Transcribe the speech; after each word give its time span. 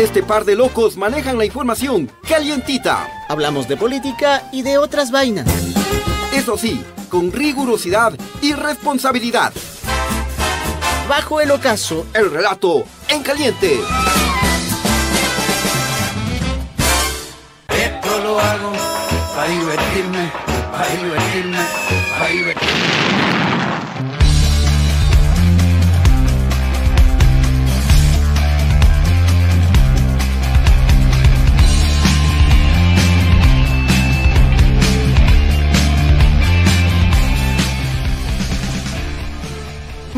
Este 0.00 0.22
par 0.22 0.46
de 0.46 0.56
locos 0.56 0.96
manejan 0.96 1.36
la 1.36 1.44
información 1.44 2.10
calientita. 2.26 3.06
Hablamos 3.28 3.68
de 3.68 3.76
política 3.76 4.48
y 4.50 4.62
de 4.62 4.78
otras 4.78 5.10
vainas. 5.10 5.46
Eso 6.32 6.56
sí, 6.56 6.82
con 7.10 7.30
rigurosidad 7.30 8.14
y 8.40 8.54
responsabilidad. 8.54 9.52
Bajo 11.06 11.42
el 11.42 11.50
ocaso, 11.50 12.06
el 12.14 12.30
relato 12.30 12.84
en 13.08 13.22
caliente. 13.22 13.78
Esto 17.68 18.18
lo 18.20 18.40
hago 18.40 18.72
para 19.36 19.50
divertirme, 19.50 20.32
para 20.72 20.88
divertirme, 20.96 21.58
para 22.18 22.30
divertirme. 22.30 23.09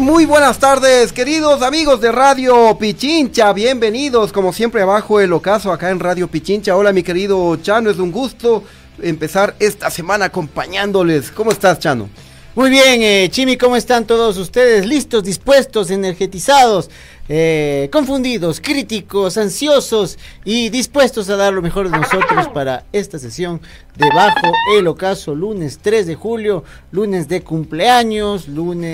Muy 0.03 0.27
buenas 0.27 0.59
tardes, 0.59 1.13
queridos 1.13 1.63
amigos 1.63 2.01
de 2.01 2.11
Radio 2.11 2.77
Pichincha. 2.77 3.53
Bienvenidos, 3.53 4.33
como 4.33 4.53
siempre, 4.53 4.83
abajo 4.83 5.21
el 5.21 5.33
ocaso 5.33 5.71
acá 5.71 5.91
en 5.91 6.01
Radio 6.01 6.27
Pichincha. 6.27 6.75
Hola, 6.75 6.93
mi 6.93 7.05
querido 7.05 7.55
Chano, 7.63 7.89
es 7.89 7.99
un 7.99 8.11
gusto 8.11 8.65
empezar 9.01 9.55
esta 9.61 9.91
semana 9.91 10.25
acompañándoles. 10.25 11.31
¿Cómo 11.31 11.53
estás, 11.53 11.79
Chano? 11.79 12.09
Muy 12.57 12.69
bien, 12.69 13.01
eh, 13.01 13.29
Chimi, 13.31 13.57
¿cómo 13.57 13.77
están 13.77 14.05
todos 14.05 14.39
ustedes? 14.39 14.85
¿Listos, 14.87 15.23
dispuestos, 15.23 15.89
energetizados? 15.93 16.91
Eh, 17.35 17.89
confundidos, 17.91 18.61
críticos, 18.61 19.39
ansiosos 19.39 20.19
y 20.45 20.69
dispuestos 20.69 21.31
a 21.31 21.37
dar 21.37 21.55
lo 21.55 21.63
mejor 21.63 21.91
de 21.91 21.97
nosotros 21.97 22.49
para 22.53 22.85
esta 22.93 23.19
sesión 23.19 23.63
de 23.97 24.07
Bajo 24.15 24.53
el 24.77 24.87
Ocaso, 24.87 25.35
lunes 25.35 25.79
3 25.81 26.09
de 26.09 26.15
julio, 26.15 26.63
lunes 26.91 27.29
de 27.29 27.41
cumpleaños, 27.43 28.49
lunes... 28.49 28.93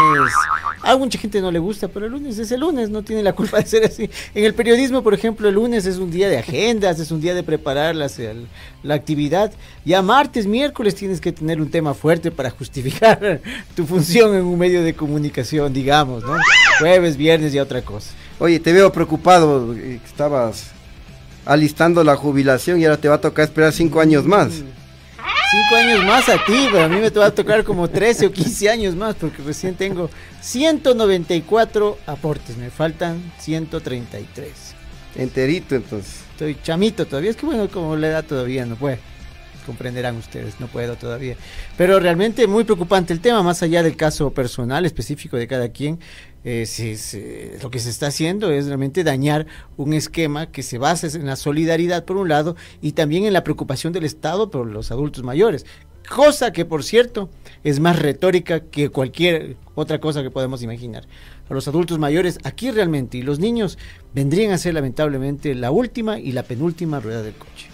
A 0.84 0.97
mucha 0.97 1.19
gente 1.19 1.41
no 1.41 1.50
le 1.50 1.59
gusta, 1.59 1.88
pero 1.88 2.06
el 2.06 2.12
lunes 2.12 2.38
es 2.38 2.53
el 2.53 2.60
lunes, 2.60 2.91
no 2.91 3.03
tiene 3.03 3.25
la 3.25 3.32
culpa 3.32 3.59
de 3.59 3.66
ser 3.66 3.84
así. 3.84 4.09
En 4.32 4.44
el 4.44 4.55
periodismo, 4.55 5.03
por 5.03 5.15
ejemplo, 5.15 5.49
el 5.49 5.56
lunes 5.56 5.84
es 5.87 5.97
un 5.97 6.12
día 6.12 6.28
de 6.28 6.38
agendas, 6.38 7.00
es 7.00 7.10
un 7.10 7.20
día 7.20 7.34
de 7.34 7.43
preparar 7.43 7.97
la, 7.97 8.09
la 8.84 8.94
actividad. 8.94 9.53
Ya 9.84 10.00
martes, 10.00 10.47
miércoles 10.47 10.94
tienes 10.94 11.20
que 11.20 11.32
tener 11.32 11.60
un 11.60 11.72
tema 11.72 11.93
fuerte 11.93 12.31
para 12.31 12.50
justificar 12.50 13.41
tu 13.75 13.84
función 13.84 14.37
en 14.37 14.44
un 14.44 14.56
medio 14.56 14.84
de 14.84 14.94
comunicación, 14.94 15.72
digamos, 15.72 16.22
¿no? 16.22 16.37
Jueves, 16.78 17.16
viernes 17.16 17.53
y 17.53 17.59
otra 17.59 17.82
cosa. 17.82 18.12
Oye, 18.41 18.60
te 18.60 18.72
veo 18.72 18.93
preocupado, 18.93 19.75
eh, 19.75 20.00
estabas 20.04 20.71
alistando 21.44 22.04
la 22.04 22.15
jubilación 22.15 22.81
y 22.81 22.84
ahora 22.84 22.97
te 22.97 23.09
va 23.09 23.16
a 23.16 23.21
tocar 23.21 23.47
esperar 23.47 23.72
cinco 23.72 24.00
años 24.00 24.26
más. 24.26 24.50
Cinco 25.50 25.76
años 25.76 26.04
más 26.04 26.28
a 26.28 26.44
ti, 26.44 26.69
pero 26.71 26.84
a 26.84 26.88
mí 26.88 27.00
me 27.00 27.10
va 27.10 27.26
a 27.26 27.34
tocar 27.34 27.65
como 27.65 27.88
13 27.88 28.26
o 28.26 28.32
15 28.32 28.69
años 28.69 28.94
más 28.94 29.16
porque 29.16 29.43
recién 29.43 29.75
tengo 29.75 30.10
194 30.43 31.99
aportes, 32.06 32.56
me 32.59 32.71
faltan 32.71 33.32
133. 33.38 34.53
Enterito 35.16 35.75
entonces. 35.75 36.20
Estoy 36.32 36.56
chamito 36.62 37.06
todavía, 37.06 37.31
es 37.31 37.37
que 37.37 37.46
bueno, 37.46 37.69
como 37.69 37.96
la 37.96 38.08
edad 38.08 38.25
todavía 38.25 38.67
no 38.67 38.76
puede 38.76 39.00
comprenderán 39.69 40.17
ustedes, 40.17 40.58
no 40.61 40.67
puedo 40.67 40.96
todavía. 40.96 41.37
Pero 41.76 42.00
realmente 42.00 42.46
muy 42.46 42.64
preocupante 42.64 43.12
el 43.12 43.20
tema, 43.20 43.43
más 43.43 43.62
allá 43.62 43.82
del 43.82 43.96
caso 43.96 44.31
personal 44.31 44.87
específico 44.87 45.37
de 45.37 45.46
cada 45.46 45.69
quien, 45.69 46.00
eh, 46.44 47.58
lo 47.62 47.70
que 47.70 47.79
se 47.79 47.90
está 47.90 48.06
haciendo 48.06 48.50
es 48.50 48.67
realmente 48.67 49.05
dañar 49.05 49.46
un 49.76 49.93
esquema 49.93 50.50
que 50.50 50.62
se 50.62 50.79
basa 50.79 51.06
en 51.06 51.26
la 51.26 51.37
solidaridad 51.37 52.05
por 52.05 52.17
un 52.17 52.29
lado 52.29 52.56
y 52.81 52.93
también 52.93 53.25
en 53.25 53.32
la 53.32 53.44
preocupación 53.44 53.93
del 53.93 54.05
Estado 54.05 54.50
por 54.50 54.67
los 54.67 54.90
adultos 54.90 55.25
mayores, 55.25 55.67
cosa 56.08 56.52
que 56.52 56.64
por 56.64 56.85
cierto 56.85 57.29
es 57.64 57.81
más 57.81 57.99
retórica 57.99 58.61
que 58.61 58.88
cualquier 58.88 59.56
otra 59.75 60.00
cosa 60.00 60.23
que 60.23 60.31
podemos 60.31 60.62
imaginar. 60.62 61.06
Los 61.50 61.67
adultos 61.67 61.99
mayores 61.99 62.38
aquí 62.44 62.70
realmente 62.70 63.19
y 63.19 63.23
los 63.23 63.38
niños 63.38 63.79
vendrían 64.14 64.52
a 64.52 64.58
ser 64.58 64.75
lamentablemente 64.75 65.55
la 65.55 65.70
última 65.70 66.19
y 66.19 66.32
la 66.32 66.43
penúltima 66.43 67.00
rueda 67.00 67.23
del 67.23 67.34
coche. 67.34 67.69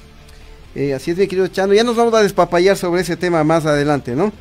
Eh, 0.75 0.94
así 0.94 1.12
es, 1.12 1.17
mi 1.17 1.26
querido 1.26 1.46
Chano. 1.49 1.72
Ya 1.75 1.84
nos 1.84 1.96
vamos 1.96 2.14
a 2.14 2.22
despapallar 2.22 2.76
sobre 2.76 3.02
ese 3.02 3.17
tema 3.17 3.44
más 3.44 3.67
adelante, 3.67 4.14
¿no? 4.14 4.32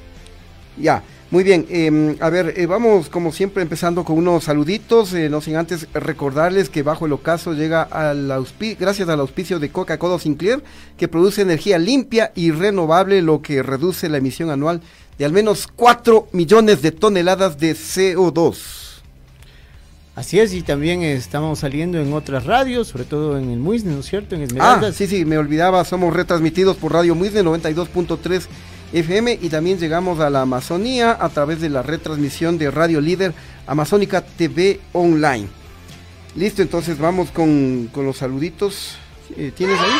Ya. 0.77 1.03
Muy 1.33 1.43
bien, 1.43 1.65
em, 1.71 2.15
a 2.19 2.29
ver, 2.29 2.53
eh, 2.57 2.67
vamos 2.67 3.09
como 3.09 3.31
siempre 3.31 3.63
empezando 3.63 4.03
con 4.03 4.19
unos 4.19 4.43
saluditos, 4.43 5.15
eh, 5.15 5.29
no 5.29 5.41
sin 5.41 5.55
antes 5.55 5.87
recordarles 5.91 6.69
que 6.69 6.83
bajo 6.83 7.07
el 7.07 7.13
ocaso 7.13 7.53
llega 7.53 7.81
al 7.81 8.31
gracias 8.79 9.09
al 9.09 9.19
auspicio 9.19 9.57
de 9.57 9.71
Coca-Cola 9.71 10.19
Sinclair, 10.19 10.61
que 10.95 11.07
produce 11.07 11.41
energía 11.41 11.79
limpia 11.79 12.31
y 12.35 12.51
renovable, 12.51 13.23
lo 13.23 13.41
que 13.41 13.63
reduce 13.63 14.09
la 14.09 14.19
emisión 14.19 14.51
anual 14.51 14.81
de 15.17 15.25
al 15.25 15.31
menos 15.31 15.65
4 15.75 16.27
millones 16.33 16.83
de 16.83 16.91
toneladas 16.91 17.57
de 17.57 17.73
CO2. 17.73 19.01
Así 20.15 20.39
es, 20.39 20.53
y 20.53 20.61
también 20.61 21.01
estamos 21.01 21.57
saliendo 21.57 21.99
en 21.99 22.13
otras 22.13 22.45
radios, 22.45 22.89
sobre 22.89 23.05
todo 23.05 23.39
en 23.39 23.49
el 23.49 23.57
Muisne, 23.57 23.93
¿no 23.93 24.01
es 24.01 24.05
cierto? 24.05 24.35
En 24.35 24.43
Esmeraldas. 24.43 24.91
Ah, 24.91 24.95
sí, 24.95 25.07
sí, 25.07 25.25
me 25.25 25.39
olvidaba, 25.39 25.83
somos 25.83 26.13
retransmitidos 26.13 26.77
por 26.77 26.93
Radio 26.93 27.15
Muisne 27.15 27.41
92.3 27.41 28.43
FM 28.93 29.39
y 29.41 29.49
también 29.49 29.79
llegamos 29.79 30.19
a 30.19 30.29
la 30.29 30.41
Amazonía 30.41 31.17
a 31.19 31.29
través 31.29 31.59
de 31.59 31.69
la 31.69 31.81
retransmisión 31.81 32.57
de 32.57 32.69
Radio 32.69 33.01
Líder 33.01 33.33
Amazónica 33.65 34.21
TV 34.21 34.79
Online. 34.93 35.47
Listo, 36.35 36.61
entonces 36.61 36.97
vamos 36.97 37.31
con, 37.31 37.89
los 37.95 38.17
saluditos. 38.17 38.95
Eh, 39.35 39.51
¿Tienes 39.55 39.79
ahí? 39.79 39.91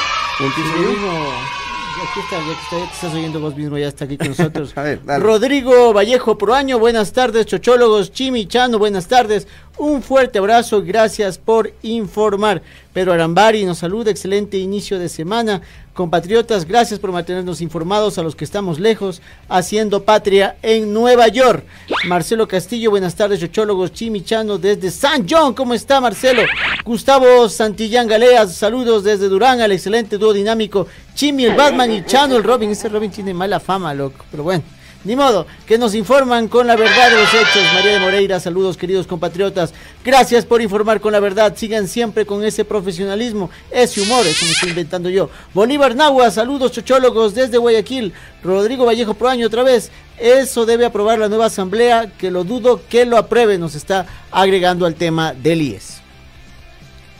aquí 2.03 2.19
está, 2.19 2.37
ya 2.37 2.45
que 2.45 2.51
está, 2.51 2.93
estás 2.93 3.13
oyendo 3.13 3.39
vos 3.39 3.55
mismo, 3.55 3.77
ya 3.77 3.87
está 3.87 4.05
aquí 4.05 4.17
con 4.17 4.29
nosotros. 4.29 4.73
Rodrigo 5.19 5.93
Vallejo 5.93 6.37
Proaño, 6.37 6.79
buenas 6.79 7.13
tardes, 7.13 7.45
chochólogos, 7.45 8.11
Chimi 8.11 8.47
Chano, 8.47 8.77
buenas 8.77 9.07
tardes. 9.07 9.47
Un 9.77 10.03
fuerte 10.03 10.39
abrazo, 10.39 10.83
gracias 10.83 11.37
por 11.37 11.73
informar. 11.81 12.61
Pedro 12.93 13.13
Arambari 13.13 13.65
nos 13.65 13.79
saluda, 13.79 14.11
excelente 14.11 14.57
inicio 14.57 14.99
de 14.99 15.09
semana. 15.09 15.61
Compatriotas, 15.93 16.65
gracias 16.65 16.99
por 16.99 17.11
mantenernos 17.11 17.61
informados 17.61 18.17
a 18.17 18.23
los 18.23 18.35
que 18.35 18.45
estamos 18.45 18.79
lejos, 18.79 19.21
haciendo 19.47 20.03
patria 20.03 20.57
en 20.63 20.91
Nueva 20.91 21.27
York. 21.27 21.63
Marcelo 22.07 22.47
Castillo, 22.47 22.89
buenas 22.89 23.13
tardes, 23.13 23.39
chochólogos, 23.39 23.93
Chimichano 23.93 24.57
desde 24.57 24.89
San 24.89 25.27
John, 25.29 25.53
¿cómo 25.53 25.75
está 25.75 26.01
Marcelo? 26.01 26.41
Gustavo 26.83 27.47
Santillán 27.47 28.07
Galeas, 28.07 28.55
saludos 28.55 29.03
desde 29.03 29.29
Durán 29.29 29.61
al 29.61 29.71
excelente 29.71 30.17
dúo 30.17 30.33
dinámico 30.33 30.87
Chimi, 31.13 31.45
el 31.45 31.55
Batman 31.55 31.91
y 31.91 32.03
Chano, 32.05 32.37
el 32.37 32.43
Robin. 32.43 32.71
Ese 32.71 32.89
Robin 32.89 33.11
tiene 33.11 33.33
mala 33.33 33.59
fama, 33.59 33.93
loco, 33.93 34.25
pero 34.31 34.43
bueno. 34.43 34.63
Ni 35.05 35.17
modo, 35.17 35.45
que 35.67 35.77
nos 35.77 35.95
informan 35.95 36.47
con 36.47 36.65
la 36.65 36.77
verdad 36.77 37.09
de 37.09 37.17
los 37.17 37.33
hechos. 37.33 37.73
María 37.73 37.91
de 37.94 38.00
Moreira, 38.00 38.39
saludos 38.39 38.77
queridos 38.77 39.05
compatriotas. 39.05 39.73
Gracias 40.03 40.45
por 40.45 40.61
informar 40.61 41.01
con 41.01 41.11
la 41.11 41.19
verdad. 41.19 41.53
Sigan 41.57 41.89
siempre 41.89 42.25
con 42.25 42.45
ese 42.45 42.63
profesionalismo, 42.63 43.50
ese 43.69 44.00
humor, 44.00 44.25
eso 44.25 44.45
me 44.45 44.51
estoy 44.51 44.69
inventando 44.69 45.09
yo. 45.09 45.29
Bolívar 45.53 45.94
Nahua, 45.94 46.31
saludos 46.31 46.71
chochólogos 46.71 47.35
desde 47.35 47.57
Guayaquil. 47.57 48.13
Rodrigo 48.44 48.85
Vallejo 48.85 49.13
Proaño 49.13 49.47
otra 49.47 49.63
vez. 49.63 49.91
Eso 50.17 50.65
debe 50.65 50.85
aprobar 50.85 51.19
la 51.19 51.27
nueva 51.27 51.47
asamblea, 51.47 52.13
que 52.17 52.31
lo 52.31 52.45
dudo 52.45 52.81
que 52.88 53.05
lo 53.05 53.17
apruebe, 53.17 53.57
nos 53.57 53.75
está 53.75 54.05
agregando 54.31 54.85
al 54.85 54.95
tema 54.95 55.33
del 55.33 55.63
IES. 55.63 55.97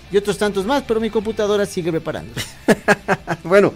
Y 0.09 0.15
otros 0.15 0.38
tantos 0.38 0.65
más, 0.65 0.83
pero 0.88 1.01
mi 1.01 1.09
computadora 1.09 1.65
sigue 1.65 1.91
preparando. 1.91 2.33
bueno. 3.44 3.74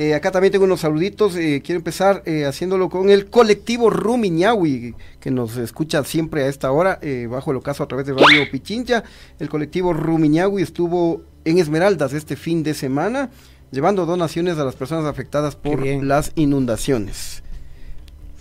Eh, 0.00 0.14
acá 0.14 0.30
también 0.30 0.52
tengo 0.52 0.64
unos 0.64 0.82
saluditos. 0.82 1.34
Eh, 1.34 1.60
quiero 1.64 1.80
empezar 1.80 2.22
eh, 2.24 2.44
haciéndolo 2.44 2.88
con 2.88 3.10
el 3.10 3.26
colectivo 3.26 3.90
Rumiñahui, 3.90 4.94
que 5.18 5.32
nos 5.32 5.56
escucha 5.56 6.04
siempre 6.04 6.44
a 6.44 6.46
esta 6.46 6.70
hora, 6.70 7.00
bajo 7.28 7.50
el 7.50 7.56
ocaso 7.56 7.82
a 7.82 7.88
través 7.88 8.06
de 8.06 8.12
Radio 8.12 8.48
Pichincha. 8.48 9.02
El 9.40 9.48
colectivo 9.48 9.92
Rumiñahui 9.92 10.62
estuvo 10.62 11.22
en 11.44 11.58
Esmeraldas 11.58 12.12
este 12.12 12.36
fin 12.36 12.62
de 12.62 12.74
semana, 12.74 13.30
llevando 13.72 14.06
donaciones 14.06 14.56
a 14.58 14.64
las 14.64 14.76
personas 14.76 15.04
afectadas 15.04 15.56
por 15.56 15.84
las 15.84 16.30
inundaciones. 16.36 17.42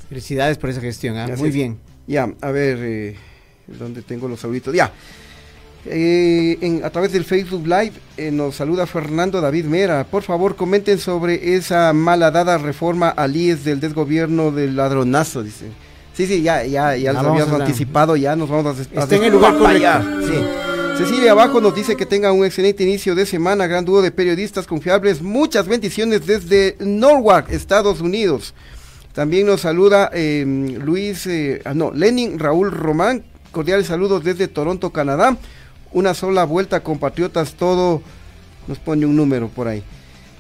Felicidades 0.10 0.60
por 0.60 0.70
esa 0.70 0.82
gestión, 0.82 1.18
¿ah? 1.18 1.28
muy 1.40 1.50
bien. 1.50 1.80
Ya, 2.06 2.32
a 2.40 2.52
ver, 2.52 3.16
¿dónde 3.66 4.04
tengo 4.04 4.28
los 4.28 4.42
saluditos? 4.42 4.76
Ya. 4.76 4.94
Eh, 5.90 6.58
en, 6.62 6.84
a 6.84 6.90
través 6.90 7.14
del 7.14 7.24
Facebook 7.24 7.66
Live 7.66 7.94
eh, 8.18 8.30
nos 8.30 8.56
saluda 8.56 8.86
Fernando 8.86 9.40
David 9.40 9.66
Mera. 9.66 10.04
Por 10.04 10.24
favor, 10.24 10.56
comenten 10.56 11.00
sobre 11.00 11.56
esa 11.56 11.94
malhadada 11.94 12.58
reforma 12.58 13.10
al 13.10 13.36
IES 13.36 13.64
del 13.64 13.80
desgobierno 13.80 14.52
del 14.52 14.76
ladronazo, 14.76 15.44
dice. 15.44 15.68
Sí, 16.14 16.26
sí, 16.26 16.42
ya, 16.42 16.66
ya, 16.66 16.98
ya 16.98 17.14
lo 17.14 17.20
habíamos 17.20 17.62
anticipado, 17.62 18.16
ya 18.16 18.36
nos 18.36 18.50
vamos 18.50 18.78
a, 18.80 18.82
Está 18.82 19.16
en 19.16 19.24
el 19.24 19.32
lugar 19.32 19.58
correcto. 19.58 20.04
Sí. 20.26 20.34
Cecilia 20.98 21.32
Abajo 21.32 21.62
nos 21.62 21.76
dice 21.76 21.96
que 21.96 22.08
tenga 22.08 22.32
un 22.32 22.44
excelente 22.44 22.84
inicio 22.84 23.14
de 23.14 23.28
semana, 23.28 23.68
gran 23.68 23.86
dúo 23.86 24.02
de 24.02 24.12
periodistas 24.12 24.66
confiables. 24.66 25.22
Muchas 25.22 25.68
bendiciones 25.68 26.26
desde 26.26 26.76
Norwalk, 26.80 27.52
Estados 27.52 28.02
Unidos. 28.02 28.56
También 29.14 29.46
nos 29.46 29.62
saluda 29.62 30.10
em, 30.12 30.80
Luis, 30.80 31.28
eh, 31.28 31.62
ah, 31.66 31.74
no, 31.74 31.92
Lenin 31.92 32.40
Raúl 32.40 32.72
Román. 32.72 33.24
Cordiales 33.52 33.88
saludos 33.88 34.24
desde 34.24 34.48
Toronto, 34.48 34.90
Canadá 34.90 35.38
una 35.92 36.14
sola 36.14 36.44
vuelta, 36.44 36.82
compatriotas, 36.82 37.54
todo 37.54 38.02
Nos 38.68 38.80
pone 38.80 39.06
un 39.06 39.16
número 39.16 39.48
por 39.48 39.68
ahí. 39.68 39.84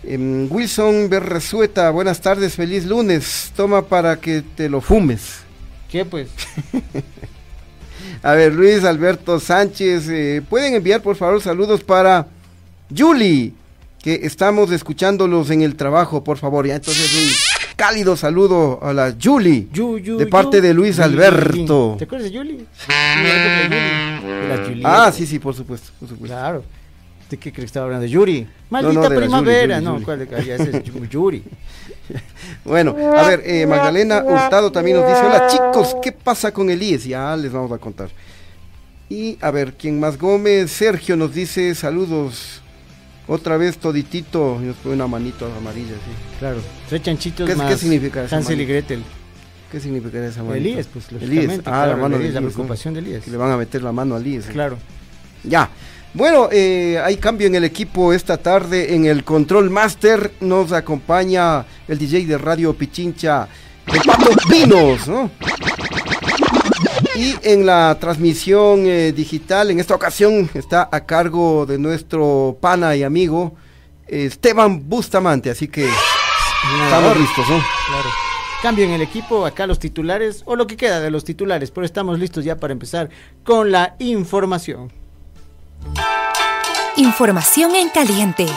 Em, 0.04 0.48
Wilson 0.52 1.10
Berresueta, 1.10 1.90
buenas 1.92 2.22
tardes, 2.22 2.56
feliz 2.56 2.86
lunes. 2.86 3.52
Toma 3.56 3.84
para 3.84 4.20
que 4.20 4.42
te 4.42 4.70
lo 4.70 4.82
fumes. 4.82 5.40
¿Qué 5.90 6.06
pues? 6.06 6.30
A 8.24 8.34
ver, 8.34 8.54
Luis 8.54 8.84
Alberto 8.84 9.40
Sánchez, 9.40 10.10
eh, 10.10 10.42
pueden 10.50 10.76
enviar 10.76 11.02
por 11.02 11.16
favor 11.16 11.42
saludos 11.42 11.84
para 11.84 12.28
Julie, 12.96 13.54
que 14.02 14.22
estamos 14.24 14.72
escuchándolos 14.72 15.50
en 15.50 15.62
el 15.62 15.76
trabajo, 15.76 16.24
por 16.24 16.38
favor. 16.38 16.66
Ya 16.68 16.76
entonces 16.76 17.14
un 17.14 17.57
cálido 17.78 18.18
saludo 18.18 18.80
a 18.82 18.92
la 18.92 19.16
Julie, 19.22 19.70
de 19.72 20.28
parte 20.28 20.60
de 20.60 20.74
Luis 20.74 21.00
Alberto. 21.00 21.96
¿Te 21.98 22.04
acuerdas 22.04 22.30
de 22.30 22.38
Julie? 22.38 22.66
ah, 24.84 25.12
sí, 25.14 25.26
sí, 25.26 25.40
por 25.40 25.56
supuesto, 25.56 25.92
por 26.00 26.10
supuesto. 26.10 26.36
Claro. 26.36 26.64
¿De 27.30 27.38
qué 27.38 27.52
crees 27.52 27.56
que 27.56 27.66
estaba 27.66 27.86
hablando? 27.86 28.04
De 28.04 28.10
Yuri. 28.10 28.48
Maldita 28.70 29.10
primavera. 29.10 29.80
no, 29.80 30.02
¿cuál 30.02 30.20
de 30.20 30.46
ya 30.46 30.56
ese 30.56 30.78
es 30.78 31.10
Yuri. 31.10 31.44
bueno, 32.66 32.96
a 32.98 33.28
ver, 33.28 33.44
eh, 33.46 33.68
Magdalena 33.68 34.24
Hurtado 34.24 34.72
también 34.72 34.98
nos 34.98 35.08
dice, 35.08 35.26
hola 35.26 35.48
chicos, 35.48 35.96
¿qué 36.02 36.12
pasa 36.12 36.52
con 36.54 36.70
Elías? 36.70 37.04
Ya 37.04 37.36
les 37.36 37.52
vamos 37.52 37.72
a 37.72 37.78
contar. 37.78 38.10
Y 39.10 39.38
a 39.42 39.52
ver, 39.52 39.74
¿quién 39.74 40.00
más? 40.00 40.18
Gómez, 40.18 40.72
Sergio 40.72 41.16
nos 41.16 41.34
dice, 41.34 41.76
saludos. 41.76 42.62
Otra 43.28 43.58
vez 43.58 43.78
toditito, 43.78 44.60
y 44.62 44.66
nos 44.66 44.78
pone 44.78 44.96
una 44.96 45.08
manito 45.08 45.46
amarilla, 45.58 45.96
sí. 45.96 46.12
Claro, 46.40 46.60
tres 46.88 47.02
chanchitos 47.02 47.50
¿Qué, 47.50 47.56
más. 47.56 47.72
¿Qué 47.72 47.78
significa 47.78 48.24
eso? 48.24 48.36
Hansel 48.36 48.62
y 48.62 48.66
Gretel. 48.66 49.04
¿Qué 49.72 49.82
significa 49.82 50.26
esa 50.26 50.44
mano? 50.44 50.56
Elías, 50.56 50.88
pues 50.92 51.12
lógicamente. 51.12 51.70
Ah, 51.70 51.88
la 51.88 51.98
mano 51.98 52.18
de 52.18 52.32
la 52.32 52.40
preocupación 52.40 52.94
de 52.94 53.02
Elías. 53.02 53.24
Que 53.24 53.32
le 53.32 53.38
van 53.38 53.52
a 53.52 53.58
meter 53.58 53.84
la 53.84 53.92
mano 53.92 54.16
a 54.16 54.20
Elías. 54.20 54.46
Claro. 54.46 54.78
Ya. 55.44 55.70
Bueno, 56.14 56.48
eh, 56.52 57.00
hay 57.04 57.18
cambio 57.18 57.48
en 57.48 57.56
el 57.56 57.66
equipo 57.66 58.14
esta 58.14 58.38
tarde. 58.38 58.96
En 58.96 59.06
el 59.06 59.26
Control 59.26 59.70
Master 59.70 60.32
nos 60.40 60.72
acompaña 60.72 61.66
el 61.88 61.98
DJ 61.98 62.26
de 62.26 62.38
Radio 62.38 62.74
Pichincha, 62.74 63.48
el 63.88 64.00
Pato 64.06 64.30
Pinos, 64.50 65.08
¿no? 65.08 65.30
Y 67.16 67.36
en 67.44 67.66
la 67.66 67.98
transmisión 68.00 68.86
eh, 68.86 69.12
digital, 69.12 69.72
en 69.72 69.80
esta 69.80 69.96
ocasión, 69.96 70.50
está 70.54 70.88
a 70.92 71.06
cargo 71.06 71.66
de 71.66 71.78
nuestro 71.78 72.58
pana 72.62 72.96
y 72.96 73.04
amigo 73.04 73.56
Esteban 74.08 74.88
Bustamante. 74.88 75.50
Así 75.50 75.68
que 75.68 75.88
estamos 76.86 77.18
listos, 77.18 77.50
¿no? 77.50 77.58
Claro. 77.58 78.10
Cambio 78.62 78.86
en 78.86 78.92
el 78.92 79.02
equipo, 79.02 79.46
acá 79.46 79.68
los 79.68 79.80
titulares, 79.80 80.42
o 80.46 80.56
lo 80.56 80.66
que 80.66 80.78
queda 80.78 81.00
de 81.00 81.12
los 81.12 81.24
titulares, 81.24 81.70
pero 81.70 81.86
estamos 81.86 82.18
listos 82.18 82.44
ya 82.44 82.58
para 82.58 82.74
empezar 82.74 83.10
con 83.44 83.72
la 83.72 83.96
información. 84.00 84.92
Información 86.96 87.76
en 87.76 87.90
caliente. 87.90 88.48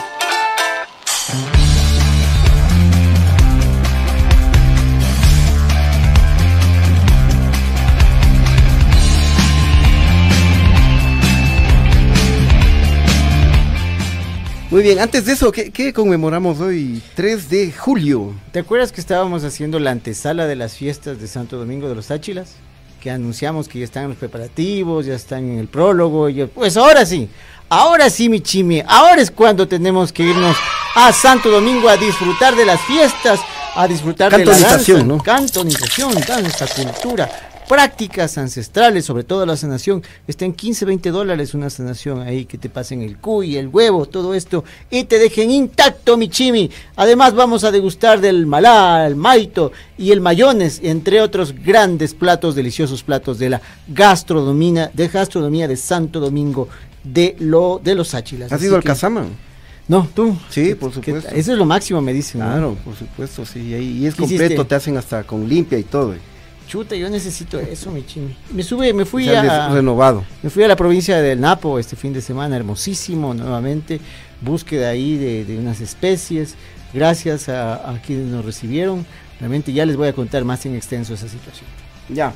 Muy 14.71 14.83
bien, 14.83 14.99
antes 14.99 15.25
de 15.25 15.33
eso, 15.33 15.51
¿qué, 15.51 15.93
conmemoramos 15.93 16.59
hoy? 16.61 17.01
3 17.15 17.49
de 17.49 17.71
julio. 17.73 18.33
¿Te 18.53 18.59
acuerdas 18.59 18.93
que 18.93 19.01
estábamos 19.01 19.43
haciendo 19.43 19.79
la 19.79 19.91
antesala 19.91 20.47
de 20.47 20.55
las 20.55 20.75
fiestas 20.75 21.19
de 21.19 21.27
Santo 21.27 21.57
Domingo 21.57 21.89
de 21.89 21.95
los 21.95 22.09
Áchilas? 22.09 22.53
Que 23.01 23.11
anunciamos 23.11 23.67
que 23.67 23.79
ya 23.79 23.85
están 23.85 24.07
los 24.07 24.17
preparativos, 24.17 25.05
ya 25.05 25.15
están 25.15 25.43
en 25.51 25.59
el 25.59 25.67
prólogo. 25.67 26.29
Y 26.29 26.45
pues 26.45 26.77
ahora 26.77 27.05
sí, 27.05 27.29
Ahora 27.73 28.09
sí, 28.09 28.27
mi 28.27 28.41
chimi, 28.41 28.83
ahora 28.85 29.21
es 29.21 29.31
cuando 29.31 29.65
tenemos 29.65 30.11
que 30.11 30.23
irnos 30.23 30.57
a 30.93 31.13
Santo 31.13 31.49
Domingo 31.49 31.87
a 31.87 31.95
disfrutar 31.95 32.53
de 32.53 32.65
las 32.65 32.81
fiestas, 32.81 33.39
a 33.75 33.87
disfrutar 33.87 34.35
de 34.35 34.43
la 34.43 34.59
danza, 34.59 35.01
¿no? 35.03 35.17
cantonización, 35.19 36.13
danza, 36.27 36.67
cultura, 36.67 37.50
prácticas 37.71 38.37
ancestrales, 38.37 39.05
sobre 39.05 39.23
todo 39.23 39.45
la 39.45 39.55
sanación. 39.55 40.03
Está 40.27 40.43
en 40.43 40.51
15, 40.51 40.83
20 40.83 41.09
dólares 41.09 41.53
una 41.53 41.69
sanación 41.69 42.19
ahí 42.19 42.43
que 42.43 42.57
te 42.57 42.67
pasen 42.67 43.01
el 43.01 43.15
cuy, 43.15 43.55
el 43.55 43.69
huevo, 43.69 44.07
todo 44.07 44.33
esto 44.33 44.65
y 44.89 45.05
te 45.05 45.17
dejen 45.19 45.49
intacto, 45.51 46.17
mi 46.17 46.27
chimi. 46.27 46.69
Además, 46.97 47.33
vamos 47.33 47.63
a 47.63 47.71
degustar 47.71 48.19
del 48.19 48.45
malá, 48.45 49.07
el 49.07 49.15
maito 49.15 49.71
y 49.97 50.11
el 50.11 50.19
mayones, 50.19 50.81
entre 50.83 51.21
otros 51.21 51.55
grandes 51.63 52.13
platos, 52.13 52.55
deliciosos 52.55 53.03
platos 53.03 53.39
de 53.39 53.51
la 53.51 53.61
gastronomía, 53.87 54.91
de 54.93 55.07
gastronomía 55.07 55.69
de 55.69 55.77
Santo 55.77 56.19
Domingo 56.19 56.67
de 57.05 57.37
lo 57.39 57.79
de 57.81 57.95
los 57.95 58.13
Áchilas. 58.13 58.51
¿Has 58.51 58.61
ido 58.61 58.75
al 58.75 58.83
Kazama? 58.83 59.27
No, 59.87 60.09
tú. 60.13 60.37
Sí, 60.49 60.75
por 60.75 60.91
supuesto. 60.91 61.29
eso 61.29 61.53
es 61.53 61.57
lo 61.57 61.65
máximo, 61.65 62.01
me 62.01 62.11
dicen. 62.11 62.41
Claro, 62.41 62.75
por 62.83 62.97
supuesto, 62.97 63.45
sí. 63.45 63.61
Y, 63.61 64.05
es 64.05 64.15
completo, 64.15 64.67
te 64.67 64.75
hacen 64.75 64.97
hasta 64.97 65.23
con 65.23 65.47
limpia 65.47 65.79
y 65.79 65.83
todo. 65.83 66.13
Chuta, 66.71 66.95
yo 66.95 67.09
necesito 67.09 67.59
eso, 67.59 67.91
mi 67.91 68.05
chimi. 68.05 68.33
Me 68.53 68.63
sube, 68.63 68.93
me 68.93 69.03
fui 69.03 69.27
a. 69.27 69.67
Renovado. 69.67 70.23
Me 70.41 70.49
fui 70.49 70.63
a 70.63 70.69
la 70.69 70.77
provincia 70.77 71.21
del 71.21 71.41
Napo 71.41 71.77
este 71.77 71.97
fin 71.97 72.13
de 72.13 72.21
semana, 72.21 72.55
hermosísimo, 72.55 73.33
nuevamente. 73.33 73.99
Búsqueda 74.39 74.87
ahí 74.87 75.17
de, 75.17 75.57
unas 75.59 75.81
especies. 75.81 76.55
Gracias 76.93 77.49
a, 77.49 77.91
a 77.91 78.01
quienes 78.01 78.27
nos 78.27 78.45
recibieron. 78.45 79.05
Realmente 79.41 79.73
ya 79.73 79.85
les 79.85 79.97
voy 79.97 80.07
a 80.07 80.13
contar 80.13 80.45
más 80.45 80.65
en 80.65 80.75
extenso 80.75 81.13
esa 81.13 81.27
situación. 81.27 81.67
Ya. 82.07 82.33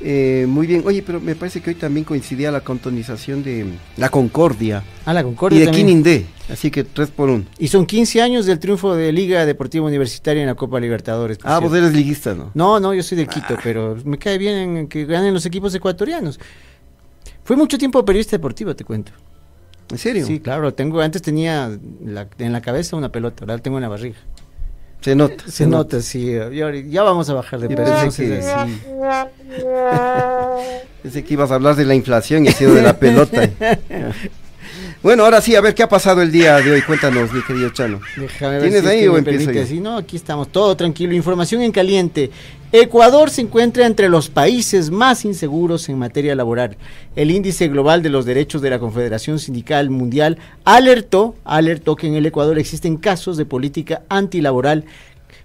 Eh, 0.00 0.46
muy 0.48 0.66
bien, 0.66 0.82
oye, 0.86 1.02
pero 1.02 1.20
me 1.20 1.34
parece 1.34 1.60
que 1.60 1.70
hoy 1.70 1.76
también 1.76 2.04
coincidía 2.04 2.52
la 2.52 2.60
contonización 2.60 3.42
de 3.42 3.66
La 3.96 4.08
Concordia. 4.08 4.82
Ah, 5.04 5.12
La 5.12 5.24
Concordia. 5.24 5.62
Y 5.62 5.66
de 5.66 5.70
Kinindé, 5.72 6.26
así 6.50 6.70
que 6.70 6.84
tres 6.84 7.10
por 7.10 7.28
uno. 7.28 7.44
Y 7.58 7.68
son 7.68 7.84
15 7.84 8.22
años 8.22 8.46
del 8.46 8.60
triunfo 8.60 8.94
de 8.94 9.12
Liga 9.12 9.44
Deportiva 9.44 9.86
Universitaria 9.86 10.42
en 10.42 10.46
la 10.46 10.54
Copa 10.54 10.78
Libertadores. 10.78 11.38
Ah, 11.42 11.58
vos 11.58 11.74
eres 11.74 11.92
liguista, 11.92 12.34
¿no? 12.34 12.52
No, 12.54 12.78
no, 12.78 12.94
yo 12.94 13.02
soy 13.02 13.18
de 13.18 13.26
Quito, 13.26 13.54
ah. 13.54 13.60
pero 13.62 13.96
me 14.04 14.18
cae 14.18 14.38
bien 14.38 14.86
que 14.86 15.04
ganen 15.04 15.34
los 15.34 15.44
equipos 15.46 15.74
ecuatorianos. 15.74 16.38
Fue 17.42 17.56
mucho 17.56 17.76
tiempo 17.76 18.04
periodista 18.04 18.36
deportivo, 18.36 18.76
te 18.76 18.84
cuento. 18.84 19.10
¿En 19.90 19.98
serio? 19.98 20.26
Sí, 20.26 20.38
claro, 20.38 20.74
tengo, 20.74 21.00
antes 21.00 21.22
tenía 21.22 21.66
en 21.66 22.52
la 22.52 22.60
cabeza 22.60 22.94
una 22.94 23.10
pelota, 23.10 23.44
ahora 23.44 23.58
tengo 23.58 23.78
en 23.78 23.82
la 23.82 23.88
barriga. 23.88 24.18
Se 25.00 25.14
nota. 25.14 25.44
Se, 25.48 25.66
nota, 25.66 26.02
sí. 26.02 26.34
Ya, 26.88 27.02
vamos 27.02 27.30
a 27.30 27.34
bajar 27.34 27.60
de 27.60 27.68
peso. 27.68 28.16
que, 28.16 28.42
Pensé 31.02 31.24
que 31.24 31.34
ibas 31.34 31.52
a 31.52 31.54
hablar 31.54 31.76
de 31.76 31.84
la 31.84 31.94
inflación 31.94 32.44
y 32.44 32.48
ha 32.48 32.52
sido 32.52 32.74
de 32.74 32.82
la 32.82 32.98
pelota. 32.98 33.48
bueno, 35.02 35.24
ahora 35.24 35.40
sí, 35.40 35.54
a 35.54 35.60
ver 35.60 35.72
qué 35.74 35.84
ha 35.84 35.88
pasado 35.88 36.20
el 36.20 36.32
día 36.32 36.56
de 36.56 36.72
hoy. 36.72 36.82
Cuéntanos, 36.82 37.32
mi 37.32 37.42
querido 37.42 37.70
Chano. 37.70 38.00
¿Tienes 38.38 38.84
ahí 38.84 39.06
o 39.06 39.16
empiezo 39.16 39.52
yo? 39.52 39.80
no, 39.80 39.98
aquí 39.98 40.16
estamos, 40.16 40.48
todo 40.48 40.76
tranquilo. 40.76 41.14
Información 41.14 41.62
en 41.62 41.70
caliente. 41.70 42.32
Ecuador 42.70 43.30
se 43.30 43.40
encuentra 43.40 43.86
entre 43.86 44.10
los 44.10 44.28
países 44.28 44.90
más 44.90 45.24
inseguros 45.24 45.88
en 45.88 45.98
materia 45.98 46.34
laboral. 46.34 46.76
El 47.16 47.30
índice 47.30 47.68
global 47.68 48.02
de 48.02 48.10
los 48.10 48.26
derechos 48.26 48.60
de 48.60 48.68
la 48.68 48.78
Confederación 48.78 49.38
Sindical 49.38 49.88
Mundial 49.88 50.36
alertó, 50.66 51.34
alertó 51.44 51.96
que 51.96 52.08
en 52.08 52.14
el 52.14 52.26
Ecuador 52.26 52.58
existen 52.58 52.98
casos 52.98 53.38
de 53.38 53.46
política 53.46 54.02
antilaboral 54.10 54.84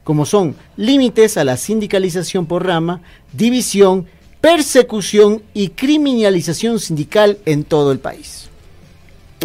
como 0.03 0.25
son 0.25 0.57
límites 0.75 1.37
a 1.37 1.45
la 1.45 1.55
sindicalización 1.55 2.45
por 2.45 2.65
rama, 2.65 3.01
división, 3.31 4.05
persecución 4.41 5.41
y 5.53 5.69
criminalización 5.69 6.77
sindical 6.77 7.37
en 7.45 7.63
todo 7.63 7.93
el 7.93 7.99
país. 7.99 8.49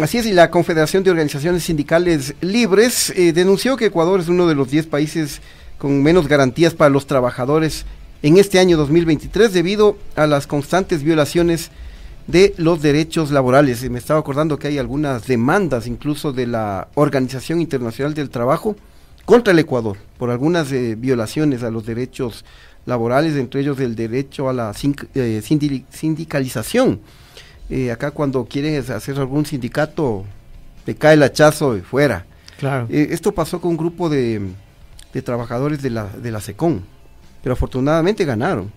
Así 0.01 0.17
es, 0.17 0.25
y 0.25 0.33
la 0.33 0.51
Confederación 0.51 1.03
de 1.03 1.11
Organizaciones 1.11 1.63
Sindicales 1.63 2.33
Libres 2.41 3.09
eh, 3.15 3.31
denunció 3.31 3.77
que 3.77 3.85
Ecuador 3.85 4.19
es 4.19 4.27
uno 4.27 4.47
de 4.47 4.55
los 4.55 4.69
10 4.69 4.87
países 4.87 5.41
con 5.79 6.03
menos 6.03 6.27
garantías 6.27 6.75
para 6.75 6.91
los 6.91 7.07
trabajadores 7.07 7.85
en 8.21 8.37
este 8.37 8.59
año 8.59 8.77
2023 8.77 9.53
debido 9.53 9.97
a 10.15 10.27
las 10.27 10.45
constantes 10.45 11.01
violaciones 11.03 11.71
de 12.27 12.53
los 12.57 12.81
derechos 12.81 13.31
laborales. 13.31 13.83
Y 13.83 13.89
me 13.89 13.97
estaba 13.97 14.19
acordando 14.19 14.59
que 14.59 14.67
hay 14.67 14.77
algunas 14.77 15.25
demandas 15.25 15.87
incluso 15.87 16.31
de 16.33 16.45
la 16.45 16.89
Organización 16.95 17.61
Internacional 17.61 18.13
del 18.13 18.29
Trabajo 18.29 18.75
contra 19.25 19.53
el 19.53 19.59
Ecuador 19.59 19.97
por 20.17 20.29
algunas 20.29 20.71
eh, 20.71 20.95
violaciones 20.95 21.63
a 21.63 21.71
los 21.71 21.85
derechos 21.85 22.43
laborales, 22.85 23.35
entre 23.35 23.61
ellos 23.61 23.79
el 23.79 23.95
derecho 23.95 24.49
a 24.49 24.53
la 24.53 24.73
eh, 25.15 25.41
sindicalización. 25.91 26.99
Eh, 27.69 27.91
acá 27.91 28.11
cuando 28.11 28.45
quieren 28.45 28.83
hacer 28.91 29.17
algún 29.17 29.45
sindicato, 29.45 30.25
te 30.83 30.95
cae 30.95 31.13
el 31.13 31.23
hachazo 31.23 31.77
y 31.77 31.81
fuera. 31.81 32.25
Claro. 32.57 32.87
esto 32.89 33.31
pasó 33.31 33.61
con 33.61 33.71
un 33.71 33.77
grupo 33.77 34.09
de 34.09 34.41
de 35.13 35.21
trabajadores 35.21 35.81
de 35.81 35.89
la, 35.89 36.07
de 36.07 36.31
la 36.31 36.41
SECON, 36.41 36.83
pero 37.41 37.53
afortunadamente 37.53 38.25
ganaron, 38.25 38.71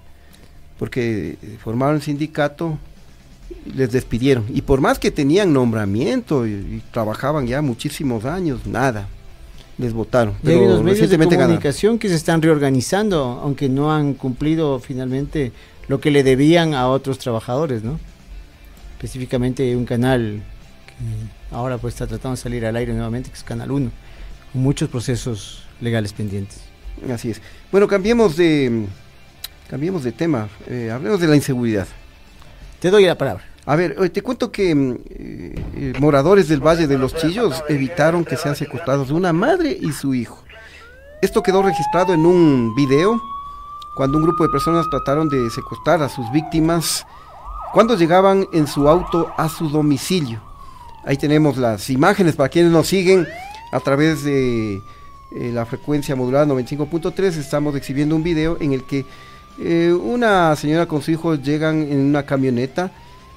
porque 0.79 1.37
formaron 1.62 2.01
sindicato, 2.01 2.79
les 3.75 3.93
despidieron, 3.93 4.47
y 4.49 4.62
por 4.62 4.81
más 4.81 4.99
que 4.99 5.11
tenían 5.11 5.53
nombramiento 5.53 6.47
y, 6.47 6.83
trabajaban 6.91 7.47
ya 7.47 7.61
muchísimos 7.62 8.25
años, 8.25 8.67
nada, 8.67 9.09
les 9.79 9.93
votaron. 9.93 10.35
Pero 10.43 10.61
hay 10.61 10.69
los 10.69 10.83
medios 10.83 11.11
de 11.11 11.19
comunicación 11.19 11.99
que 11.99 12.09
se 12.09 12.15
están 12.15 12.41
reorganizando, 12.41 13.41
aunque 13.43 13.69
no 13.69 13.93
han 13.93 14.15
cumplido 14.15 14.79
finalmente 14.81 15.53
lo 15.89 16.01
que 16.01 16.11
le 16.11 16.23
debían 16.23 16.75
a 16.75 16.89
otros 16.89 17.19
trabajadores, 17.19 17.83
¿no? 17.83 17.99
Específicamente 18.97 19.75
un 19.77 19.85
canal 19.85 20.43
ahora 21.51 21.79
pues 21.79 21.95
está 21.95 22.07
tratando 22.07 22.37
de 22.37 22.43
salir 22.43 22.67
al 22.67 22.77
aire 22.77 22.93
nuevamente, 22.93 23.31
que 23.31 23.37
es 23.37 23.45
Canal 23.45 23.71
1, 23.71 23.91
con 24.53 24.62
muchos 24.62 24.89
procesos 24.89 25.65
legales 25.81 26.12
pendientes. 26.12 26.61
Así 27.12 27.31
es. 27.31 27.41
Bueno, 27.71 27.88
cambiemos 27.88 28.37
de, 28.37 28.87
cambiemos 29.69 30.05
de 30.05 30.12
tema, 30.12 30.49
eh, 30.67 30.91
hablemos 30.93 31.21
de 31.21 31.29
la 31.29 31.37
inseguridad. 31.37 31.87
Te 32.81 32.91
doy 32.91 33.05
la 33.05 33.17
palabra. 33.17 33.45
A 33.64 33.76
ver, 33.76 34.11
te 34.11 34.23
cuento 34.23 34.50
que 34.50 34.75
mm, 34.75 34.99
eh, 35.11 35.93
moradores 36.00 36.49
del 36.49 36.61
Valle 36.61 36.87
de 36.87 36.99
los 36.99 37.14
Chillos 37.14 37.62
evitaron 37.69 38.25
que 38.25 38.37
sean 38.37 38.57
secuestrados 38.57 39.11
una 39.11 39.33
madre 39.33 39.76
y 39.81 39.93
su 39.93 40.14
hijo. 40.14 40.43
Esto 41.21 41.43
quedó 41.43 41.62
registrado 41.62 42.12
en 42.12 42.26
un 42.26 42.75
video 42.75 43.21
cuando 43.95 44.19
un 44.19 44.25
grupo 44.25 44.43
de 44.43 44.50
personas 44.50 44.88
trataron 44.91 45.29
de 45.29 45.49
secuestrar 45.50 46.02
a 46.02 46.09
sus 46.09 46.31
víctimas 46.33 47.07
cuando 47.73 47.97
llegaban 47.97 48.49
en 48.52 48.67
su 48.67 48.88
auto 48.88 49.33
a 49.37 49.49
su 49.49 49.69
domicilio. 49.69 50.41
Ahí 51.05 51.17
tenemos 51.17 51.57
las 51.57 51.88
imágenes 51.91 52.35
para 52.35 52.49
quienes 52.49 52.73
nos 52.73 52.88
siguen 52.88 53.26
a 53.73 53.81
través 53.81 54.25
de 54.25 54.83
eh, 55.35 55.51
la 55.53 55.65
frecuencia 55.65 56.15
modulada 56.15 56.47
95.3. 56.47 57.39
Estamos 57.39 57.75
exhibiendo 57.75 58.15
un 58.15 58.23
video 58.23 58.59
en 58.61 58.73
el 58.73 58.85
que 58.85 59.07
eh, 59.59 59.93
una 59.93 60.55
señora 60.57 60.87
con 60.87 61.03
su 61.03 61.11
hijo 61.11 61.35
llegan 61.37 61.83
en 61.83 62.01
una 62.01 62.25
camioneta 62.25 62.91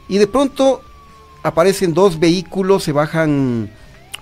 y 0.08 0.18
de 0.18 0.28
pronto 0.28 0.82
aparecen 1.44 1.94
dos 1.94 2.20
vehículos, 2.20 2.84
se 2.84 2.92
bajan 2.92 3.70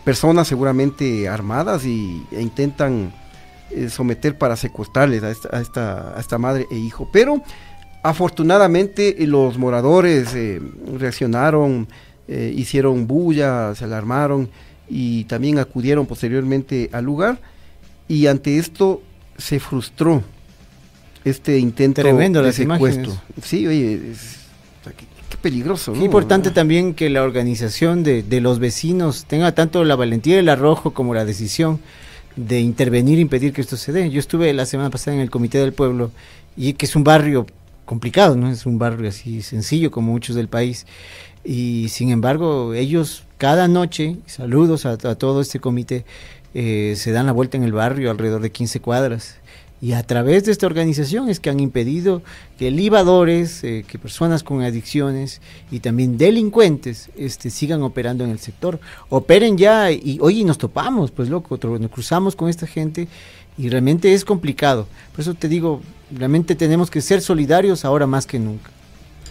personas 0.03 0.47
seguramente 0.47 1.27
armadas 1.27 1.85
y, 1.85 2.25
e 2.31 2.41
intentan 2.41 3.13
eh, 3.71 3.89
someter 3.89 4.37
para 4.37 4.55
secuestrarles 4.55 5.23
a 5.23 5.31
esta, 5.31 5.57
a, 5.57 5.61
esta, 5.61 6.17
a 6.17 6.19
esta, 6.19 6.37
madre 6.37 6.67
e 6.69 6.75
hijo. 6.75 7.09
Pero 7.11 7.41
afortunadamente 8.03 9.15
los 9.25 9.57
moradores 9.57 10.35
reaccionaron 10.97 11.87
hicieron 12.27 13.05
bulla, 13.05 13.75
se 13.75 13.83
alarmaron 13.83 14.49
y 14.89 15.25
también 15.25 15.59
acudieron 15.59 16.05
posteriormente 16.05 16.89
al 16.93 17.03
lugar 17.05 17.39
y 18.13 18.27
ante 18.27 18.59
esto 18.59 19.01
se 19.37 19.59
frustró 19.59 20.23
este 21.25 21.57
intento 21.57 22.03
de 22.03 22.53
secuestro. 22.53 23.11
Sí, 23.41 23.65
oye, 23.65 23.99
qué, 25.29 25.37
peligroso. 25.41 25.93
¿no? 25.95 26.05
importante 26.05 26.51
también 26.51 26.93
que 26.93 27.09
la 27.09 27.23
organización 27.23 28.03
de, 28.03 28.21
de, 28.21 28.39
los 28.39 28.59
vecinos 28.59 29.25
tenga 29.25 29.53
tanto 29.53 29.83
la 29.83 29.95
valentía 29.95 30.35
y 30.35 30.39
el 30.39 30.49
arrojo 30.49 30.93
como 30.93 31.15
la 31.15 31.25
decisión 31.25 31.79
de 32.35 32.59
intervenir 32.59 33.17
e 33.17 33.21
impedir 33.21 33.51
que 33.51 33.61
esto 33.61 33.77
se 33.77 33.91
dé. 33.91 34.09
Yo 34.11 34.19
estuve 34.19 34.53
la 34.53 34.67
semana 34.67 34.91
pasada 34.91 35.15
en 35.15 35.21
el 35.21 35.31
Comité 35.31 35.57
del 35.57 35.73
Pueblo 35.73 36.11
y 36.55 36.73
que 36.73 36.85
es 36.85 36.95
un 36.95 37.03
barrio 37.03 37.47
complicado, 37.85 38.35
no 38.35 38.49
es 38.49 38.67
un 38.67 38.77
barrio 38.77 39.09
así 39.09 39.41
sencillo 39.41 39.89
como 39.89 40.11
muchos 40.11 40.35
del 40.35 40.49
país. 40.49 40.85
Y 41.43 41.89
sin 41.89 42.11
embargo, 42.11 42.75
ellos 42.75 43.23
cada 43.37 43.67
noche, 43.67 44.17
saludos 44.25 44.85
a, 44.85 44.97
todo 44.97 45.41
este 45.41 45.59
comité, 45.59 46.05
eh, 46.53 46.93
se 46.97 47.11
dan 47.11 47.25
la 47.25 47.31
vuelta 47.31 47.57
en 47.57 47.63
el 47.63 47.73
barrio 47.73 48.11
alrededor 48.11 48.41
de 48.41 48.51
15 48.51 48.79
cuadras. 48.79 49.35
Y 49.81 49.91
a 49.91 50.03
través 50.03 50.45
de 50.45 50.53
esta 50.53 50.65
organización 50.65 51.27
es 51.27 51.41
que 51.41 51.49
han 51.49 51.59
impedido 51.59 52.21
que 52.57 52.71
libadores, 52.71 53.65
eh, 53.65 53.83
que 53.85 53.99
personas 53.99 54.41
con 54.41 54.61
adicciones 54.61 55.41
y 55.71 55.81
también 55.81 56.17
delincuentes 56.17 57.09
este, 57.17 57.49
sigan 57.49 57.81
operando 57.81 58.23
en 58.23 58.29
el 58.29 58.39
sector. 58.39 58.79
Operen 59.09 59.57
ya 59.57 59.91
y, 59.91 60.19
oye, 60.21 60.45
nos 60.45 60.57
topamos, 60.57 61.11
pues 61.11 61.27
loco, 61.27 61.59
nos 61.61 61.91
cruzamos 61.91 62.33
con 62.37 62.47
esta 62.47 62.65
gente 62.65 63.09
y 63.57 63.67
realmente 63.67 64.13
es 64.13 64.23
complicado. 64.23 64.87
Por 65.11 65.19
eso 65.19 65.33
te 65.33 65.49
digo, 65.49 65.81
realmente 66.15 66.55
tenemos 66.55 66.89
que 66.89 67.01
ser 67.01 67.21
solidarios 67.21 67.83
ahora 67.83 68.07
más 68.07 68.25
que 68.25 68.39
nunca. 68.39 68.71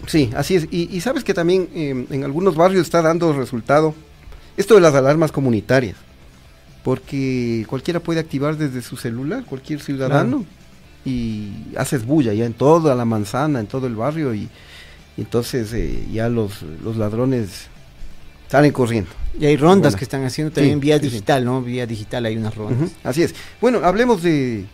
Sí, 0.05 0.29
así 0.35 0.55
es. 0.55 0.67
Y, 0.69 1.01
sabes 1.01 1.23
que 1.23 1.33
también 1.33 1.67
em, 1.73 2.05
en 2.11 2.23
algunos 2.23 2.55
barrios 2.55 2.83
está 2.83 3.01
dando 3.01 3.33
resultado 3.33 3.95
esto 4.55 4.75
de 4.75 4.81
las 4.81 4.93
alarmas 4.93 5.31
comunitarias. 5.31 5.95
Porque 6.83 7.65
cualquiera 7.67 7.99
puede 8.01 8.19
activar 8.19 8.57
desde 8.57 8.81
su 8.81 8.97
celular, 8.97 9.45
cualquier 9.45 9.79
ciudadano, 9.79 10.45
y 11.05 11.51
haces 11.77 12.05
bulla 12.05 12.33
ya 12.33 12.45
en 12.45 12.53
toda 12.53 12.93
la 12.95 13.05
manzana, 13.05 13.59
en 13.59 13.67
todo 13.67 13.87
el 13.87 13.95
barrio, 13.95 14.33
y, 14.33 14.49
entonces 15.17 15.71
eh, 15.73 16.07
ya 16.11 16.27
los, 16.27 16.63
los 16.83 16.97
ladrones 16.97 17.67
salen 18.47 18.71
corriendo. 18.71 19.11
Y 19.39 19.45
hay 19.45 19.57
rondas 19.57 19.95
que 19.95 20.03
están 20.03 20.23
haciendo 20.25 20.53
también 20.53 20.79
vía 20.79 20.99
digital, 20.99 21.43
¿no? 21.43 21.61
Vía 21.61 21.87
digital 21.87 22.25
hay 22.25 22.37
unas 22.37 22.55
rondas. 22.55 22.91
así 23.03 23.23
es. 23.23 23.33
Bueno, 23.59 23.79
hablemos 23.83 24.21
de, 24.21 24.65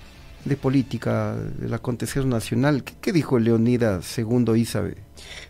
de 0.46 0.56
política, 0.58 1.36
del 1.36 1.74
acontecer 1.74 2.26
nacional. 2.26 2.84
¿Qué, 2.84 3.14
dijo 3.14 3.40
Leonidas 3.40 4.06
segundo 4.06 4.56
Isabe? 4.56 4.98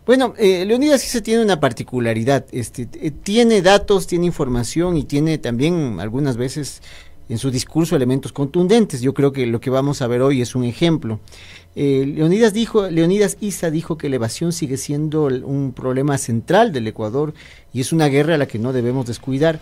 Bueno, 0.06 0.34
eh, 0.38 0.66
Leonidas 0.66 1.02
se 1.02 1.22
tiene 1.22 1.44
una 1.44 1.60
particularidad, 1.60 2.46
este, 2.52 2.88
eh, 2.94 3.12
tiene 3.12 3.62
datos, 3.62 4.08
tiene 4.08 4.26
información 4.26 4.98
y 4.98 5.04
tiene 5.04 5.38
también 5.38 6.00
algunas 6.00 6.38
veces 6.38 6.82
en 7.30 7.38
su 7.38 7.52
discurso 7.52 7.96
elementos 7.96 8.34
contundentes. 8.34 9.02
Yo 9.02 9.14
creo 9.14 9.32
que 9.32 9.46
lo 9.46 9.62
que 9.62 9.70
vamos 9.70 10.02
a 10.02 10.08
ver 10.08 10.22
hoy 10.22 10.42
es 10.42 10.56
un 10.56 10.64
ejemplo. 10.64 11.20
Eh, 11.76 12.12
Leonidas 12.16 12.54
dijo, 12.54 12.90
Leonidas 12.90 13.38
Isa 13.40 13.70
dijo 13.70 13.98
que 13.98 14.10
la 14.10 14.16
evasión 14.16 14.52
sigue 14.52 14.78
siendo 14.78 15.26
un 15.26 15.72
problema 15.74 16.18
central 16.18 16.74
del 16.74 16.88
Ecuador 16.88 17.34
y 17.72 17.82
es 17.82 17.94
una 17.94 18.08
guerra 18.08 18.36
a 18.36 18.38
la 18.40 18.48
que 18.48 18.60
no 18.60 18.74
debemos 18.74 19.06
descuidar. 19.06 19.60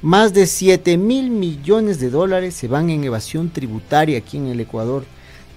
Más 0.00 0.32
de 0.32 0.46
7 0.46 0.96
mil 0.96 1.28
millones 1.28 2.00
de 2.00 2.08
dólares 2.08 2.54
se 2.54 2.68
van 2.68 2.88
en 2.88 3.04
evasión 3.04 3.50
tributaria 3.50 4.18
aquí 4.18 4.38
en 4.38 4.46
el 4.46 4.60
Ecuador. 4.60 5.04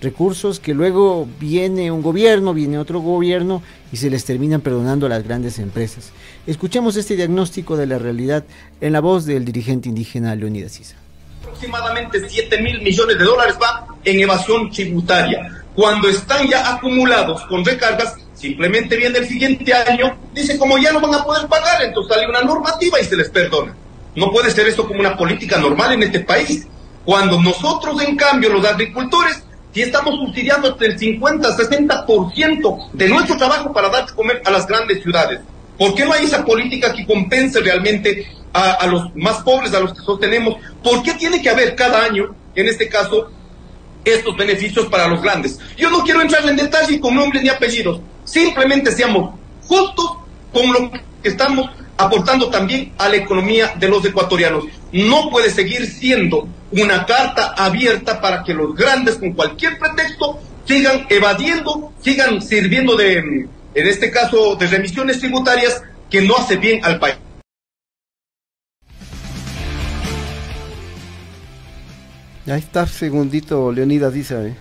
Recursos 0.03 0.59
que 0.59 0.73
luego 0.73 1.27
viene 1.39 1.89
un 1.89 2.01
gobierno, 2.01 2.53
viene 2.53 2.77
otro 2.77 2.99
gobierno 2.99 3.63
y 3.91 3.97
se 3.97 4.09
les 4.09 4.25
terminan 4.25 4.59
perdonando 4.59 5.05
a 5.05 5.09
las 5.09 5.23
grandes 5.23 5.59
empresas. 5.59 6.11
Escuchemos 6.45 6.97
este 6.97 7.15
diagnóstico 7.15 7.77
de 7.77 7.87
la 7.87 7.97
realidad 7.97 8.43
en 8.81 8.91
la 8.91 8.99
voz 8.99 9.25
del 9.25 9.45
dirigente 9.45 9.87
indígena 9.87 10.35
Leonidas 10.35 10.77
Isa. 10.79 10.95
Aproximadamente 11.41 12.29
7 12.29 12.61
mil 12.61 12.81
millones 12.81 13.17
de 13.17 13.23
dólares 13.23 13.55
va 13.61 13.87
en 14.03 14.19
evasión 14.19 14.69
tributaria. 14.69 15.63
Cuando 15.73 16.09
están 16.09 16.47
ya 16.49 16.75
acumulados 16.75 17.41
con 17.43 17.63
recargas, 17.63 18.15
simplemente 18.33 18.97
viene 18.97 19.19
el 19.19 19.27
siguiente 19.27 19.73
año, 19.73 20.17
dice 20.33 20.57
como 20.57 20.77
ya 20.77 20.91
no 20.91 20.99
van 20.99 21.13
a 21.15 21.23
poder 21.23 21.47
pagar, 21.47 21.81
entonces 21.81 22.13
sale 22.13 22.27
una 22.27 22.41
normativa 22.41 22.99
y 22.99 23.05
se 23.05 23.15
les 23.15 23.29
perdona. 23.29 23.73
No 24.15 24.31
puede 24.31 24.51
ser 24.51 24.67
esto 24.67 24.85
como 24.85 24.99
una 24.99 25.15
política 25.15 25.57
normal 25.57 25.93
en 25.93 26.03
este 26.03 26.19
país. 26.19 26.67
Cuando 27.05 27.41
nosotros, 27.41 28.01
en 28.01 28.15
cambio, 28.15 28.49
los 28.49 28.65
agricultores, 28.65 29.43
si 29.73 29.81
estamos 29.81 30.15
subsidiando 30.15 30.69
hasta 30.69 30.85
el 30.85 30.99
50, 30.99 31.57
60% 31.57 32.91
de 32.93 33.09
nuestro 33.09 33.37
trabajo 33.37 33.73
para 33.73 33.89
dar 33.89 34.05
de 34.05 34.13
comer 34.13 34.41
a 34.45 34.51
las 34.51 34.67
grandes 34.67 35.01
ciudades. 35.01 35.39
¿Por 35.77 35.95
qué 35.95 36.05
no 36.05 36.13
hay 36.13 36.25
esa 36.25 36.45
política 36.45 36.93
que 36.93 37.05
compense 37.05 37.59
realmente 37.59 38.27
a, 38.53 38.85
los 38.85 39.15
más 39.15 39.37
pobres, 39.37 39.73
a 39.73 39.79
los 39.79 39.93
que 39.93 40.01
sostenemos? 40.01 40.57
¿Por 40.83 41.01
qué 41.01 41.13
tiene 41.13 41.41
que 41.41 41.49
haber 41.49 41.75
cada 41.75 42.03
año, 42.03 42.35
en 42.55 42.67
este 42.67 42.87
caso, 42.87 43.31
estos 44.05 44.37
beneficios 44.37 44.85
para 44.85 45.07
los 45.07 45.23
grandes? 45.23 45.59
Yo 45.75 45.89
no 45.89 46.03
quiero 46.03 46.21
entrar 46.21 46.47
en 46.47 46.55
detalle 46.55 46.99
con 46.99 47.15
nombres 47.15 47.41
ni 47.41 47.49
apellidos. 47.49 47.99
Simplemente 48.23 48.91
seamos 48.91 49.33
justos 49.65 50.17
con 50.53 50.71
lo 50.71 50.91
que 50.91 51.01
estamos 51.23 51.67
aportando 51.97 52.49
también 52.49 52.93
a 52.97 53.09
la 53.09 53.17
economía 53.17 53.73
de 53.77 53.87
los 53.87 54.03
ecuatorianos. 54.05 54.65
No 54.91 55.29
puede 55.29 55.49
seguir 55.49 55.85
siendo 55.85 56.47
una 56.71 57.05
carta 57.05 57.53
abierta 57.57 58.19
para 58.21 58.43
que 58.43 58.53
los 58.53 58.75
grandes, 58.75 59.15
con 59.15 59.33
cualquier 59.33 59.77
pretexto, 59.77 60.39
sigan 60.65 61.05
evadiendo, 61.09 61.93
sigan 62.01 62.41
sirviendo 62.41 62.95
de, 62.95 63.17
en 63.17 63.49
este 63.73 64.11
caso, 64.11 64.55
de 64.55 64.67
remisiones 64.67 65.19
tributarias 65.19 65.81
que 66.09 66.21
no 66.21 66.37
hace 66.37 66.57
bien 66.57 66.83
al 66.83 66.99
país. 66.99 67.15
Ahí 72.45 72.59
está, 72.59 72.85
segundito, 72.87 73.71
Leonidas 73.71 74.13
dice. 74.13 74.47
¿eh? 74.47 74.55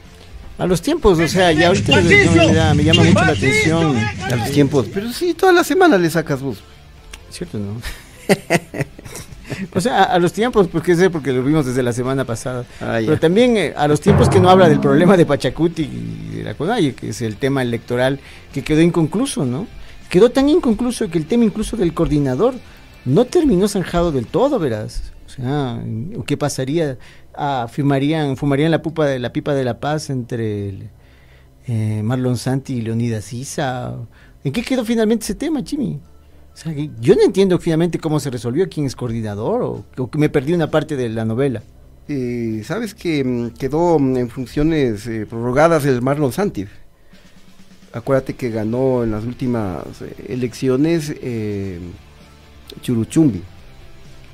A 0.59 0.67
los 0.67 0.81
tiempos, 0.83 1.19
o 1.19 1.27
sea, 1.27 1.51
ya 1.51 1.69
ahorita 1.69 2.01
me, 2.01 2.75
me 2.75 2.85
llama 2.85 3.03
mucho 3.03 3.25
la 3.25 3.33
atención. 3.33 3.97
A 3.97 4.37
los 4.37 4.51
tiempos, 4.53 4.87
pero 4.93 5.12
sí, 5.12 5.35
toda 5.35 5.53
la 5.53 5.65
semana 5.65 5.99
le 5.99 6.09
sacas 6.09 6.41
vos. 6.41 6.59
¿Cierto, 7.33 7.59
no? 7.59 7.81
o 9.75 9.81
sea, 9.81 10.05
a, 10.05 10.19
los 10.19 10.35
tiempos, 10.35 10.69
porque 10.69 10.95
sé, 10.95 11.09
porque 11.09 11.33
lo 11.33 11.43
vimos 11.43 11.65
desde 11.65 11.83
la 11.83 11.95
semana 11.95 12.27
pasada. 12.27 12.67
Ah, 12.81 12.99
Pero 13.01 13.19
también 13.19 13.57
eh, 13.57 13.73
a 13.75 13.89
los 13.89 14.03
tiempos 14.03 14.29
que 14.29 14.39
no 14.39 14.51
habla 14.51 14.69
del 14.69 14.81
problema 14.81 15.17
de 15.17 15.25
Pachacuti 15.25 15.83
y 15.83 16.37
de 16.37 16.45
la 16.45 16.55
CONAIE, 16.55 16.95
que 16.95 17.09
es 17.09 17.23
el 17.23 17.37
tema 17.37 17.62
electoral 17.62 18.21
que 18.53 18.62
quedó 18.62 18.83
inconcluso, 18.83 19.47
¿no? 19.47 19.67
Quedó 20.11 20.31
tan 20.31 20.51
inconcluso 20.51 21.09
que 21.09 21.17
el 21.17 21.27
tema 21.27 21.45
incluso 21.45 21.79
del 21.79 21.95
coordinador 21.95 22.55
no 23.07 23.25
terminó 23.25 23.67
zanjado 23.67 24.12
del 24.12 24.27
todo, 24.27 24.59
verás. 24.59 25.12
O 25.27 25.31
sea, 25.31 25.83
¿qué 26.27 26.37
pasaría? 26.37 26.99
Ah, 27.35 27.67
fumarían, 27.71 28.37
fumarían 28.37 28.71
la, 28.71 28.83
pupa 28.83 29.07
de, 29.07 29.18
la 29.18 29.33
pipa 29.33 29.55
de 29.55 29.64
la 29.64 29.81
paz 29.81 30.11
entre 30.11 30.90
eh, 31.66 32.03
Marlon 32.05 32.37
Santi 32.37 32.75
y 32.75 32.83
Leonidas 32.83 33.33
Isa. 33.33 33.97
¿En 34.45 34.53
qué 34.53 34.62
quedó 34.62 34.85
finalmente 34.85 35.25
ese 35.25 35.35
tema, 35.35 35.64
Chimi? 36.55 36.91
yo 37.01 37.15
no 37.15 37.23
entiendo 37.23 37.59
finalmente 37.59 37.99
cómo 37.99 38.21
se 38.21 38.31
resolvió 38.31 38.69
quién 38.69 38.87
es 38.87 38.95
coordinador 38.95 39.85
o, 39.97 40.11
que 40.11 40.19
me 40.19 40.29
perdí 40.29 40.53
una 40.53 40.71
parte 40.71 40.97
de 40.97 41.09
la 41.09 41.25
novela. 41.25 41.62
Eh, 42.09 42.62
Sabes 42.65 42.95
que 42.95 43.25
mm, 43.25 43.51
quedó 43.51 43.99
mm, 43.99 44.17
en 44.17 44.29
funciones 44.29 45.07
eh, 45.07 45.27
prorrogadas 45.29 45.85
el 45.87 46.03
Marlon 46.03 46.33
Santi. 46.33 46.67
Acuérdate 47.93 48.35
que 48.35 48.51
ganó 48.51 49.05
en 49.05 49.11
las 49.11 49.25
últimas 49.25 49.85
eh, 50.01 50.15
elecciones 50.29 51.15
Churuchumbi. 52.81 53.43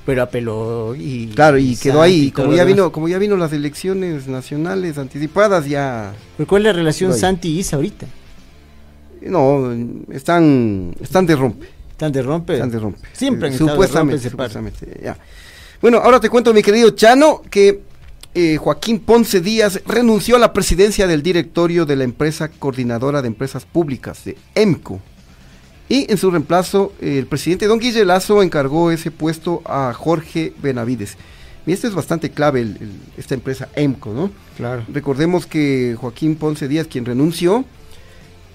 Pero 0.05 0.23
apeló 0.23 0.95
y 0.95 1.27
claro 1.35 1.57
y 1.57 1.75
quedó 1.75 2.01
ahí 2.01 2.31
como 2.31 2.53
ya 2.53 2.63
vino 2.63 2.91
como 2.91 3.07
ya 3.07 3.19
vino 3.19 3.37
las 3.37 3.53
elecciones 3.53 4.27
nacionales 4.27 4.97
anticipadas 4.97 5.67
ya. 5.67 6.13
¿Cuál 6.47 6.63
es 6.63 6.65
la 6.67 6.73
relación 6.73 7.13
Santi 7.13 7.49
y 7.49 7.59
Isa 7.59 7.75
ahorita? 7.75 8.07
No, 9.21 9.71
están 10.09 10.95
están 11.01 11.25
de 11.25 11.35
rompe. 11.35 11.78
Están 11.99 12.13
de 12.13 12.21
rompe. 12.21 12.53
Están 12.53 12.71
de 12.71 12.79
rompe. 12.79 13.09
Siempre 13.11 13.49
han 13.49 13.57
supuestamente, 13.57 14.29
supuestamente 14.29 15.01
ya. 15.03 15.17
Bueno, 15.81 15.97
ahora 15.97 16.21
te 16.21 16.29
cuento 16.29 16.53
mi 16.53 16.61
querido 16.61 16.91
Chano 16.91 17.41
que 17.49 17.81
eh, 18.33 18.55
Joaquín 18.55 19.01
Ponce 19.01 19.41
Díaz 19.41 19.81
renunció 19.85 20.37
a 20.37 20.39
la 20.39 20.53
presidencia 20.53 21.07
del 21.07 21.21
directorio 21.21 21.85
de 21.85 21.97
la 21.97 22.05
empresa 22.05 22.47
coordinadora 22.47 23.21
de 23.21 23.27
empresas 23.27 23.65
públicas, 23.65 24.23
de 24.23 24.37
EMCO. 24.55 25.01
Y 25.89 26.09
en 26.09 26.17
su 26.17 26.31
reemplazo, 26.31 26.93
el 27.01 27.27
presidente 27.27 27.67
Don 27.67 27.79
Guille 27.79 28.05
Lazo 28.05 28.43
encargó 28.43 28.91
ese 28.91 29.11
puesto 29.11 29.61
a 29.65 29.91
Jorge 29.93 30.53
Benavides. 30.61 31.17
Y 31.65 31.73
esto 31.73 31.85
es 31.89 31.93
bastante 31.93 32.29
clave, 32.29 32.65
esta 33.17 33.33
empresa 33.33 33.67
EMCO, 33.75 34.13
¿no? 34.13 34.31
Claro. 34.55 34.85
Recordemos 34.87 35.45
que 35.45 35.97
Joaquín 35.99 36.37
Ponce 36.37 36.69
Díaz, 36.69 36.87
quien 36.87 37.03
renunció, 37.03 37.65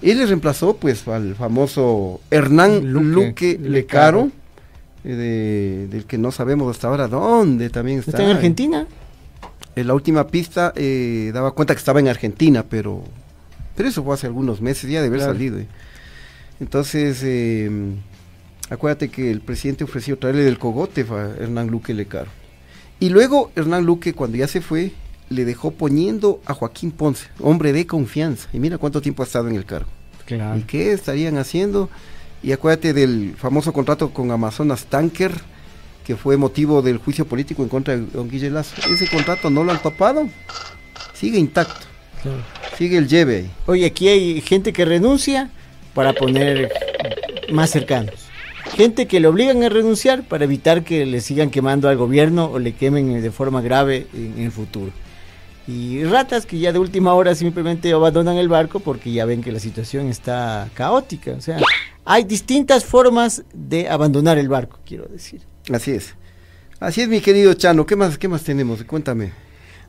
él 0.01 0.17
le 0.19 0.25
reemplazó 0.25 0.77
pues 0.77 1.07
al 1.07 1.35
famoso 1.35 2.21
Hernán 2.29 2.91
Luque, 2.91 3.57
Lecaro, 3.61 4.29
eh, 5.03 5.87
del 5.89 6.05
que 6.05 6.17
no 6.17 6.31
sabemos 6.31 6.75
hasta 6.75 6.87
ahora 6.87 7.07
dónde 7.07 7.69
también 7.69 7.99
está. 7.99 8.11
¿Está 8.11 8.23
en 8.23 8.35
Argentina? 8.35 8.87
En 9.75 9.87
la 9.87 9.93
última 9.93 10.27
pista 10.27 10.73
eh, 10.75 11.31
daba 11.33 11.51
cuenta 11.51 11.73
que 11.73 11.79
estaba 11.79 11.99
en 11.99 12.07
Argentina, 12.07 12.63
pero, 12.63 13.03
pero 13.75 13.89
eso 13.89 14.03
fue 14.03 14.13
hace 14.13 14.27
algunos 14.27 14.61
meses, 14.61 14.89
ya 14.89 15.01
de 15.01 15.07
haber 15.07 15.21
salido. 15.21 15.59
Eh. 15.59 15.67
Entonces, 16.61 17.21
eh, 17.23 17.69
acuérdate 18.69 19.09
que 19.09 19.29
el 19.29 19.41
presidente 19.41 19.83
ofreció 19.83 20.17
traerle 20.17 20.43
del 20.43 20.57
cogote 20.57 21.05
a 21.09 21.35
Hernán 21.41 21.67
Luque 21.67 21.93
Lecaro. 21.93 22.31
Y 22.99 23.09
luego 23.09 23.51
Hernán 23.55 23.85
Luque, 23.85 24.13
cuando 24.13 24.37
ya 24.37 24.47
se 24.47 24.61
fue, 24.61 24.93
le 25.29 25.45
dejó 25.45 25.71
poniendo 25.71 26.41
a 26.45 26.53
Joaquín 26.53 26.91
Ponce, 26.91 27.27
hombre 27.39 27.73
de 27.73 27.87
confianza. 27.87 28.49
Y 28.53 28.59
mira 28.59 28.77
cuánto 28.77 29.01
tiempo 29.01 29.23
ha 29.23 29.25
estado 29.25 29.47
en 29.47 29.55
el 29.55 29.65
cargo. 29.65 29.89
¿Y 30.57 30.61
qué 30.63 30.91
estarían 30.91 31.37
haciendo? 31.37 31.89
Y 32.41 32.51
acuérdate 32.51 32.93
del 32.93 33.35
famoso 33.37 33.73
contrato 33.73 34.11
con 34.11 34.31
Amazonas 34.31 34.85
Tanker 34.85 35.33
que 36.05 36.15
fue 36.15 36.37
motivo 36.37 36.81
del 36.81 36.99
juicio 36.99 37.25
político 37.25 37.63
en 37.63 37.69
contra 37.69 37.97
de 37.97 38.05
don 38.05 38.29
Guille 38.29 38.51
Lazo. 38.51 38.75
Ese 38.89 39.07
contrato 39.07 39.49
no 39.49 39.63
lo 39.63 39.71
han 39.71 39.81
topado, 39.81 40.29
sigue 41.13 41.39
intacto, 41.39 41.87
sigue 42.77 42.97
el 42.97 43.07
lleve 43.07 43.37
ahí. 43.37 43.51
Oye, 43.65 43.85
aquí 43.87 44.07
hay 44.07 44.39
gente 44.41 44.71
que 44.71 44.85
renuncia 44.85 45.49
para 45.93 46.13
poner 46.13 46.71
más 47.51 47.71
cercanos. 47.71 48.13
Gente 48.75 49.07
que 49.07 49.19
le 49.19 49.27
obligan 49.27 49.63
a 49.63 49.69
renunciar 49.69 50.23
para 50.23 50.43
evitar 50.43 50.83
que 50.83 51.05
le 51.05 51.21
sigan 51.21 51.49
quemando 51.49 51.89
al 51.89 51.97
gobierno 51.97 52.45
o 52.51 52.59
le 52.59 52.73
quemen 52.73 53.21
de 53.21 53.31
forma 53.31 53.61
grave 53.61 54.07
en, 54.13 54.43
el 54.43 54.51
futuro. 54.51 54.91
Y 55.67 56.03
ratas 56.03 56.45
que 56.45 56.59
ya 56.59 56.71
de 56.71 56.79
última 56.79 57.13
hora 57.13 57.33
simplemente 57.33 57.91
abandonan 57.91 58.37
el 58.37 58.47
barco 58.47 58.79
porque 58.79 59.11
ya 59.11 59.25
ven 59.25 59.41
que 59.41 59.51
la 59.51 59.59
situación 59.59 60.07
está 60.07 60.69
caótica. 60.73 61.31
O 61.31 61.41
sea, 61.41 61.59
hay 62.03 62.23
distintas 62.23 62.85
formas 62.85 63.43
de 63.53 63.89
abandonar 63.89 64.37
el 64.37 64.47
barco, 64.47 64.79
quiero 64.85 65.05
decir. 65.05 65.41
Así 65.73 65.91
es. 65.91 66.13
Así 66.79 67.01
es, 67.01 67.07
mi 67.07 67.19
querido 67.19 67.53
Chano. 67.55 67.85
¿Qué 67.85 67.95
más, 67.95 68.17
qué 68.17 68.27
más 68.27 68.43
tenemos? 68.43 68.83
Cuéntame. 68.83 69.44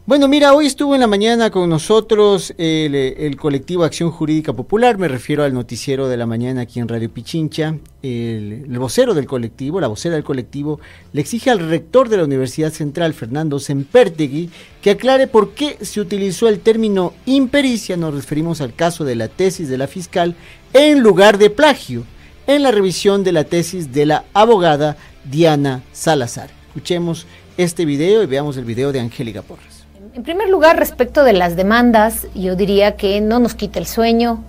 Bueno, 0.06 0.28
mira, 0.28 0.54
hoy 0.54 0.66
estuvo 0.66 0.94
en 0.94 1.00
la 1.00 1.08
mañana 1.08 1.50
con 1.50 1.68
nosotros 1.68 2.54
el, 2.58 3.36
colectivo 3.36 3.82
Acción 3.82 4.12
Jurídica 4.12 4.52
Popular, 4.52 4.98
me 4.98 5.08
refiero 5.08 5.42
al 5.42 5.52
noticiero 5.52 6.06
de 6.06 6.16
la 6.16 6.26
mañana 6.26 6.60
aquí 6.60 6.78
en 6.78 6.86
Radio 6.86 7.10
Pichincha. 7.10 7.76
El, 8.04 8.66
vocero 8.78 9.14
del 9.14 9.26
colectivo, 9.26 9.80
la 9.80 9.88
vocera 9.88 10.14
del 10.14 10.22
colectivo, 10.22 10.78
le 11.12 11.20
exige 11.20 11.50
al 11.50 11.58
rector 11.58 12.08
de 12.08 12.18
la 12.18 12.24
Universidad 12.24 12.70
Central, 12.70 13.14
Fernando 13.14 13.58
Sempertegui, 13.58 14.48
que 14.80 14.90
aclare 14.90 15.26
por 15.26 15.54
qué 15.54 15.76
se 15.80 16.00
utilizó 16.00 16.46
el 16.46 16.60
término 16.60 17.12
impericia, 17.24 17.96
nos 17.96 18.14
referimos 18.14 18.60
al 18.60 18.76
caso 18.76 19.04
de 19.04 19.16
la 19.16 19.26
tesis 19.26 19.68
de 19.68 19.78
la 19.78 19.88
fiscal, 19.88 20.36
en 20.72 21.00
lugar 21.00 21.36
de 21.36 21.50
plagio, 21.50 22.04
en 22.46 22.62
la 22.62 22.70
revisión 22.70 23.24
de 23.24 23.32
la 23.32 23.42
tesis 23.42 23.92
de 23.92 24.06
la 24.06 24.24
abogada 24.34 24.96
Diana 25.24 25.82
Salazar. 25.90 26.50
Escuchemos 26.68 27.26
este 27.56 27.84
video 27.84 28.22
y 28.22 28.26
veamos 28.26 28.56
el 28.56 28.64
video 28.64 28.92
de 28.92 29.00
Angélica 29.00 29.42
Porras. 29.42 29.75
En 30.16 30.22
primer 30.22 30.48
lugar, 30.48 30.78
respecto 30.78 31.24
de 31.24 31.34
las 31.34 31.56
demandas, 31.56 32.26
yo 32.34 32.56
diría 32.56 32.96
que 32.96 33.20
no 33.20 33.38
nos 33.38 33.54
quita 33.54 33.78
el 33.78 33.84
sueño, 33.86 34.42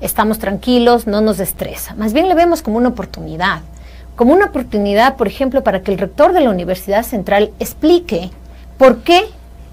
estamos 0.00 0.40
tranquilos, 0.40 1.06
no 1.06 1.20
nos 1.20 1.38
estresa. 1.38 1.94
Más 1.94 2.12
bien 2.12 2.28
le 2.28 2.34
vemos 2.34 2.60
como 2.60 2.76
una 2.76 2.88
oportunidad. 2.88 3.60
Como 4.16 4.32
una 4.32 4.46
oportunidad, 4.46 5.14
por 5.14 5.28
ejemplo, 5.28 5.62
para 5.62 5.82
que 5.82 5.92
el 5.92 5.98
rector 5.98 6.32
de 6.32 6.40
la 6.40 6.50
Universidad 6.50 7.04
Central 7.04 7.52
explique 7.60 8.32
por 8.78 9.04
qué 9.04 9.26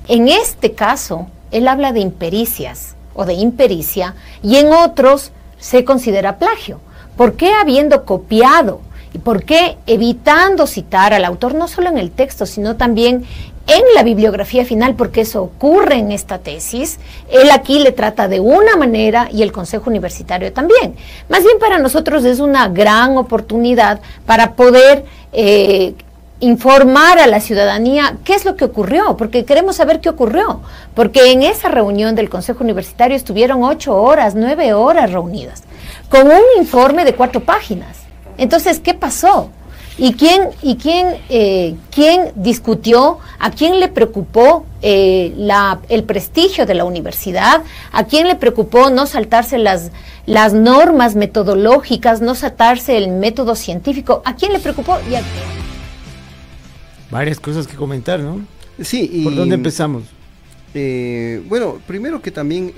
en 0.08 0.28
este 0.28 0.74
caso 0.74 1.26
él 1.50 1.68
habla 1.68 1.94
de 1.94 2.02
impericias 2.02 2.94
o 3.16 3.26
de 3.26 3.34
impericia 3.34 4.14
y 4.44 4.58
en 4.58 4.72
otros 4.72 5.32
se 5.58 5.84
considera 5.84 6.38
plagio. 6.38 6.80
¿Por 7.18 7.34
qué 7.38 7.52
habiendo 7.60 8.06
copiado 8.06 8.82
¿Y 9.14 9.18
por 9.18 9.44
qué? 9.44 9.78
Evitando 9.88 10.68
citar 10.68 11.14
al 11.14 11.26
autor 11.26 11.56
no 11.56 11.68
solo 11.68 11.90
en 11.90 11.98
el 11.98 12.12
texto, 12.12 12.46
sino 12.46 12.76
también 12.76 13.26
en 13.70 13.84
la 13.96 14.04
bibliografía 14.04 14.66
final, 14.66 14.96
porque 14.96 15.22
eso 15.22 15.42
ocurre 15.44 15.96
en 15.96 16.12
esta 16.12 16.40
tesis. 16.40 17.00
Él 17.32 17.50
aquí 17.52 17.80
le 17.80 17.92
trata 17.92 18.28
de 18.28 18.40
una 18.40 18.76
manera 18.76 19.30
y 19.32 19.44
el 19.44 19.52
Consejo 19.52 19.90
Universitario 19.90 20.52
también. 20.52 20.96
Más 21.30 21.44
bien 21.44 21.60
para 21.60 21.80
nosotros 21.80 22.26
es 22.26 22.40
una 22.40 22.68
gran 22.68 23.18
oportunidad 23.18 24.02
para 24.26 24.54
poder 24.54 25.06
eh, 25.32 25.94
informar 26.40 27.20
a 27.20 27.28
la 27.28 27.40
ciudadanía 27.40 28.18
qué 28.24 28.34
es 28.34 28.46
lo 28.46 28.56
que 28.56 28.66
ocurrió, 28.66 29.16
porque 29.18 29.46
queremos 29.46 29.76
saber 29.76 30.02
qué 30.02 30.10
ocurrió, 30.10 30.62
porque 30.96 31.32
en 31.32 31.44
esa 31.44 31.70
reunión 31.70 32.16
del 32.16 32.30
Consejo 32.30 32.64
Universitario 32.64 33.16
estuvieron 33.16 33.64
ocho 33.64 33.96
horas, 33.96 34.36
nueve 34.36 34.74
horas 34.74 35.12
reunidas, 35.12 35.64
con 36.10 36.28
un 36.28 36.42
informe 36.58 37.06
de 37.06 37.14
cuatro 37.14 37.42
páginas 37.42 38.00
entonces, 38.40 38.80
¿qué 38.80 38.94
pasó? 38.94 39.50
¿Y 40.02 40.14
quién, 40.14 40.44
y 40.62 40.78
quién, 40.78 41.18
eh, 41.28 41.76
quién 41.92 42.32
discutió? 42.36 43.18
¿A 43.38 43.52
quién 43.52 43.82
le 43.82 43.90
preocupó 43.90 44.66
eh, 44.82 45.34
la, 45.36 45.82
el 45.90 46.06
prestigio 46.06 46.66
de 46.66 46.74
la 46.74 46.86
universidad? 46.86 47.64
¿A 47.92 48.06
quién 48.06 48.30
le 48.30 48.36
preocupó 48.36 48.90
no 48.90 49.06
saltarse 49.06 49.58
las, 49.58 49.92
las 50.26 50.54
normas 50.54 51.16
metodológicas, 51.16 52.22
no 52.22 52.34
saltarse 52.34 52.96
el 52.96 53.10
método 53.10 53.56
científico? 53.56 54.22
¿A 54.24 54.38
quién 54.38 54.54
le 54.54 54.60
preocupó 54.60 54.98
y 55.10 55.16
a 55.16 55.20
quién? 55.20 55.60
Varias 57.12 57.42
cosas 57.42 57.68
que 57.68 57.76
comentar, 57.76 58.22
¿no? 58.22 58.40
Sí. 58.82 59.10
Y, 59.12 59.24
¿Por 59.26 59.36
dónde 59.36 59.56
empezamos? 59.56 60.04
Eh, 60.74 61.44
bueno, 61.50 61.82
primero 61.86 62.22
que 62.22 62.32
también 62.32 62.72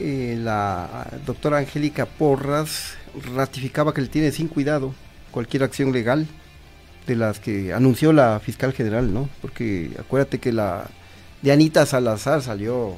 la 0.43 1.07
doctora 1.27 1.59
Angélica 1.59 2.07
Porras 2.07 2.95
ratificaba 3.35 3.93
que 3.93 4.01
le 4.01 4.07
tiene 4.07 4.31
sin 4.31 4.47
cuidado 4.47 4.95
cualquier 5.29 5.61
acción 5.61 5.91
legal 5.91 6.25
de 7.07 7.15
las 7.15 7.39
que 7.39 7.73
anunció 7.73 8.13
la 8.13 8.39
fiscal 8.39 8.73
general, 8.73 9.13
¿no? 9.13 9.29
Porque 9.41 9.91
acuérdate 9.99 10.39
que 10.39 10.51
la 10.51 10.89
de 11.41 11.51
Anita 11.51 11.85
Salazar 11.85 12.41
salió 12.41 12.93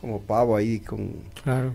como 0.00 0.20
pavo 0.20 0.56
ahí 0.56 0.80
con, 0.80 1.12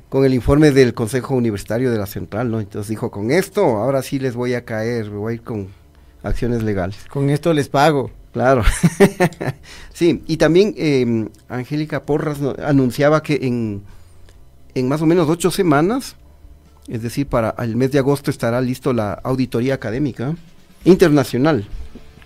con 0.09 0.25
el 0.25 0.33
informe 0.33 0.71
del 0.71 0.93
Consejo 0.93 1.35
Universitario 1.35 1.91
de 1.91 1.97
la 1.97 2.05
Central, 2.05 2.51
¿no? 2.51 2.59
Entonces 2.59 2.89
dijo, 2.89 3.11
con 3.11 3.31
esto, 3.31 3.61
ahora 3.77 4.01
sí 4.01 4.19
les 4.19 4.35
voy 4.35 4.53
a 4.53 4.63
caer, 4.63 5.09
voy 5.09 5.31
a 5.31 5.35
ir 5.35 5.41
con 5.41 5.67
acciones 6.23 6.63
legales. 6.63 6.97
Con 7.09 7.29
esto 7.29 7.53
les 7.53 7.69
pago. 7.69 8.11
Claro. 8.31 8.63
sí, 9.93 10.23
y 10.25 10.37
también 10.37 10.73
eh, 10.77 11.27
Angélica 11.49 12.03
Porras 12.03 12.39
anunciaba 12.63 13.21
que 13.21 13.39
en, 13.41 13.83
en 14.73 14.87
más 14.87 15.01
o 15.01 15.05
menos 15.05 15.27
ocho 15.27 15.51
semanas 15.51 16.15
es 16.87 17.01
decir, 17.01 17.27
para 17.27 17.55
el 17.59 17.75
mes 17.75 17.91
de 17.91 17.99
agosto 17.99 18.31
estará 18.31 18.59
listo 18.61 18.93
la 18.93 19.13
auditoría 19.13 19.75
académica 19.75 20.35
internacional. 20.85 21.65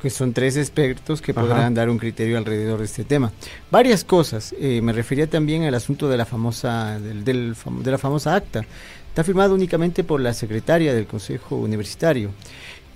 Que 0.01 0.09
son 0.09 0.33
tres 0.33 0.55
expertos 0.55 1.19
que 1.21 1.33
podrán 1.33 1.73
dar 1.73 1.89
un 1.89 1.97
criterio 1.97 2.37
alrededor 2.37 2.79
de 2.79 2.85
este 2.85 3.03
tema. 3.03 3.31
Varias 3.71 4.03
cosas. 4.03 4.53
Eh, 4.59 4.79
me 4.83 4.93
refería 4.93 5.27
también 5.27 5.63
al 5.63 5.73
asunto 5.73 6.07
de 6.09 6.17
la 6.17 6.25
famosa 6.25 6.99
del, 6.99 7.23
de 7.23 7.91
la 7.91 7.97
famosa 7.97 8.35
acta. 8.35 8.65
Está 9.09 9.23
firmado 9.23 9.55
únicamente 9.55 10.03
por 10.03 10.21
la 10.21 10.33
secretaria 10.33 10.93
del 10.93 11.07
Consejo 11.07 11.55
Universitario. 11.55 12.29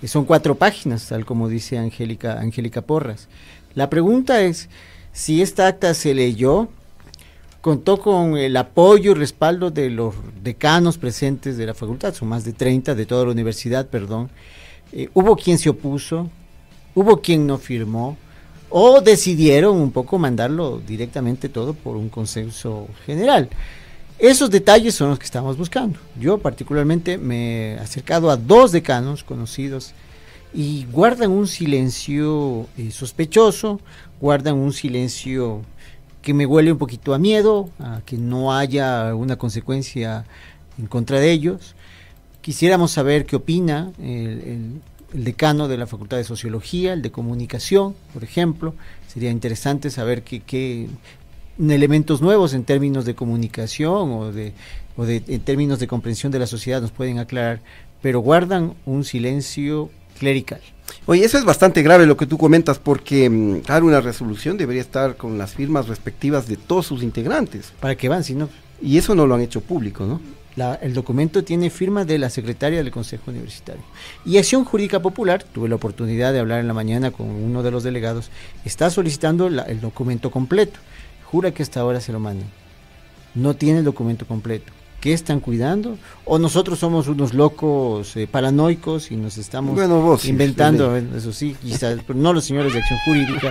Eh, 0.02 0.06
son 0.06 0.24
cuatro 0.24 0.54
páginas, 0.54 1.08
tal 1.08 1.24
como 1.24 1.48
dice 1.48 1.78
Angélica 1.78 2.38
Angélica 2.38 2.82
Porras. 2.82 3.28
La 3.74 3.90
pregunta 3.90 4.42
es 4.42 4.68
si 5.12 5.42
esta 5.42 5.66
acta 5.66 5.94
se 5.94 6.14
leyó 6.14 6.68
contó 7.60 8.00
con 8.00 8.36
el 8.36 8.56
apoyo 8.56 9.12
y 9.12 9.14
respaldo 9.14 9.70
de 9.70 9.90
los 9.90 10.14
decanos 10.42 10.98
presentes 10.98 11.56
de 11.56 11.66
la 11.66 11.74
facultad, 11.74 12.14
son 12.14 12.28
más 12.28 12.44
de 12.44 12.52
30 12.52 12.94
de 12.94 13.06
toda 13.06 13.24
la 13.26 13.32
universidad, 13.32 13.86
perdón. 13.88 14.30
Eh, 14.92 15.08
hubo 15.14 15.36
quien 15.36 15.58
se 15.58 15.70
opuso, 15.70 16.28
hubo 16.94 17.20
quien 17.20 17.46
no 17.46 17.58
firmó, 17.58 18.16
o 18.70 19.00
decidieron 19.00 19.76
un 19.76 19.90
poco 19.90 20.18
mandarlo 20.18 20.80
directamente 20.86 21.48
todo 21.48 21.74
por 21.74 21.96
un 21.96 22.08
consenso 22.08 22.88
general. 23.04 23.48
Esos 24.18 24.50
detalles 24.50 24.94
son 24.94 25.10
los 25.10 25.18
que 25.18 25.24
estamos 25.24 25.56
buscando. 25.56 25.98
Yo 26.18 26.38
particularmente 26.38 27.18
me 27.18 27.72
he 27.72 27.78
acercado 27.78 28.30
a 28.30 28.36
dos 28.36 28.70
decanos 28.70 29.24
conocidos 29.24 29.92
y 30.52 30.84
guardan 30.92 31.30
un 31.30 31.46
silencio 31.46 32.66
eh, 32.76 32.90
sospechoso, 32.90 33.80
guardan 34.20 34.56
un 34.56 34.72
silencio 34.72 35.62
que 36.22 36.34
me 36.34 36.46
huele 36.46 36.70
un 36.70 36.78
poquito 36.78 37.14
a 37.14 37.18
miedo, 37.18 37.70
a 37.78 38.02
que 38.04 38.18
no 38.18 38.52
haya 38.52 39.14
una 39.14 39.36
consecuencia 39.36 40.26
en 40.78 40.86
contra 40.86 41.18
de 41.18 41.30
ellos. 41.30 41.74
Quisiéramos 42.40 42.90
saber 42.92 43.26
qué 43.26 43.36
opina 43.36 43.92
el, 44.02 44.80
decano 45.12 45.68
de 45.68 45.76
la 45.76 45.86
Facultad 45.86 46.16
de 46.16 46.24
Sociología, 46.24 46.92
el 46.92 47.02
de 47.02 47.10
Comunicación, 47.10 47.94
por 48.14 48.24
ejemplo. 48.24 48.74
Sería 49.08 49.30
interesante 49.30 49.90
saber 49.90 50.22
qué, 50.22 50.88
elementos 51.58 52.22
nuevos 52.22 52.54
en 52.54 52.64
términos 52.64 53.04
de 53.04 53.14
comunicación 53.14 54.12
o, 54.12 54.32
de, 54.32 54.54
o 54.96 55.04
de, 55.04 55.22
en 55.26 55.40
términos 55.40 55.78
de 55.80 55.86
comprensión 55.86 56.32
de 56.32 56.38
la 56.38 56.46
sociedad 56.46 56.80
nos 56.80 56.92
pueden 56.92 57.18
aclarar, 57.18 57.60
pero 58.00 58.20
guardan 58.20 58.74
un 58.86 59.04
silencio 59.04 59.90
clerical. 60.18 60.60
Oye, 61.06 61.24
eso 61.24 61.38
es 61.38 61.44
bastante 61.44 61.82
grave 61.82 62.06
lo 62.06 62.16
que 62.16 62.26
tú 62.26 62.38
comentas, 62.38 62.78
porque 62.78 63.28
mm, 63.28 63.62
dar 63.62 63.82
una 63.82 64.00
resolución 64.00 64.56
debería 64.56 64.82
estar 64.82 65.16
con 65.16 65.38
las 65.38 65.54
firmas 65.54 65.88
respectivas 65.88 66.46
de 66.46 66.56
todos 66.56 66.86
sus 66.86 67.02
integrantes. 67.02 67.72
¿Para 67.80 67.96
qué 67.96 68.08
van 68.08 68.24
si 68.24 68.34
no? 68.34 68.48
Y 68.80 68.96
eso 68.96 69.14
no 69.14 69.26
lo 69.26 69.34
han 69.34 69.42
hecho 69.42 69.60
público, 69.60 70.06
¿no? 70.06 70.20
El 70.56 70.94
documento 70.94 71.44
tiene 71.44 71.70
firma 71.70 72.04
de 72.04 72.18
la 72.18 72.30
secretaria 72.30 72.82
del 72.82 72.90
Consejo 72.90 73.30
Universitario. 73.30 73.82
Y 74.24 74.38
Acción 74.38 74.64
Jurídica 74.64 75.00
Popular, 75.00 75.42
tuve 75.44 75.68
la 75.68 75.76
oportunidad 75.76 76.32
de 76.32 76.40
hablar 76.40 76.60
en 76.60 76.68
la 76.68 76.74
mañana 76.74 77.10
con 77.10 77.28
uno 77.28 77.62
de 77.62 77.70
los 77.70 77.82
delegados, 77.82 78.30
está 78.64 78.90
solicitando 78.90 79.46
el 79.46 79.80
documento 79.80 80.30
completo. 80.30 80.80
Jura 81.24 81.52
que 81.52 81.62
hasta 81.62 81.80
ahora 81.80 82.00
se 82.00 82.12
lo 82.12 82.18
mandan. 82.18 82.48
No 83.34 83.54
tiene 83.54 83.78
el 83.78 83.84
documento 83.84 84.26
completo. 84.26 84.72
¿Qué 85.00 85.14
están 85.14 85.40
cuidando? 85.40 85.96
¿O 86.26 86.38
nosotros 86.38 86.78
somos 86.78 87.08
unos 87.08 87.32
locos 87.32 88.14
eh, 88.16 88.26
paranoicos 88.26 89.10
y 89.10 89.16
nos 89.16 89.38
estamos 89.38 90.24
inventando, 90.26 90.94
eso 90.96 91.32
sí, 91.32 91.56
quizás, 91.62 92.00
pero 92.06 92.18
no 92.18 92.34
los 92.34 92.44
señores 92.44 92.74
de 92.74 92.80
acción 92.80 92.98
jurídica, 93.06 93.50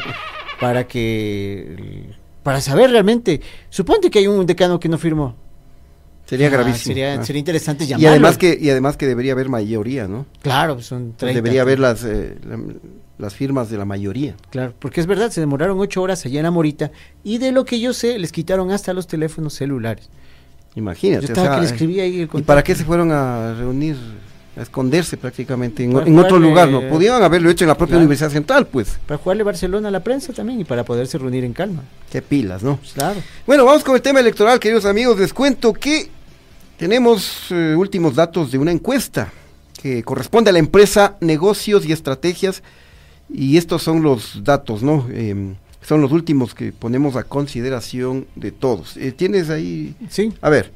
para 0.59 0.85
que, 0.85 2.13
para 2.43 2.61
saber 2.61 2.91
realmente, 2.91 3.41
suponte 3.69 4.11
que 4.11 4.19
hay 4.19 4.27
un 4.27 4.45
decano 4.45 4.79
que 4.79 4.89
no 4.89 4.99
firmó. 4.99 5.35
Sería 6.29 6.45
ah, 6.45 6.51
gravísimo. 6.51 6.93
Sería, 6.93 7.13
ah. 7.19 7.23
sería 7.23 7.39
interesante 7.39 7.87
llamarlo. 7.87 8.03
Y 8.03 8.07
además 8.07 8.37
que, 8.37 8.55
y 8.61 8.69
además 8.69 8.97
que 8.97 9.07
debería 9.07 9.31
haber 9.31 9.49
mayoría, 9.49 10.07
¿no? 10.07 10.27
Claro, 10.43 10.79
son 10.79 11.15
30. 11.17 11.33
debería 11.33 11.63
haber 11.63 11.79
las, 11.79 12.03
eh, 12.03 12.37
las 13.17 13.33
firmas 13.33 13.71
de 13.71 13.79
la 13.79 13.85
mayoría. 13.85 14.35
Claro, 14.51 14.75
porque 14.77 15.01
es 15.01 15.07
verdad, 15.07 15.31
se 15.31 15.41
demoraron 15.41 15.79
ocho 15.79 16.03
horas 16.03 16.23
allá 16.27 16.39
en 16.39 16.45
Amorita 16.45 16.91
y 17.23 17.39
de 17.39 17.51
lo 17.51 17.65
que 17.65 17.79
yo 17.79 17.93
sé, 17.93 18.19
les 18.19 18.31
quitaron 18.31 18.69
hasta 18.69 18.93
los 18.93 19.07
teléfonos 19.07 19.55
celulares. 19.55 20.07
Imagínate. 20.75 21.25
Yo 21.25 21.33
estaba 21.33 21.55
que 21.55 21.61
le 21.61 21.67
escribí 21.67 21.99
ahí 21.99 22.21
el 22.21 22.29
¿Y 22.31 22.43
para 22.43 22.63
qué 22.63 22.75
se 22.75 22.85
fueron 22.85 23.11
a 23.11 23.55
reunir? 23.55 23.97
A 24.55 24.63
esconderse 24.63 25.15
prácticamente 25.15 25.85
en, 25.85 26.19
otro 26.19 26.37
lugar, 26.37 26.67
¿no? 26.67 26.81
Podían 26.89 27.23
haberlo 27.23 27.49
hecho 27.49 27.63
en 27.63 27.69
la 27.69 27.77
propia 27.77 27.97
Universidad 27.97 28.29
Central, 28.29 28.67
pues. 28.67 28.99
Para 29.07 29.17
jugarle 29.17 29.43
Barcelona 29.43 29.87
a 29.87 29.91
la 29.91 30.03
prensa 30.03 30.33
también 30.33 30.59
y 30.59 30.65
para 30.65 30.83
poderse 30.83 31.17
reunir 31.17 31.45
en 31.45 31.53
calma. 31.53 31.83
Qué 32.11 32.21
pilas, 32.21 32.61
¿no? 32.61 32.77
Claro. 32.93 33.21
Bueno, 33.47 33.63
vamos 33.63 33.85
con 33.85 33.95
el 33.95 34.01
tema 34.01 34.19
electoral, 34.19 34.59
queridos 34.59 34.83
amigos. 34.83 35.17
Les 35.17 35.33
cuento 35.33 35.71
que 35.71 36.09
tenemos 36.79 37.51
eh, 37.51 37.75
últimos 37.75 38.15
datos 38.15 38.51
de 38.51 38.57
una 38.57 38.71
encuesta 38.71 39.31
que 39.79 40.01
corresponde 40.01 40.49
a 40.49 40.53
la 40.53 40.59
empresa 40.59 41.17
Negocios 41.19 41.85
y 41.85 41.91
Estrategias 41.91 42.63
y 43.29 43.57
estos 43.57 43.83
son 43.83 44.01
los 44.01 44.43
datos, 44.43 44.81
¿no? 44.81 45.05
Eh, 45.11 45.53
son 45.81 46.01
los 46.01 46.11
últimos 46.11 46.55
que 46.55 46.71
ponemos 46.71 47.17
a 47.17 47.23
consideración 47.23 48.27
de 48.35 48.51
todos. 48.51 48.95
Eh, 48.97 49.11
¿Tienes 49.11 49.49
ahí? 49.49 49.93
Sí. 50.09 50.33
A 50.41 50.49
ver. 50.49 50.71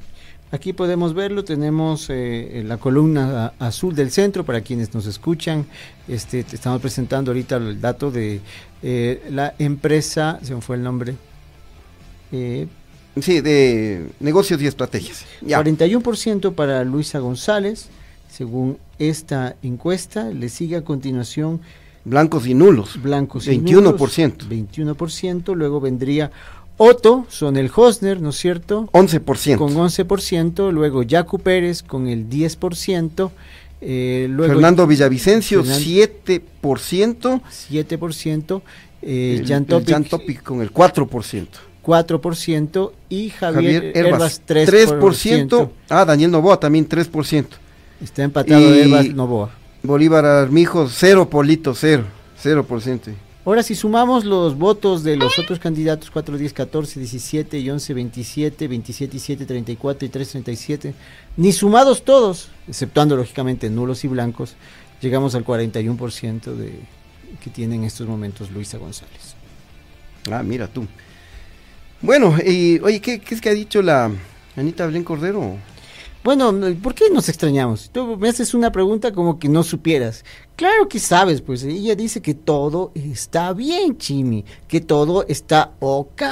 Aquí 0.51 0.71
podemos 0.71 1.15
verlo, 1.15 1.43
tenemos 1.43 2.07
eh, 2.09 2.61
la 2.63 2.77
columna 2.77 3.53
azul 3.57 3.95
del 3.95 4.11
centro 4.11 4.45
para 4.45 4.61
quienes 4.61 4.93
nos 4.93 5.07
escuchan. 5.07 5.65
Este, 6.07 6.41
estamos 6.41 6.79
presentando 6.79 7.31
ahorita 7.31 7.55
el 7.55 7.81
dato 7.81 8.11
de 8.11 8.39
eh, 8.83 9.23
la 9.31 9.55
empresa, 9.57 10.37
se 10.43 10.53
me 10.53 10.61
fue 10.61 10.75
el 10.75 10.83
nombre. 10.83 11.15
Sí, 13.21 13.41
de 13.41 14.07
negocios 14.19 14.61
y 14.61 14.67
estrategias. 14.67 15.25
Ya. 15.41 15.61
41% 15.61 16.53
para 16.53 16.83
Luisa 16.83 17.19
González, 17.19 17.87
según 18.29 18.77
esta 18.99 19.55
encuesta. 19.61 20.29
Le 20.29 20.49
sigue 20.49 20.77
a 20.77 20.83
continuación 20.83 21.61
Blancos 22.05 22.47
y 22.47 22.53
nulos. 22.53 23.01
Blancos 23.01 23.47
21%. 23.47 23.69
y 23.69 23.71
nulos. 23.71 23.99
21%. 23.99 25.55
Luego 25.55 25.79
vendría 25.79 26.31
Otto, 26.77 27.25
son 27.29 27.55
el 27.57 27.69
Hosner, 27.73 28.19
¿no 28.19 28.29
es 28.29 28.37
cierto? 28.37 28.89
11%. 28.93 29.57
Con 29.57 29.75
11%. 29.75 30.71
Luego 30.71 31.03
Jacu 31.07 31.39
Pérez 31.39 31.83
con 31.83 32.07
el 32.07 32.29
10%. 32.29 33.31
Eh, 33.85 34.27
luego 34.29 34.53
Fernando 34.53 34.87
Villavicencio, 34.87 35.63
7%. 35.63 36.41
7%. 36.61 38.61
Eh, 39.05 39.43
Jan, 39.45 39.65
Topic, 39.65 40.41
con 40.41 40.61
el 40.61 40.73
4%. 40.73 41.47
4% 41.83 42.91
y 43.09 43.29
Javier, 43.29 43.91
Herbas, 43.95 44.41
3%. 44.47 44.99
3%. 44.99 45.69
Ah, 45.89 46.05
Daniel 46.05 46.31
Novoa 46.31 46.59
también 46.59 46.87
3%. 46.87 47.45
Está 48.01 48.23
empatado 48.23 48.73
Herbas 48.73 49.09
Novoa. 49.09 49.51
Bolívar 49.83 50.25
Armijo, 50.25 50.87
cero 50.89 51.29
Polito, 51.29 51.75
cero, 51.75 52.05
cero 52.37 52.65
por 52.65 52.81
ciento. 52.81 53.11
Ahora, 53.45 53.61
si 53.61 53.75
sumamos 53.75 54.23
los 54.23 54.57
votos 54.57 55.03
de 55.03 55.17
los 55.17 55.37
otros 55.37 55.59
candidatos, 55.59 56.09
4, 56.09 56.37
10, 56.37 56.53
14, 56.53 56.99
17 57.01 57.59
y 57.59 57.69
11, 57.69 57.93
27, 57.93 58.67
27 58.69 59.17
y 59.17 59.19
7, 59.19 59.45
34 59.45 60.05
y 60.05 60.09
3, 60.09 60.29
37, 60.29 60.93
ni 61.35 61.51
sumados 61.51 62.05
todos, 62.05 62.47
exceptuando 62.69 63.17
lógicamente 63.17 63.69
nulos 63.69 64.05
y 64.05 64.07
blancos, 64.07 64.55
llegamos 65.01 65.35
al 65.35 65.43
41% 65.43 66.55
de, 66.55 66.79
que 67.43 67.49
tiene 67.49 67.75
en 67.75 67.83
estos 67.83 68.07
momentos 68.07 68.49
Luisa 68.51 68.77
González. 68.77 69.35
Ah, 70.31 70.41
mira 70.41 70.67
tú. 70.67 70.87
Bueno, 72.03 72.35
y 72.45 72.81
oye, 72.81 72.99
¿qué, 72.99 73.21
es 73.29 73.39
que 73.39 73.47
ha 73.47 73.53
dicho 73.53 73.81
la 73.81 74.11
Anita 74.57 74.85
Belén 74.85 75.05
Cordero? 75.05 75.55
Bueno, 76.21 76.53
¿por 76.81 76.93
qué 76.93 77.05
nos 77.09 77.29
extrañamos? 77.29 77.89
Tú 77.93 78.17
me 78.17 78.27
haces 78.27 78.53
una 78.53 78.73
pregunta 78.73 79.13
como 79.13 79.39
que 79.39 79.47
no 79.47 79.63
supieras. 79.63 80.25
Claro 80.57 80.89
que 80.89 80.99
sabes, 80.99 81.39
pues 81.39 81.63
ella 81.63 81.95
dice 81.95 82.21
que 82.21 82.33
todo 82.33 82.91
está 82.93 83.53
bien, 83.53 83.97
Chimi, 83.97 84.43
que 84.67 84.81
todo 84.81 85.25
está 85.29 85.71
ok, 85.79 86.23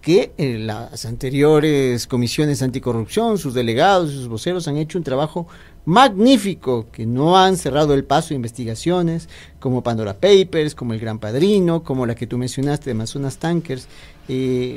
que 0.00 0.32
en 0.38 0.56
eh, 0.56 0.58
las 0.60 1.04
anteriores 1.04 2.06
comisiones 2.06 2.62
anticorrupción, 2.62 3.36
sus 3.36 3.52
delegados 3.52 4.12
sus 4.12 4.26
voceros 4.26 4.68
han 4.68 4.78
hecho 4.78 4.96
un 4.96 5.04
trabajo 5.04 5.46
magnífico, 5.84 6.86
que 6.90 7.06
no 7.06 7.36
han 7.36 7.56
cerrado 7.56 7.94
el 7.94 8.04
paso 8.04 8.30
de 8.30 8.36
investigaciones, 8.36 9.28
como 9.58 9.82
Pandora 9.82 10.14
Papers, 10.14 10.74
como 10.74 10.92
El 10.92 11.00
Gran 11.00 11.18
Padrino, 11.18 11.82
como 11.82 12.06
la 12.06 12.14
que 12.14 12.26
tú 12.26 12.38
mencionaste 12.38 12.86
de 12.86 12.92
Amazonas 12.92 13.38
Tankers. 13.38 13.88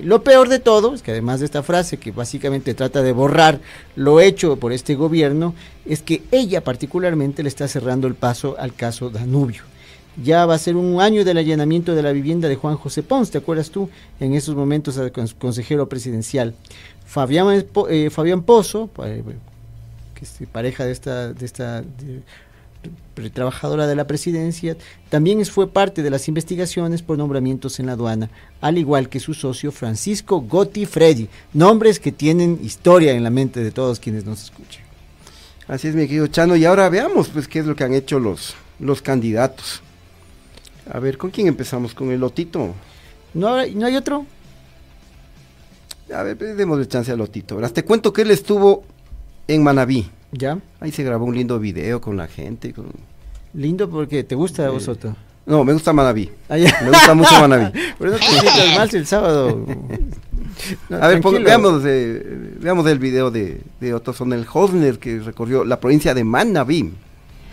Lo 0.03 0.23
peor 0.23 0.49
de 0.49 0.59
todo 0.59 0.93
es 0.93 1.01
que 1.01 1.11
además 1.11 1.39
de 1.39 1.45
esta 1.45 1.63
frase 1.63 1.97
que 1.97 2.11
básicamente 2.11 2.73
trata 2.73 3.01
de 3.01 3.11
borrar 3.11 3.59
lo 3.95 4.19
hecho 4.19 4.57
por 4.57 4.73
este 4.73 4.95
gobierno, 4.95 5.53
es 5.85 6.01
que 6.01 6.23
ella 6.31 6.63
particularmente 6.63 7.43
le 7.43 7.49
está 7.49 7.67
cerrando 7.67 8.07
el 8.07 8.15
paso 8.15 8.55
al 8.57 8.73
caso 8.73 9.09
Danubio. 9.09 9.63
Ya 10.23 10.45
va 10.45 10.55
a 10.55 10.59
ser 10.59 10.75
un 10.75 11.01
año 11.01 11.25
del 11.25 11.37
allanamiento 11.37 11.95
de 11.95 12.03
la 12.03 12.11
vivienda 12.11 12.47
de 12.47 12.55
Juan 12.55 12.77
José 12.77 13.01
Pons, 13.01 13.31
¿te 13.31 13.39
acuerdas 13.39 13.71
tú? 13.71 13.89
En 14.19 14.33
esos 14.33 14.55
momentos 14.55 14.99
consejero 15.37 15.89
presidencial. 15.89 16.53
Fabián, 17.05 17.65
eh, 17.89 18.09
Fabián 18.11 18.43
Pozo, 18.43 18.89
eh, 19.03 19.23
pareja 20.51 20.85
de 20.85 20.91
esta, 20.91 21.33
de 21.33 21.45
esta 21.45 21.83
trabajadora 23.33 23.87
de 23.87 23.95
la 23.95 24.07
presidencia, 24.07 24.75
también 25.09 25.45
fue 25.45 25.67
parte 25.67 26.03
de 26.03 26.09
las 26.09 26.27
investigaciones 26.27 27.01
por 27.01 27.17
nombramientos 27.17 27.79
en 27.79 27.85
la 27.85 27.93
aduana, 27.93 28.29
al 28.61 28.77
igual 28.77 29.09
que 29.09 29.19
su 29.19 29.33
socio 29.33 29.71
Francisco 29.71 30.41
Gotti 30.41 30.85
Freddy, 30.85 31.29
nombres 31.53 31.99
que 31.99 32.11
tienen 32.11 32.59
historia 32.63 33.13
en 33.13 33.23
la 33.23 33.29
mente 33.29 33.63
de 33.63 33.71
todos 33.71 33.99
quienes 33.99 34.25
nos 34.25 34.43
escuchan. 34.43 34.83
Así 35.67 35.87
es, 35.87 35.95
mi 35.95 36.07
querido 36.07 36.27
Chano, 36.27 36.55
y 36.55 36.65
ahora 36.65 36.89
veamos 36.89 37.29
pues 37.29 37.47
qué 37.47 37.59
es 37.59 37.65
lo 37.65 37.75
que 37.75 37.83
han 37.83 37.93
hecho 37.93 38.19
los, 38.19 38.55
los 38.79 39.01
candidatos. 39.01 39.81
A 40.91 40.99
ver, 40.99 41.17
¿con 41.17 41.31
quién 41.31 41.47
empezamos? 41.47 41.93
¿Con 41.93 42.11
el 42.11 42.19
Lotito? 42.19 42.73
¿No, 43.33 43.65
¿no 43.65 43.85
hay 43.85 43.95
otro? 43.95 44.25
A 46.13 46.23
ver, 46.23 46.37
démosle 46.37 46.87
chance 46.87 47.11
al 47.11 47.17
Lotito. 47.17 47.57
Te 47.71 47.85
cuento 47.85 48.11
que 48.11 48.23
él 48.23 48.31
estuvo 48.31 48.83
en 49.47 49.63
Manabí. 49.63 50.09
¿Ya? 50.33 50.57
Ahí 50.79 50.91
se 50.91 51.03
grabó 51.03 51.25
un 51.25 51.35
lindo 51.35 51.59
video 51.59 52.01
con 52.01 52.17
la 52.17 52.27
gente. 52.27 52.73
Con... 52.73 52.87
Lindo 53.53 53.89
porque 53.89 54.23
te 54.23 54.35
gusta 54.35 54.69
vosotros. 54.69 55.15
No, 55.45 55.63
me 55.63 55.73
gusta 55.73 55.93
Manabí. 55.93 56.31
Ah, 56.49 56.55
me 56.55 56.89
gusta 56.89 57.13
mucho 57.13 57.39
Manabí. 57.39 57.79
Pero 57.99 58.11
no 58.11 58.17
te 58.17 58.25
sientas 58.25 58.75
mal 58.77 58.89
el 58.91 59.05
sábado. 59.05 59.65
a 60.89 61.07
ver, 61.07 61.21
veamos, 61.21 61.83
eh, 61.85 62.21
veamos 62.59 62.87
el 62.87 62.99
video 62.99 63.29
de, 63.29 63.61
de 63.79 63.93
Otto 63.93 64.13
Sonel 64.13 64.45
Hosner 64.51 64.97
que 64.97 65.19
recorrió 65.19 65.63
la 65.63 65.79
provincia 65.79 66.13
de 66.13 66.23
Manabí. 66.23 66.93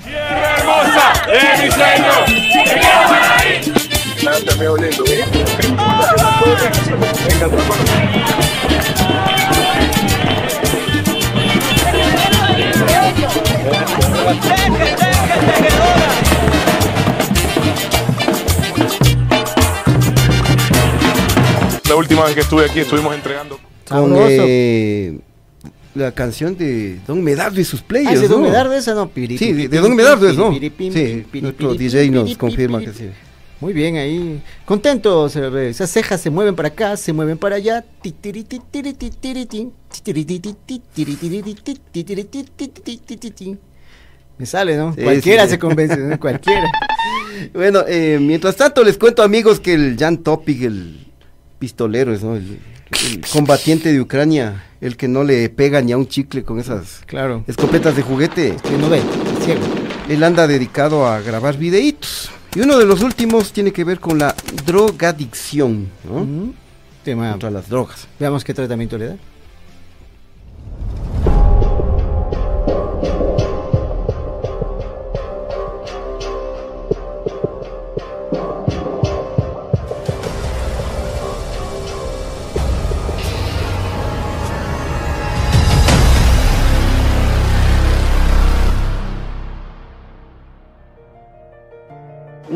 ¡Tierra 0.03 0.57
hermosa 0.57 1.13
de 1.27 1.61
La 21.89 21.97
última 21.97 22.25
vez 22.25 22.35
que 22.35 22.41
estuve 22.41 22.65
aquí 22.65 22.81
estuvimos 22.81 23.15
entregando 23.15 23.59
con 23.89 24.15
eh, 24.17 25.19
la 25.95 26.13
canción 26.13 26.57
de 26.57 27.01
Don 27.07 27.23
Medardo 27.23 27.61
y 27.61 27.65
sus 27.65 27.81
ah, 27.81 27.85
players. 27.89 28.21
De 28.21 28.29
Don. 28.29 28.43
Medardo 28.43 28.75
esa 28.75 28.95
no, 28.95 29.09
piripim, 29.09 29.39
Sí, 29.39 29.67
de, 29.67 29.79
Don 29.79 29.97
Medardo 29.97 30.29
es, 30.29 30.37
¿no? 30.37 30.53
Sí, 30.53 31.27
nuestro 31.41 31.75
DJ 31.75 32.11
nos 32.11 32.37
confirma 32.37 32.81
que 32.81 32.93
sí. 32.93 33.11
Muy 33.61 33.75
bien, 33.75 33.97
ahí. 33.97 34.43
Contento, 34.65 35.27
esas 35.27 35.91
cejas 35.91 36.21
se 36.21 36.31
mueven 36.31 36.57
para 36.57 36.69
acá, 36.69 36.97
se 36.97 37.13
mueven 37.13 37.37
para 37.37 37.57
allá. 37.57 37.85
Me 44.39 44.47
sale, 44.47 44.77
¿no? 44.79 44.95
Cualquiera 44.95 45.47
se 45.47 45.59
convence, 45.59 45.99
¿no? 45.99 46.19
Cualquiera. 46.21 46.73
bueno, 47.53 47.85
eh, 47.87 48.19
mientras 48.19 48.57
tanto 48.57 48.83
les 48.83 48.97
cuento 48.97 49.23
amigos 49.23 49.61
que 49.61 49.75
el 49.75 49.97
Jan 49.99 50.19
Topic, 50.19 50.63
el 50.63 51.07
pistolero, 51.59 52.17
¿no? 52.19 52.37
El, 52.37 52.59
combatiente 53.33 53.93
de 53.93 54.01
Ucrania, 54.01 54.65
el 54.81 54.97
que 54.97 55.07
no 55.07 55.23
le 55.23 55.49
pega 55.49 55.81
ni 55.81 55.93
a 55.93 55.97
un 55.97 56.09
chicle 56.09 56.43
con 56.43 56.59
esas 56.59 57.03
claro. 57.07 57.45
escopetas 57.47 57.95
de 57.95 58.03
juguete. 58.03 58.57
Que 58.63 58.79
no 58.79 58.89
ve, 58.89 59.01
ciego. 59.45 59.61
Él 60.09 60.25
anda 60.25 60.49
dedicado 60.49 61.07
a 61.07 61.21
grabar 61.21 61.57
videitos. 61.57 62.31
Y 62.55 62.61
uno 62.61 62.79
de 62.79 62.85
los 62.85 63.03
últimos 63.03 63.53
tiene 63.53 63.73
que 63.73 63.85
ver 63.85 64.01
con 64.01 64.19
la 64.19 64.35
drogadicción, 64.67 65.89
¿no? 66.05 66.53
Tema. 67.05 67.31
Contra 67.31 67.51
las 67.51 67.69
drogas. 67.69 68.09
Veamos 68.19 68.43
qué 68.43 68.53
tratamiento 68.53 68.99
le 68.99 69.07
da. 69.07 69.17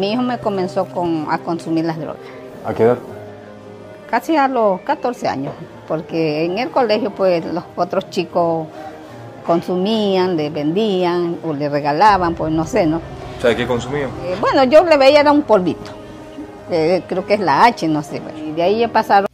Mi 0.05 0.12
hijo 0.12 0.21
me 0.21 0.37
comenzó 0.37 0.85
con, 0.85 1.29
a 1.31 1.38
consumir 1.38 1.87
las 1.87 1.99
drogas. 1.99 2.21
¿A 2.67 2.75
qué 2.75 2.83
edad? 2.83 2.99
Casi 4.11 4.37
a 4.37 4.49
los 4.49 4.83
14 4.83 5.27
años, 5.29 5.55
porque 5.88 6.45
en 6.45 6.59
el 6.59 6.69
colegio 6.71 7.11
pues 7.11 7.43
los 7.47 7.64
otros 7.75 8.11
chicos 8.11 8.67
consumían, 9.47 10.37
le 10.37 10.51
vendían 10.51 11.38
o 11.43 11.55
le 11.55 11.71
regalaban, 11.71 12.35
pues 12.35 12.53
no 12.53 12.67
sé, 12.67 12.85
¿no? 12.85 12.99
O 13.38 13.40
sea, 13.40 13.57
¿qué 13.57 13.67
consumían? 13.67 14.11
Eh, 14.27 14.37
bueno, 14.43 14.64
yo 14.64 14.85
le 14.85 14.99
veía 14.99 15.21
era 15.21 15.33
un 15.33 15.40
polvito, 15.40 15.93
creo 16.69 17.25
que 17.25 17.35
es 17.35 17.40
la 17.40 17.64
H, 17.64 17.88
no 17.88 18.03
sé, 18.03 18.21
y 18.47 18.53
de 18.53 18.62
ahí 18.62 18.81
ya 18.81 18.93
pasaron. 18.93 19.27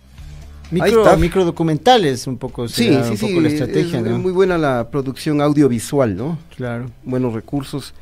Micro, 0.70 1.16
micro 1.16 1.44
documentales, 1.44 2.28
un 2.28 2.38
poco, 2.38 2.68
sí, 2.68 2.96
sí, 3.08 3.16
sí, 3.16 3.40
la 3.40 3.48
estrategia. 3.48 3.98
Es, 3.98 4.06
muy 4.06 4.30
buena 4.30 4.56
la 4.56 4.88
producción 4.88 5.40
audiovisual, 5.40 6.16
¿no? 6.16 6.38
Claro. 6.56 6.86
Buenos 7.02 7.34
recursos. 7.34 7.92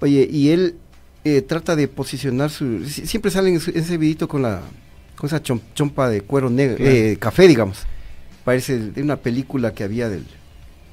Oye, 0.00 0.26
y 0.30 0.50
él 0.50 0.76
eh, 1.26 1.42
trata 1.42 1.74
de 1.74 1.88
posicionar 1.88 2.50
su... 2.50 2.84
Siempre 2.86 3.30
salen 3.30 3.54
en 3.54 3.76
ese 3.76 3.98
vidito 3.98 4.28
con 4.28 4.42
la 4.42 4.62
con 5.16 5.26
esa 5.28 5.42
chompa 5.42 6.08
de 6.08 6.20
cuero 6.20 6.50
negro, 6.50 6.76
eh, 6.78 7.16
café, 7.18 7.48
digamos. 7.48 7.78
Parece 8.44 8.78
de 8.78 9.02
una 9.02 9.16
película 9.16 9.72
que 9.72 9.82
había 9.82 10.08
del, 10.08 10.24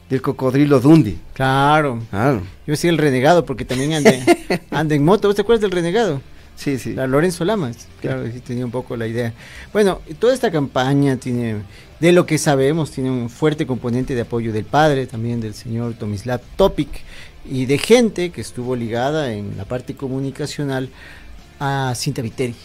del 0.10 0.22
cocodrilo 0.22 0.80
Dundi. 0.80 1.20
Claro. 1.34 2.02
Claro. 2.10 2.42
Yo 2.66 2.72
decía 2.72 2.90
el 2.90 2.98
renegado 2.98 3.46
porque 3.46 3.66
también 3.66 3.94
anda, 3.94 4.12
anda 4.72 4.96
en 4.96 5.04
moto. 5.04 5.28
¿Vos 5.28 5.36
te 5.36 5.42
acuerdas 5.42 5.62
del 5.62 5.72
renegado? 5.72 6.22
Sí, 6.56 6.80
sí. 6.80 6.94
La 6.94 7.06
Lorenzo 7.06 7.44
Lamas. 7.46 7.88
Claro, 8.00 8.26
sí 8.32 8.40
tenía 8.40 8.66
un 8.66 8.72
poco 8.72 8.96
la 8.96 9.08
idea. 9.08 9.34
Bueno, 9.74 10.02
toda 10.20 10.34
esta 10.34 10.52
campaña 10.52 11.18
tiene, 11.18 11.58
de 12.00 12.12
lo 12.12 12.26
que 12.26 12.38
sabemos, 12.38 12.92
tiene 12.92 13.10
un 13.10 13.30
fuerte 13.30 13.68
componente 13.68 14.16
de 14.16 14.22
apoyo 14.22 14.54
del 14.54 14.66
padre, 14.66 15.06
también 15.06 15.42
del 15.42 15.54
señor 15.54 15.96
Tomislav 15.96 16.42
Topic 16.56 16.90
y 17.46 17.66
de 17.66 17.78
gente 17.78 18.32
que 18.32 18.42
estuvo 18.42 18.76
ligada 18.76 19.34
en 19.34 19.58
la 19.58 19.66
parte 19.66 19.96
comunicacional 19.96 20.90
a 21.60 21.94
Cintia 21.96 22.24
Viteri. 22.24 22.56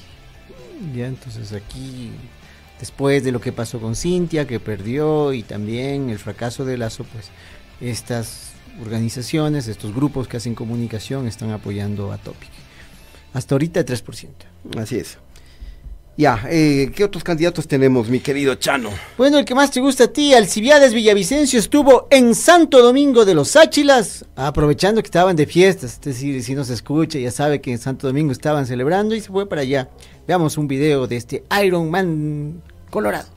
Ya, 0.94 1.06
entonces 1.06 1.52
aquí, 1.52 2.10
después 2.78 3.24
de 3.24 3.32
lo 3.32 3.40
que 3.40 3.52
pasó 3.52 3.80
con 3.80 3.96
Cintia, 3.96 4.46
que 4.46 4.60
perdió, 4.60 5.32
y 5.32 5.42
también 5.42 6.10
el 6.10 6.18
fracaso 6.18 6.64
de 6.64 6.78
Lazo, 6.78 7.04
pues 7.04 7.30
estas 7.80 8.52
organizaciones, 8.80 9.66
estos 9.66 9.94
grupos 9.94 10.28
que 10.28 10.36
hacen 10.36 10.54
comunicación 10.54 11.26
están 11.26 11.50
apoyando 11.50 12.12
a 12.12 12.18
Topic. 12.18 12.50
Hasta 13.32 13.54
ahorita 13.54 13.84
3%. 13.84 14.28
Así 14.76 14.96
es. 14.96 15.18
Ya, 16.18 16.42
eh, 16.50 16.90
¿qué 16.96 17.04
otros 17.04 17.22
candidatos 17.22 17.68
tenemos, 17.68 18.09
mi 18.09 18.18
querido 18.18 18.57
Chano? 18.57 18.90
Bueno, 19.16 19.38
el 19.38 19.44
que 19.44 19.54
más 19.54 19.70
te 19.70 19.78
gusta 19.78 20.04
a 20.04 20.09
ti, 20.09 20.35
Alcibiades 20.35 20.92
Villavicencio, 20.92 21.61
estuvo 21.61 22.09
en 22.11 22.35
Santo 22.35 22.83
Domingo 22.83 23.24
de 23.24 23.37
los 23.37 23.54
Áchilas, 23.54 24.24
aprovechando 24.35 25.00
que 25.00 25.07
estaban 25.07 25.37
de 25.37 25.46
fiestas. 25.46 25.92
Es 25.92 26.00
decir, 26.00 26.42
si 26.42 26.57
nos 26.57 26.70
escucha, 26.70 27.20
ya 27.20 27.31
sabe 27.31 27.61
que 27.61 27.70
en 27.70 27.78
Santo 27.78 28.09
Domingo 28.09 28.33
estaban 28.33 28.66
celebrando 28.66 29.14
y 29.14 29.20
se 29.20 29.28
fue 29.28 29.48
para 29.48 29.61
allá. 29.61 29.90
Veamos 30.26 30.59
un 30.59 30.66
video 30.66 31.07
de 31.07 31.18
este 31.18 31.44
Iron 31.62 31.88
Man 31.88 32.62
Colorado. 32.90 33.28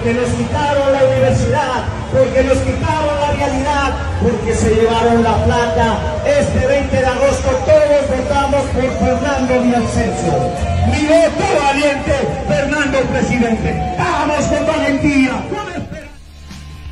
Porque 0.00 0.14
nos 0.14 0.30
quitaron 0.30 0.92
la 0.92 1.04
universidad, 1.04 1.84
porque 2.10 2.42
nos 2.44 2.58
quitaron 2.58 3.20
la 3.20 3.32
realidad, 3.32 3.94
porque 4.22 4.54
se 4.54 4.74
llevaron 4.74 5.22
la 5.22 5.44
plata. 5.44 6.22
Este 6.26 6.66
20 6.66 6.96
de 6.96 7.04
agosto 7.04 7.48
todos 7.66 8.18
votamos 8.18 8.62
por 8.62 8.98
Fernando 8.98 9.62
Villavicencio. 9.62 10.32
Mi 10.86 11.06
voto 11.06 11.44
valiente, 11.62 12.12
Fernando 12.48 12.98
presidente. 13.12 13.96
Vamos 13.98 14.46
con 14.46 14.66
valentía. 14.66 15.44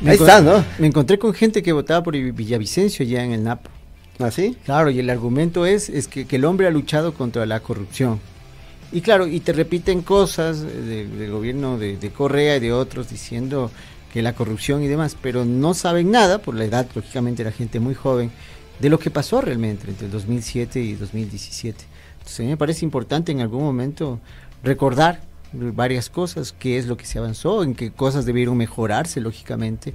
Ahí 0.05 0.15
está, 0.15 0.41
¿no? 0.41 0.63
Me 0.77 0.87
encontré 0.87 1.17
con 1.17 1.33
gente 1.33 1.63
que 1.63 1.73
votaba 1.73 2.03
por 2.03 2.13
Villavicencio 2.15 3.03
ya 3.05 3.23
en 3.23 3.31
el 3.31 3.43
NAPO. 3.43 3.71
¿Ah, 4.19 4.29
sí? 4.29 4.55
Claro, 4.65 4.91
y 4.91 4.99
el 4.99 5.09
argumento 5.09 5.65
es, 5.65 5.89
es 5.89 6.07
que, 6.07 6.27
que 6.27 6.35
el 6.35 6.45
hombre 6.45 6.67
ha 6.67 6.71
luchado 6.71 7.15
contra 7.15 7.47
la 7.47 7.59
corrupción 7.61 8.19
y 8.91 9.01
claro, 9.01 9.27
y 9.27 9.39
te 9.39 9.53
repiten 9.53 10.01
cosas 10.01 10.61
del 10.61 11.31
gobierno 11.31 11.77
de, 11.77 12.11
Correa 12.15 12.57
y 12.57 12.59
de 12.59 12.73
otros 12.73 13.09
diciendo 13.09 13.71
que 14.11 14.21
la 14.21 14.33
corrupción 14.33 14.81
y 14.81 14.87
demás, 14.87 15.15
pero 15.21 15.45
no 15.45 15.73
saben 15.73 16.11
nada, 16.11 16.39
por 16.39 16.55
la 16.55 16.65
edad, 16.65 16.87
lógicamente, 16.95 17.43
la 17.43 17.51
gente 17.51 17.79
muy 17.79 17.93
joven, 17.93 18.31
de 18.79 18.89
lo 18.89 18.97
que 18.97 19.11
pasó 19.11 19.41
realmente 19.41 19.89
entre 19.89 20.07
el 20.07 20.11
2007 20.11 20.79
y 20.79 20.93
2017. 20.93 21.85
Entonces, 22.13 22.39
a 22.39 22.43
mí 22.43 22.49
me 22.49 22.57
parece 22.57 22.85
importante 22.85 23.31
en 23.31 23.41
algún 23.41 23.63
momento 23.63 24.19
recordar 24.63 25.21
varias 25.53 26.09
cosas, 26.09 26.53
qué 26.57 26.77
es 26.77 26.87
lo 26.87 26.97
que 26.97 27.05
se 27.05 27.19
avanzó, 27.19 27.63
en 27.63 27.75
qué 27.75 27.91
cosas 27.91 28.25
debieron 28.25 28.57
mejorarse, 28.57 29.21
lógicamente, 29.21 29.93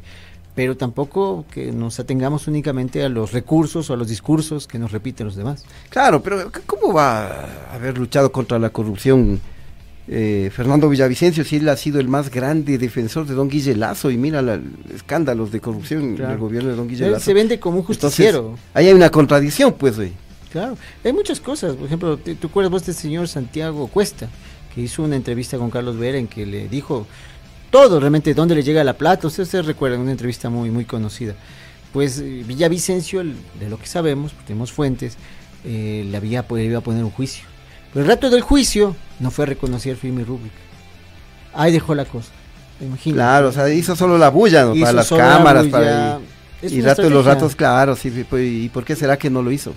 pero 0.55 0.77
tampoco 0.77 1.45
que 1.51 1.73
nos 1.73 1.99
atengamos 1.99 2.47
únicamente 2.47 3.03
a 3.05 3.09
los 3.09 3.33
recursos 3.33 3.91
o 3.91 3.95
a 3.95 3.97
los 3.97 4.09
discursos 4.09 4.67
que 4.67 4.79
nos 4.79 4.93
repiten 4.93 5.27
los 5.27 5.37
demás. 5.37 5.65
Claro, 5.91 6.23
pero 6.23 6.51
¿cómo 6.67 6.93
va 6.93 7.27
a 7.27 7.75
haber 7.75 7.99
luchado 7.99 8.31
contra 8.31 8.59
la 8.59 8.71
corrupción 8.71 9.41
eh, 10.07 10.51
Fernando 10.55 10.89
Villavicencio 10.89 11.45
si 11.45 11.57
él 11.57 11.69
ha 11.69 11.77
sido 11.77 11.99
el 11.99 12.09
más 12.09 12.31
grande 12.31 12.79
defensor 12.79 13.27
de 13.27 13.35
don 13.35 13.49
Guille 13.49 13.75
Lazo 13.75 14.11
y 14.11 14.19
mira 14.19 14.43
los 14.43 14.61
escándalos 14.95 15.51
de 15.51 15.61
corrupción 15.61 16.15
del 16.15 16.37
gobierno 16.37 16.71
de 16.71 16.77
don 16.77 16.89
Guille 16.89 17.11
Lazo? 17.11 17.25
se 17.25 17.35
vende 17.35 17.59
como 17.59 17.79
un 17.79 17.85
justiciero. 17.85 18.57
ahí 18.75 18.89
hay 18.89 18.95
una 18.95 19.11
contradicción, 19.11 19.73
pues, 19.73 19.99
hoy. 19.99 20.13
Claro, 20.53 20.77
hay 21.03 21.13
muchas 21.13 21.41
cosas. 21.41 21.75
Por 21.75 21.87
ejemplo, 21.87 22.17
¿tú 22.17 22.47
acuerdas 22.47 22.71
vos 22.71 22.87
del 22.87 22.95
señor 22.95 23.27
Santiago 23.27 23.89
Cuesta, 23.89 24.29
que 24.73 24.83
hizo 24.83 25.03
una 25.03 25.17
entrevista 25.17 25.59
con 25.59 25.69
Carlos 25.69 25.99
Vera 25.99 26.17
en 26.17 26.29
que 26.29 26.47
le 26.47 26.69
dijo 26.69 27.09
todo, 27.75 27.99
realmente 27.99 28.35
dónde 28.35 28.55
le 28.55 28.63
llega 28.63 28.85
la 28.85 28.93
plata. 28.93 29.27
Ustedes 29.27 29.49
se 29.49 29.61
recuerdan 29.61 29.99
una 29.99 30.13
entrevista 30.13 30.49
muy, 30.49 30.71
muy 30.71 30.85
conocida. 30.85 31.35
Pues 31.93 32.21
eh, 32.21 32.45
Villavicencio, 32.47 33.25
de 33.25 33.69
lo 33.69 33.81
que 33.81 33.87
sabemos, 33.87 34.31
porque 34.31 34.47
tenemos 34.47 34.71
fuentes, 34.71 35.17
eh, 35.65 36.07
le 36.09 36.17
había, 36.17 36.47
pues, 36.47 36.65
iba 36.65 36.79
a 36.79 36.83
poner 36.83 37.03
un 37.03 37.11
juicio. 37.11 37.43
Pero 37.93 38.05
el 38.05 38.09
rato 38.09 38.31
del 38.31 38.43
juicio 38.43 38.95
no 39.19 39.33
fue 39.33 39.47
a 39.47 39.47
reconocer 39.47 39.97
firme 39.97 40.23
rúbrica. 40.23 40.55
Ahí 41.53 41.73
dejó 41.73 41.97
la 41.97 42.05
cosa. 42.05 42.31
Imagínate. 42.81 43.17
Claro, 43.17 43.49
o 43.49 43.53
sea, 43.53 43.69
hizo 43.69 43.97
solo 43.97 44.19
la 44.19 44.29
bulla, 44.29 44.73
Para 44.73 44.93
las 44.93 45.09
cámaras, 45.09 45.67
para... 45.67 46.21
Y, 46.63 46.81
rato 46.81 47.03
de 47.03 47.11
los 47.11 47.27
ratos, 47.27 47.57
claro, 47.57 47.97
sí, 47.97 48.25
pues, 48.31 48.49
¿y 48.49 48.69
por 48.69 48.85
qué 48.85 48.95
será 48.95 49.17
que 49.17 49.31
no 49.31 49.43
lo 49.43 49.51
hizo? 49.51 49.75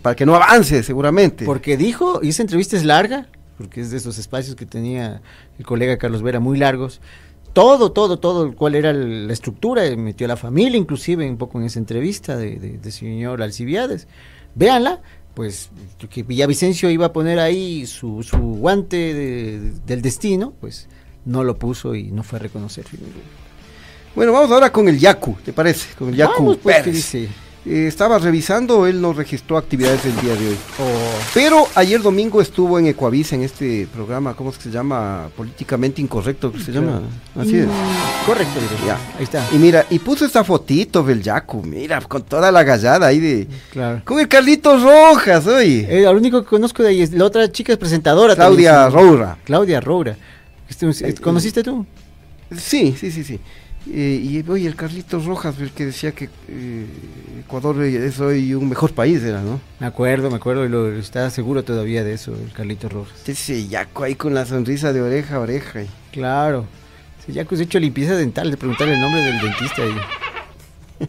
Para 0.00 0.14
que 0.14 0.24
no 0.24 0.36
avance, 0.36 0.84
seguramente. 0.84 1.44
Porque 1.44 1.76
dijo, 1.76 2.20
y 2.22 2.28
esa 2.28 2.42
entrevista 2.42 2.76
es 2.76 2.84
larga, 2.84 3.26
porque 3.56 3.80
es 3.80 3.90
de 3.90 3.96
esos 3.96 4.18
espacios 4.18 4.56
que 4.56 4.66
tenía 4.66 5.22
el 5.58 5.64
colega 5.64 5.98
Carlos 5.98 6.22
Vera 6.22 6.40
muy 6.40 6.58
largos. 6.58 7.00
Todo, 7.52 7.92
todo, 7.92 8.18
todo, 8.18 8.54
cuál 8.56 8.74
era 8.74 8.92
la 8.92 9.32
estructura, 9.32 9.82
metió 9.96 10.26
a 10.26 10.28
la 10.28 10.36
familia 10.36 10.76
inclusive 10.76 11.28
un 11.28 11.36
poco 11.36 11.60
en 11.60 11.66
esa 11.66 11.78
entrevista 11.78 12.36
de, 12.36 12.56
de, 12.58 12.92
señor 12.92 13.42
Alcibiades. 13.42 14.08
Véanla, 14.56 15.02
pues 15.34 15.70
que 16.10 16.24
Villavicencio 16.24 16.90
iba 16.90 17.06
a 17.06 17.12
poner 17.12 17.38
ahí 17.38 17.86
su, 17.86 18.24
su 18.24 18.38
guante 18.38 19.14
del 19.86 20.02
destino, 20.02 20.52
pues 20.60 20.88
no 21.24 21.44
lo 21.44 21.56
puso 21.56 21.94
y 21.94 22.10
no 22.10 22.24
fue 22.24 22.38
a 22.38 22.42
reconocer. 22.42 22.86
Bueno, 24.14 24.32
vamos 24.32 24.50
ahora 24.50 24.70
con 24.72 24.88
el 24.88 24.98
Yaku, 24.98 25.36
¿te 25.44 25.52
parece? 25.52 25.94
Con 25.96 26.08
el 26.08 26.16
Yaku 26.16 26.34
Vamos, 26.34 26.56
pues, 26.62 26.76
¿qué 26.76 26.82
Pérez. 26.82 26.96
dice? 26.96 27.28
Eh, 27.66 27.86
estaba 27.86 28.18
revisando, 28.18 28.86
él 28.86 29.00
no 29.00 29.14
registró 29.14 29.56
actividades 29.56 30.04
el 30.04 30.20
día 30.20 30.34
de 30.34 30.48
hoy. 30.48 30.56
Oh, 30.78 30.84
Pero 31.32 31.66
ayer 31.74 32.02
domingo 32.02 32.42
estuvo 32.42 32.78
en 32.78 32.86
Ecuavis 32.88 33.32
en 33.32 33.42
este 33.42 33.88
programa, 33.92 34.34
¿cómo 34.34 34.50
es 34.50 34.58
que 34.58 34.64
se 34.64 34.70
llama? 34.70 35.30
Políticamente 35.34 36.02
incorrecto, 36.02 36.52
¿qué 36.52 36.60
se 36.60 36.72
llama? 36.72 37.00
Así 37.34 37.56
es. 37.56 37.66
correcto, 38.26 38.60
diré. 38.60 38.86
Ya. 38.86 38.98
Ahí 39.16 39.24
está. 39.24 39.46
Y 39.50 39.56
mira, 39.56 39.86
y 39.88 39.98
puso 39.98 40.26
esta 40.26 40.44
fotito 40.44 41.02
del 41.02 41.22
Yaku, 41.22 41.62
mira, 41.62 42.02
con 42.02 42.22
toda 42.24 42.52
la 42.52 42.62
gallada 42.62 43.06
ahí 43.06 43.18
de... 43.18 43.48
Claro. 43.72 44.02
Con 44.04 44.20
el 44.20 44.28
Carlitos 44.28 44.82
Rojas, 44.82 45.46
oye. 45.46 45.86
Eh, 45.88 46.02
lo 46.02 46.12
único 46.12 46.42
que 46.42 46.48
conozco 46.48 46.82
de 46.82 46.90
ahí 46.90 47.00
es 47.00 47.12
la 47.12 47.24
otra 47.24 47.50
chica 47.50 47.72
es 47.72 47.78
presentadora. 47.78 48.34
Claudia. 48.34 48.90
Roura. 48.90 49.38
Claudia 49.44 49.80
Roura. 49.80 50.16
Este, 50.68 51.14
¿Conociste 51.14 51.62
tú? 51.62 51.86
Sí, 52.56 52.94
sí, 52.98 53.10
sí, 53.10 53.24
sí. 53.24 53.40
Eh, 53.90 54.20
y 54.22 54.50
oye, 54.50 54.66
el 54.66 54.76
Carlitos 54.76 55.26
Rojas, 55.26 55.56
el 55.60 55.70
que 55.70 55.84
decía 55.86 56.12
que 56.12 56.30
eh, 56.48 56.86
Ecuador 57.40 57.82
es 57.82 58.18
hoy 58.18 58.54
un 58.54 58.68
mejor 58.68 58.92
país, 58.94 59.22
era, 59.22 59.42
¿no? 59.42 59.60
Me 59.78 59.86
acuerdo, 59.86 60.30
me 60.30 60.36
acuerdo, 60.36 60.64
y 60.64 60.68
lo, 60.70 60.90
está 60.94 61.28
seguro 61.30 61.64
todavía 61.64 62.02
de 62.02 62.14
eso, 62.14 62.34
el 62.34 62.50
Carlito 62.52 62.88
Rojas. 62.88 63.28
Ese 63.28 63.66
Yaku 63.68 64.04
ahí 64.04 64.14
con 64.14 64.32
la 64.34 64.46
sonrisa 64.46 64.92
de 64.92 65.02
oreja 65.02 65.36
a 65.36 65.40
oreja. 65.40 65.82
y- 65.82 65.88
Claro. 66.12 66.66
Si 67.26 67.32
ya 67.32 67.44
que 67.44 67.54
has 67.54 67.60
hecho 67.60 67.78
limpieza 67.78 68.14
dental, 68.16 68.50
de 68.50 68.56
preguntarle 68.56 68.94
el 68.94 69.00
nombre 69.00 69.20
del 69.22 69.40
dentista 69.40 69.82
ahí. 69.82 69.94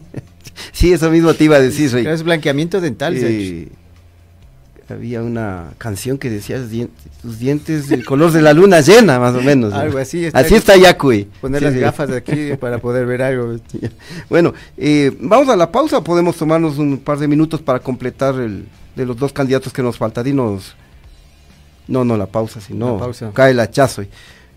Sí, 0.72 0.92
eso 0.92 1.10
mismo 1.10 1.32
te 1.32 1.44
iba 1.44 1.56
a 1.56 1.60
decir, 1.60 1.94
oye. 1.94 2.12
Es 2.12 2.22
blanqueamiento 2.22 2.82
dental, 2.82 3.18
se 3.18 3.24
ha 3.26 3.28
hecho. 3.30 3.70
Había 4.88 5.20
una 5.22 5.70
canción 5.78 6.16
que 6.16 6.30
decía 6.30 6.58
"Dien- 6.60 6.90
tus 7.20 7.38
dientes 7.40 7.88
del 7.88 8.04
color 8.04 8.30
de 8.30 8.40
la 8.40 8.52
luna 8.52 8.80
llena, 8.80 9.18
más 9.18 9.34
o 9.34 9.40
menos. 9.40 9.72
¿no? 9.72 9.78
Algo 9.78 9.98
así, 9.98 10.24
está 10.26 10.38
Así 10.38 10.54
está 10.54 10.76
Yaku. 10.76 11.10
eh. 11.12 11.28
Poner 11.40 11.58
Sí, 11.60 11.64
las 11.64 11.74
sí. 11.74 11.80
gafas 11.80 12.08
de 12.08 12.16
aquí 12.18 12.50
para 12.60 12.78
poder 12.78 13.04
ver 13.06 13.22
algo. 13.22 13.56
Bueno, 14.30 14.54
eh, 14.76 15.16
vamos 15.20 15.48
a 15.48 15.56
la 15.56 15.72
pausa, 15.72 16.02
podemos 16.04 16.36
tomarnos 16.36 16.78
un 16.78 16.98
par 16.98 17.18
de 17.18 17.26
minutos 17.26 17.60
para 17.62 17.80
completar 17.80 18.36
el 18.36 18.66
de 18.94 19.04
los 19.06 19.16
dos 19.16 19.32
candidatos 19.32 19.72
que 19.72 19.82
nos 19.82 19.98
falta. 19.98 20.22
Dinos. 20.22 20.74
No, 21.88 22.04
no, 22.04 22.16
la 22.16 22.26
pausa, 22.26 22.60
si 22.60 22.74
no, 22.74 22.94
La 22.94 22.98
pausa. 23.00 23.30
cae 23.34 23.50
el 23.52 23.60
hachazo. 23.60 24.04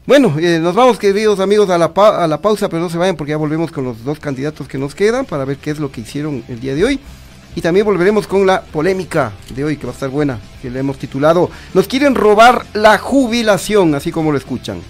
Bueno, 0.08 0.36
eh, 0.40 0.60
nos 0.60 0.74
vamos, 0.74 0.98
queridos 0.98 1.40
amigos, 1.40 1.70
a 1.70 1.78
la, 1.78 1.94
pa- 1.94 2.24
a 2.24 2.28
la 2.28 2.42
pausa, 2.42 2.68
pero 2.70 2.82
no 2.82 2.90
se 2.90 2.98
vayan 2.98 3.16
porque 3.16 3.32
ya 3.32 3.38
volvemos 3.38 3.72
con 3.72 3.84
los 3.84 4.04
dos 4.04 4.20
candidatos 4.20 4.68
que 4.68 4.78
nos 4.80 4.96
quedan 4.96 5.26
para 5.26 5.46
ver 5.46 5.58
qué 5.58 5.70
es 5.72 5.80
lo 5.80 5.92
que 5.92 6.02
hicieron 6.02 6.44
el 6.48 6.60
día 6.60 6.74
de 6.74 6.84
hoy. 6.86 7.00
Y 7.56 7.62
también 7.62 7.86
volveremos 7.86 8.28
con 8.28 8.46
la 8.46 8.62
polémica 8.62 9.32
de 9.54 9.64
hoy, 9.64 9.78
que 9.78 9.86
va 9.86 9.92
a 9.92 9.94
estar 9.94 10.10
buena, 10.10 10.40
que 10.62 10.70
le 10.70 10.80
hemos 10.80 10.98
titulado 10.98 11.50
Nos 11.74 11.88
quieren 11.88 12.16
robar 12.16 12.66
la 12.74 12.98
jubilación, 12.98 13.96
así 13.96 14.12
como 14.12 14.32
lo 14.32 14.38
escuchan. 14.38 14.82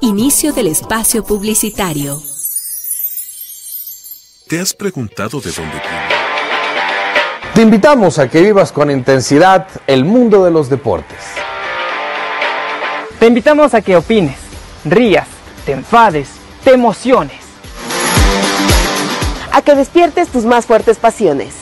Inicio 0.00 0.52
del 0.52 0.66
espacio 0.66 1.24
publicitario. 1.24 2.20
¿Te 4.48 4.60
has 4.60 4.74
preguntado 4.74 5.40
de 5.40 5.50
dónde 5.50 5.80
viene? 5.80 6.14
Te 7.54 7.62
invitamos 7.62 8.18
a 8.18 8.28
que 8.28 8.42
vivas 8.42 8.72
con 8.72 8.90
intensidad 8.90 9.68
el 9.86 10.04
mundo 10.04 10.44
de 10.44 10.50
los 10.50 10.68
deportes. 10.68 11.18
Te 13.18 13.28
invitamos 13.28 13.72
a 13.72 13.80
que 13.80 13.96
opines, 13.96 14.36
rías, 14.84 15.28
te 15.64 15.72
enfades, 15.72 16.28
te 16.64 16.72
emociones. 16.72 17.43
A 19.54 19.62
que 19.62 19.76
despiertes 19.76 20.28
tus 20.30 20.44
más 20.44 20.66
fuertes 20.66 20.96
pasiones. 20.96 21.54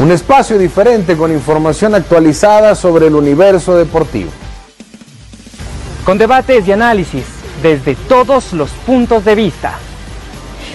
Un 0.00 0.10
espacio 0.10 0.58
diferente 0.58 1.16
con 1.16 1.30
información 1.30 1.94
actualizada 1.94 2.74
sobre 2.74 3.06
el 3.06 3.14
universo 3.14 3.76
deportivo. 3.76 4.30
Con 6.04 6.18
debates 6.18 6.66
y 6.66 6.72
análisis 6.72 7.24
desde 7.62 7.94
todos 7.94 8.52
los 8.52 8.70
puntos 8.70 9.24
de 9.24 9.36
vista. 9.36 9.78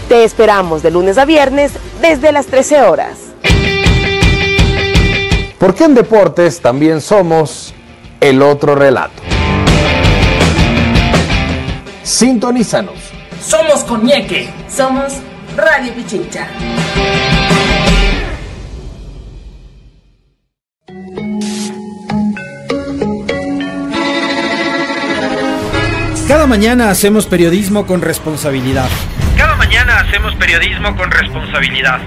Te 0.07 0.24
esperamos 0.24 0.82
de 0.82 0.91
lunes 0.91 1.18
a 1.18 1.26
viernes 1.26 1.74
desde 2.01 2.32
las 2.32 2.45
13 2.45 2.84
horas. 2.84 3.18
Porque 5.60 5.84
en 5.84 5.95
deportes 5.95 6.62
también 6.62 7.01
somos 7.01 7.74
el 8.22 8.41
otro 8.41 8.74
relato. 8.74 9.22
Sintonízanos. 12.03 13.09
Somos 13.41 13.83
Coñeque. 13.85 14.49
Somos 14.67 15.13
Radio 15.55 15.93
Pichincha. 15.93 16.47
Cada 26.27 26.45
mañana 26.45 26.91
hacemos 26.91 27.25
periodismo 27.25 27.87
con 27.87 28.01
responsabilidad. 28.01 28.89
Cada 29.37 29.55
mañana 29.55 29.99
hacemos 30.01 30.35
periodismo 30.35 30.95
con 30.95 31.09
responsabilidad. 31.09 31.99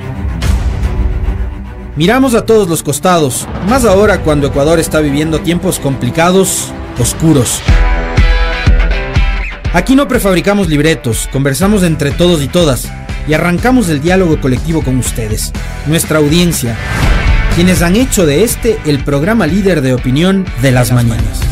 Miramos 1.97 2.35
a 2.35 2.47
todos 2.47 2.69
los 2.69 2.83
costados, 2.83 3.49
más 3.69 3.85
ahora 3.85 4.21
cuando 4.21 4.47
Ecuador 4.47 4.79
está 4.79 5.01
viviendo 5.01 5.41
tiempos 5.41 5.79
complicados, 5.79 6.73
oscuros. 6.99 7.61
Aquí 9.75 9.97
no 9.97 10.07
prefabricamos 10.07 10.69
libretos, 10.69 11.31
conversamos 11.33 11.83
entre 11.83 12.11
todos 12.11 12.43
y 12.43 12.49
todas 12.49 12.91
y 13.27 13.33
arrancamos 13.33 13.89
el 13.89 14.03
diálogo 14.03 14.39
colectivo 14.39 14.83
con 14.83 14.99
ustedes, 14.99 15.51
nuestra 15.87 16.19
audiencia, 16.19 16.77
quienes 17.55 17.81
han 17.81 17.97
hecho 17.97 18.27
de 18.27 18.45
este 18.45 18.79
el 18.85 19.03
programa 19.03 19.47
líder 19.47 19.81
de 19.81 19.95
opinión 19.95 20.45
de 20.61 20.73
las 20.73 20.93
mañanas. 20.93 21.52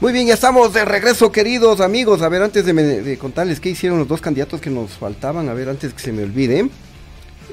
Muy 0.00 0.14
bien, 0.14 0.26
ya 0.26 0.32
estamos 0.32 0.72
de 0.72 0.82
regreso, 0.86 1.30
queridos 1.30 1.82
amigos. 1.82 2.22
A 2.22 2.30
ver, 2.30 2.40
antes 2.40 2.64
de, 2.64 3.18
contarles 3.18 3.60
qué 3.60 3.68
hicieron 3.68 3.98
los 3.98 4.08
dos 4.08 4.22
candidatos 4.22 4.58
que 4.58 4.70
nos 4.70 4.92
faltaban, 4.92 5.50
a 5.50 5.52
ver, 5.52 5.68
antes 5.68 5.92
que 5.92 6.00
se 6.00 6.10
me 6.10 6.22
olvide. 6.22 6.70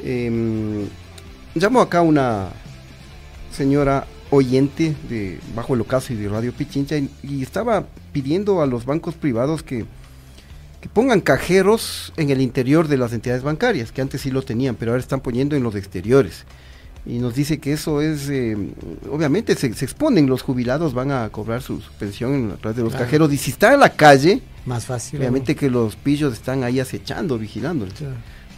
em, 0.05 0.87
llamo 1.55 1.81
acá 1.81 2.01
una 2.01 2.47
señora 3.51 4.07
oyente 4.29 4.95
de 5.09 5.41
Bajo 5.55 5.73
el 5.73 5.81
Ocaso 5.81 6.13
y 6.13 6.15
de 6.15 6.29
Radio 6.29 6.53
Pichincha 6.53 6.95
y, 6.95 7.09
y 7.21 7.43
estaba 7.43 7.85
pidiendo 8.13 8.61
a 8.61 8.65
los 8.65 8.85
bancos 8.85 9.15
privados 9.15 9.61
que, 9.61 9.85
que 10.79 10.87
pongan 10.87 11.19
cajeros 11.19 12.13
en 12.15 12.29
el 12.29 12.39
interior 12.39 12.87
de 12.87 12.95
las 12.95 13.11
entidades 13.11 13.43
bancarias, 13.43 13.91
que 13.91 13.99
antes 13.99 14.21
sí 14.21 14.31
lo 14.31 14.41
tenían, 14.41 14.75
pero 14.75 14.91
ahora 14.91 15.01
están 15.01 15.19
poniendo 15.19 15.57
en 15.57 15.63
los 15.63 15.75
exteriores. 15.75 16.45
Y 17.07 17.19
nos 17.19 17.33
dice 17.35 17.59
que 17.59 17.71
eso 17.73 18.01
es, 18.01 18.27
eh, 18.29 18.57
obviamente 19.09 19.55
se, 19.55 19.73
se 19.73 19.85
exponen, 19.85 20.27
los 20.27 20.41
jubilados 20.41 20.93
van 20.93 21.11
a 21.11 21.29
cobrar 21.29 21.61
su, 21.61 21.79
su 21.79 21.91
pensión 21.93 22.33
en- 22.33 22.51
a 22.51 22.55
través 22.57 22.75
de 22.75 22.83
los 22.83 22.91
Claro. 22.91 23.05
cajeros. 23.05 23.31
Y 23.31 23.37
si 23.37 23.51
está 23.51 23.73
en 23.73 23.79
la 23.79 23.89
calle, 23.91 24.41
Más 24.65 24.85
fácil. 24.85 25.19
obviamente 25.19 25.55
que 25.55 25.69
los 25.69 25.95
pillos 25.95 26.33
están 26.33 26.63
ahí 26.65 26.79
acechando, 26.81 27.37
vigilando. 27.37 27.85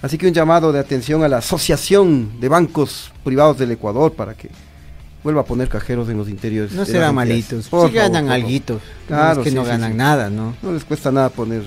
Así 0.01 0.17
que 0.17 0.27
un 0.27 0.33
llamado 0.33 0.71
de 0.71 0.79
atención 0.79 1.23
a 1.23 1.27
la 1.27 1.37
Asociación 1.37 2.39
de 2.39 2.47
Bancos 2.49 3.11
Privados 3.23 3.59
del 3.59 3.71
Ecuador 3.71 4.13
para 4.13 4.33
que 4.33 4.49
vuelva 5.23 5.41
a 5.41 5.45
poner 5.45 5.67
cajeros 5.69 6.09
en 6.09 6.17
los 6.17 6.27
interiores. 6.29 6.71
No 6.71 6.85
serán 6.85 7.13
malitos. 7.13 7.65
Sí 7.65 7.69
favor, 7.69 7.91
ganan 7.91 8.29
alguito. 8.29 8.79
Claro, 9.07 9.35
no 9.35 9.41
es 9.41 9.43
que 9.43 9.49
sí, 9.51 9.55
no 9.55 9.63
ganan 9.65 9.91
sí. 9.91 9.97
nada, 9.97 10.29
¿no? 10.31 10.55
No 10.63 10.71
les 10.71 10.85
cuesta 10.85 11.11
nada 11.11 11.29
poner 11.29 11.61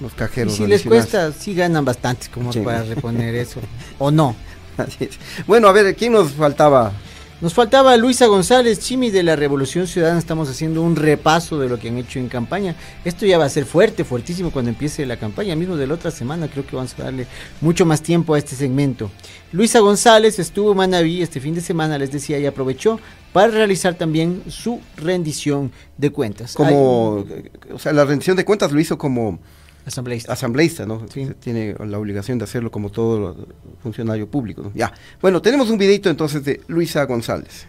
los 0.00 0.12
Y 0.12 0.14
cajeros. 0.14 0.54
si 0.54 0.66
les 0.66 0.82
cuesta, 0.84 1.32
sí 1.32 1.52
ganan 1.54 1.84
bastante 1.84 2.28
como 2.32 2.50
para 2.52 2.84
reponer 2.84 3.34
eso. 3.34 3.60
¿O 3.98 4.10
no? 4.10 4.36
Así 4.78 5.04
es. 5.04 5.18
Bueno, 5.46 5.68
a 5.68 5.72
ver, 5.72 5.94
¿quién 5.94 6.12
nos 6.12 6.32
faltaba? 6.32 6.92
Nos 7.40 7.52
faltaba 7.52 7.96
Luisa 7.96 8.26
González, 8.26 8.78
Chimi 8.78 9.10
de 9.10 9.22
la 9.22 9.36
Revolución 9.36 9.86
Ciudadana. 9.86 10.18
Estamos 10.18 10.48
haciendo 10.48 10.80
un 10.80 10.96
repaso 10.96 11.58
de 11.58 11.68
lo 11.68 11.78
que 11.78 11.88
han 11.88 11.98
hecho 11.98 12.18
en 12.18 12.28
campaña. 12.28 12.74
Esto 13.04 13.26
ya 13.26 13.36
va 13.36 13.44
a 13.44 13.50
ser 13.50 13.66
fuerte, 13.66 14.04
fuertísimo 14.04 14.50
cuando 14.50 14.70
empiece 14.70 15.04
la 15.04 15.18
campaña. 15.18 15.54
Mismo 15.54 15.76
de 15.76 15.86
la 15.86 15.94
otra 15.94 16.10
semana, 16.10 16.48
creo 16.48 16.64
que 16.64 16.74
vamos 16.74 16.94
a 16.98 17.02
darle 17.02 17.26
mucho 17.60 17.84
más 17.84 18.02
tiempo 18.02 18.34
a 18.34 18.38
este 18.38 18.56
segmento. 18.56 19.10
Luisa 19.52 19.80
González 19.80 20.38
estuvo 20.38 20.70
en 20.70 20.78
Manaví 20.78 21.22
este 21.22 21.40
fin 21.40 21.54
de 21.54 21.60
semana, 21.60 21.98
les 21.98 22.12
decía, 22.12 22.38
y 22.38 22.46
aprovechó 22.46 22.98
para 23.32 23.48
realizar 23.48 23.94
también 23.94 24.42
su 24.48 24.80
rendición 24.96 25.70
de 25.98 26.10
cuentas. 26.10 26.54
Como, 26.54 27.26
o 27.72 27.78
sea, 27.78 27.92
la 27.92 28.04
rendición 28.04 28.36
de 28.36 28.44
cuentas 28.44 28.72
lo 28.72 28.80
hizo 28.80 28.96
como 28.96 29.38
asambleísta, 29.86 30.32
asambleísta 30.32 30.86
¿no? 30.86 31.02
Tiene 31.40 31.74
la 31.86 31.98
obligación 31.98 32.38
de 32.38 32.44
hacerlo 32.44 32.70
como 32.70 32.90
todo 32.90 33.36
funcionario 33.82 34.28
público. 34.28 34.62
¿no? 34.62 34.72
Ya. 34.74 34.92
Bueno, 35.20 35.42
tenemos 35.42 35.70
un 35.70 35.78
videito 35.78 36.08
entonces 36.08 36.44
de 36.44 36.60
Luisa 36.68 37.04
González. 37.04 37.66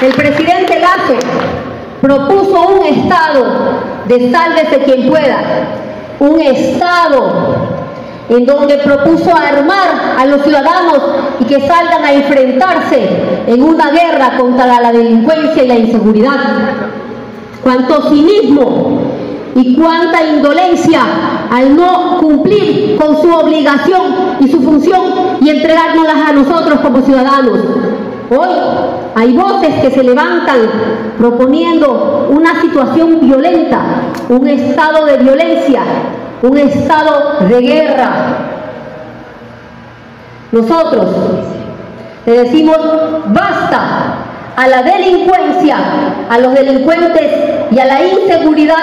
El 0.00 0.12
presidente 0.12 0.80
Lazo 0.80 1.18
propuso 2.00 2.68
un 2.68 2.86
estado 2.86 4.04
de 4.06 4.30
sálvese 4.30 4.78
quien 4.84 5.08
pueda, 5.08 6.18
un 6.18 6.40
estado 6.40 7.74
en 8.28 8.44
donde 8.44 8.78
propuso 8.78 9.34
armar 9.34 10.16
a 10.18 10.26
los 10.26 10.42
ciudadanos 10.42 11.00
y 11.40 11.44
que 11.44 11.66
salgan 11.66 12.04
a 12.04 12.12
enfrentarse 12.12 13.08
en 13.46 13.62
una 13.62 13.90
guerra 13.90 14.36
contra 14.36 14.80
la 14.80 14.92
delincuencia 14.92 15.62
y 15.62 15.68
la 15.68 15.76
inseguridad. 15.76 16.93
Cuánto 17.64 18.10
cinismo 18.10 19.00
y 19.54 19.74
cuánta 19.74 20.22
indolencia 20.22 21.00
al 21.50 21.74
no 21.74 22.18
cumplir 22.18 22.96
con 22.96 23.20
su 23.22 23.32
obligación 23.32 24.02
y 24.40 24.48
su 24.48 24.60
función 24.60 25.02
y 25.40 25.48
entregárnoslas 25.48 26.28
a 26.28 26.32
nosotros 26.32 26.80
como 26.80 27.00
ciudadanos. 27.00 27.60
Hoy 28.30 28.48
hay 29.14 29.32
voces 29.32 29.74
que 29.80 29.90
se 29.90 30.02
levantan 30.02 30.58
proponiendo 31.18 32.28
una 32.30 32.60
situación 32.60 33.20
violenta, 33.20 33.80
un 34.28 34.46
estado 34.46 35.06
de 35.06 35.18
violencia, 35.18 35.80
un 36.42 36.58
estado 36.58 37.46
de 37.48 37.60
guerra. 37.60 38.10
Nosotros 40.52 41.08
le 42.26 42.42
decimos 42.44 42.78
basta 43.26 44.33
a 44.56 44.68
la 44.68 44.82
delincuencia, 44.82 45.76
a 46.30 46.38
los 46.38 46.54
delincuentes 46.54 47.30
y 47.70 47.78
a 47.78 47.84
la 47.84 48.02
inseguridad, 48.04 48.76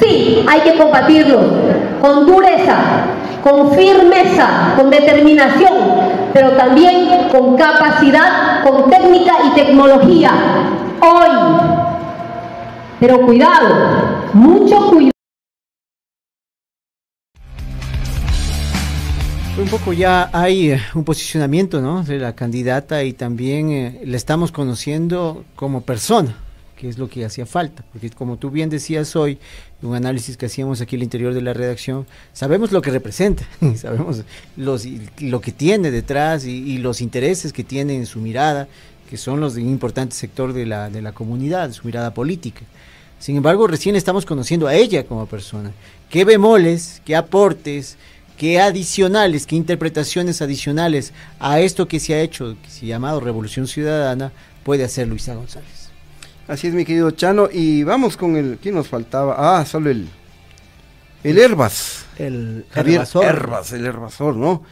sí, 0.00 0.44
hay 0.48 0.60
que 0.60 0.74
combatirlos 0.74 1.44
con 2.00 2.26
dureza, 2.26 2.76
con 3.42 3.72
firmeza, 3.72 4.74
con 4.76 4.90
determinación, 4.90 5.74
pero 6.32 6.52
también 6.52 7.28
con 7.30 7.56
capacidad, 7.56 8.62
con 8.64 8.90
técnica 8.90 9.32
y 9.44 9.50
tecnología. 9.50 10.30
Hoy. 11.00 11.28
Pero 12.98 13.20
cuidado, 13.20 13.68
mucho 14.32 14.88
cuidado. 14.88 15.15
Un 19.66 19.72
poco 19.72 19.92
ya 19.92 20.30
hay 20.32 20.70
eh, 20.70 20.80
un 20.94 21.02
posicionamiento 21.02 21.80
¿no? 21.80 22.04
de 22.04 22.20
la 22.20 22.36
candidata 22.36 23.02
y 23.02 23.12
también 23.12 23.72
eh, 23.72 24.00
la 24.04 24.16
estamos 24.16 24.52
conociendo 24.52 25.44
como 25.56 25.80
persona, 25.80 26.36
que 26.76 26.88
es 26.88 26.98
lo 26.98 27.08
que 27.08 27.24
hacía 27.24 27.46
falta, 27.46 27.84
porque 27.90 28.08
como 28.10 28.36
tú 28.36 28.50
bien 28.50 28.70
decías 28.70 29.16
hoy, 29.16 29.38
un 29.82 29.96
análisis 29.96 30.36
que 30.36 30.46
hacíamos 30.46 30.80
aquí 30.80 30.94
al 30.94 31.02
interior 31.02 31.34
de 31.34 31.42
la 31.42 31.52
redacción, 31.52 32.06
sabemos 32.32 32.70
lo 32.70 32.80
que 32.80 32.92
representa, 32.92 33.44
sabemos 33.76 34.22
lo 34.56 35.40
que 35.40 35.50
tiene 35.50 35.90
detrás 35.90 36.44
y, 36.44 36.52
y, 36.52 36.78
los 36.78 37.00
intereses 37.00 37.52
que 37.52 37.64
tiene 37.64 37.96
en 37.96 38.06
su 38.06 38.20
mirada, 38.20 38.68
que 39.10 39.16
son 39.16 39.40
los 39.40 39.56
de 39.56 39.62
un 39.62 39.70
importante 39.70 40.14
sector 40.14 40.52
de 40.52 40.64
la, 40.64 40.90
de 40.90 41.02
la 41.02 41.10
comunidad, 41.10 41.72
su 41.72 41.84
mirada 41.88 42.14
política. 42.14 42.62
Sin 43.18 43.36
embargo, 43.36 43.66
recién 43.66 43.96
estamos 43.96 44.26
conociendo 44.26 44.68
a 44.68 44.76
ella 44.76 45.04
como 45.06 45.26
persona. 45.26 45.72
¿Qué 46.08 46.24
bemoles, 46.24 47.02
qué 47.04 47.16
aportes? 47.16 47.96
Qué 48.36 48.60
adicionales, 48.60 49.46
qué 49.46 49.56
interpretaciones 49.56 50.42
adicionales 50.42 51.12
a 51.38 51.60
esto 51.60 51.88
que 51.88 52.00
se 52.00 52.14
ha 52.14 52.20
hecho, 52.20 52.56
que 52.62 52.70
se 52.70 52.86
ha 52.86 52.88
llamado 52.88 53.20
Revolución 53.20 53.66
Ciudadana, 53.66 54.32
puede 54.64 54.84
hacer 54.84 55.08
Luisa 55.08 55.34
González. 55.34 55.90
Así 56.48 56.68
es, 56.68 56.74
mi 56.74 56.84
querido 56.84 57.10
Chano, 57.10 57.48
y 57.52 57.82
vamos 57.82 58.16
con 58.16 58.36
el, 58.36 58.58
¿quién 58.62 58.74
nos 58.74 58.88
faltaba? 58.88 59.34
Ah, 59.58 59.64
solo 59.64 59.90
el, 59.90 60.08
el 61.24 61.38
Herbas. 61.38 62.04
El 62.18 62.66
Javier 62.70 63.04
Herbas, 63.22 63.72
el 63.72 63.84
Herbasor, 63.84 64.36
¿no? 64.36 64.62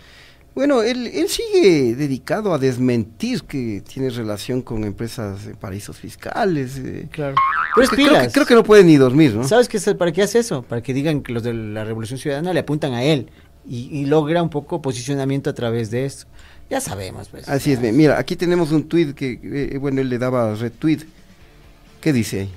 Bueno, 0.54 0.82
él, 0.82 1.08
él 1.08 1.28
sigue 1.28 1.96
dedicado 1.96 2.54
a 2.54 2.58
desmentir 2.58 3.42
que 3.42 3.82
tiene 3.82 4.08
relación 4.10 4.62
con 4.62 4.84
empresas 4.84 5.46
de 5.46 5.54
paraísos 5.56 5.98
fiscales. 5.98 6.78
Eh. 6.78 7.08
Claro. 7.10 7.34
Creo, 7.74 7.88
que, 7.88 8.30
creo, 8.30 8.46
que, 8.46 8.54
no 8.54 8.62
puede 8.62 8.84
ni 8.84 8.96
dormir, 8.96 9.34
¿no? 9.34 9.42
¿Sabes 9.48 9.68
qué, 9.68 9.80
para 9.96 10.12
qué 10.12 10.22
hace 10.22 10.38
eso? 10.38 10.62
Para 10.62 10.80
que 10.80 10.94
digan 10.94 11.22
que 11.22 11.32
los 11.32 11.42
de 11.42 11.52
la 11.52 11.82
Revolución 11.82 12.20
Ciudadana 12.20 12.52
le 12.52 12.60
apuntan 12.60 12.94
a 12.94 13.02
él 13.02 13.30
y, 13.66 14.04
logra 14.06 14.42
un 14.42 14.50
poco 14.50 14.82
posicionamiento 14.82 15.50
a 15.50 15.54
través 15.54 15.90
de 15.90 16.04
esto. 16.04 16.26
Ya 16.70 16.80
sabemos, 16.80 17.28
pues. 17.28 17.48
Así 17.48 17.72
es, 17.72 17.80
mira, 17.80 18.18
aquí 18.18 18.36
tenemos 18.36 18.72
un 18.72 18.88
tweet 18.88 19.14
que, 19.14 19.38
eh, 19.42 19.78
bueno, 19.78 20.00
él 20.00 20.08
le 20.08 20.18
daba 20.18 20.54
retweet. 20.54 21.00
¿Qué 22.00 22.12
dice 22.12 22.40
ahí? 22.40 22.50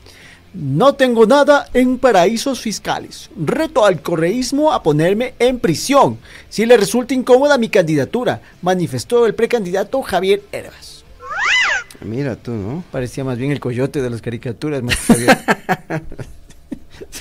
No 0.53 0.93
tengo 0.93 1.25
nada 1.25 1.67
en 1.73 1.99
paraísos 1.99 2.59
fiscales. 2.59 3.29
Reto 3.37 3.85
al 3.85 4.01
correísmo 4.01 4.71
a 4.73 4.81
ponerme 4.81 5.33
en 5.39 5.59
prisión 5.59 6.17
si 6.49 6.65
le 6.65 6.77
resulta 6.77 7.13
incómoda 7.13 7.57
mi 7.57 7.69
candidatura, 7.69 8.41
manifestó 8.61 9.25
el 9.25 9.35
precandidato 9.35 10.01
Javier 10.01 10.41
Herbas. 10.51 11.03
Mira 12.01 12.35
tú, 12.35 12.51
¿no? 12.51 12.83
Parecía 12.91 13.23
más 13.23 13.37
bien 13.37 13.51
el 13.51 13.59
coyote 13.59 14.01
de 14.01 14.09
las 14.09 14.21
caricaturas, 14.21 14.83
más 14.83 14.95
Javier. 14.95 15.37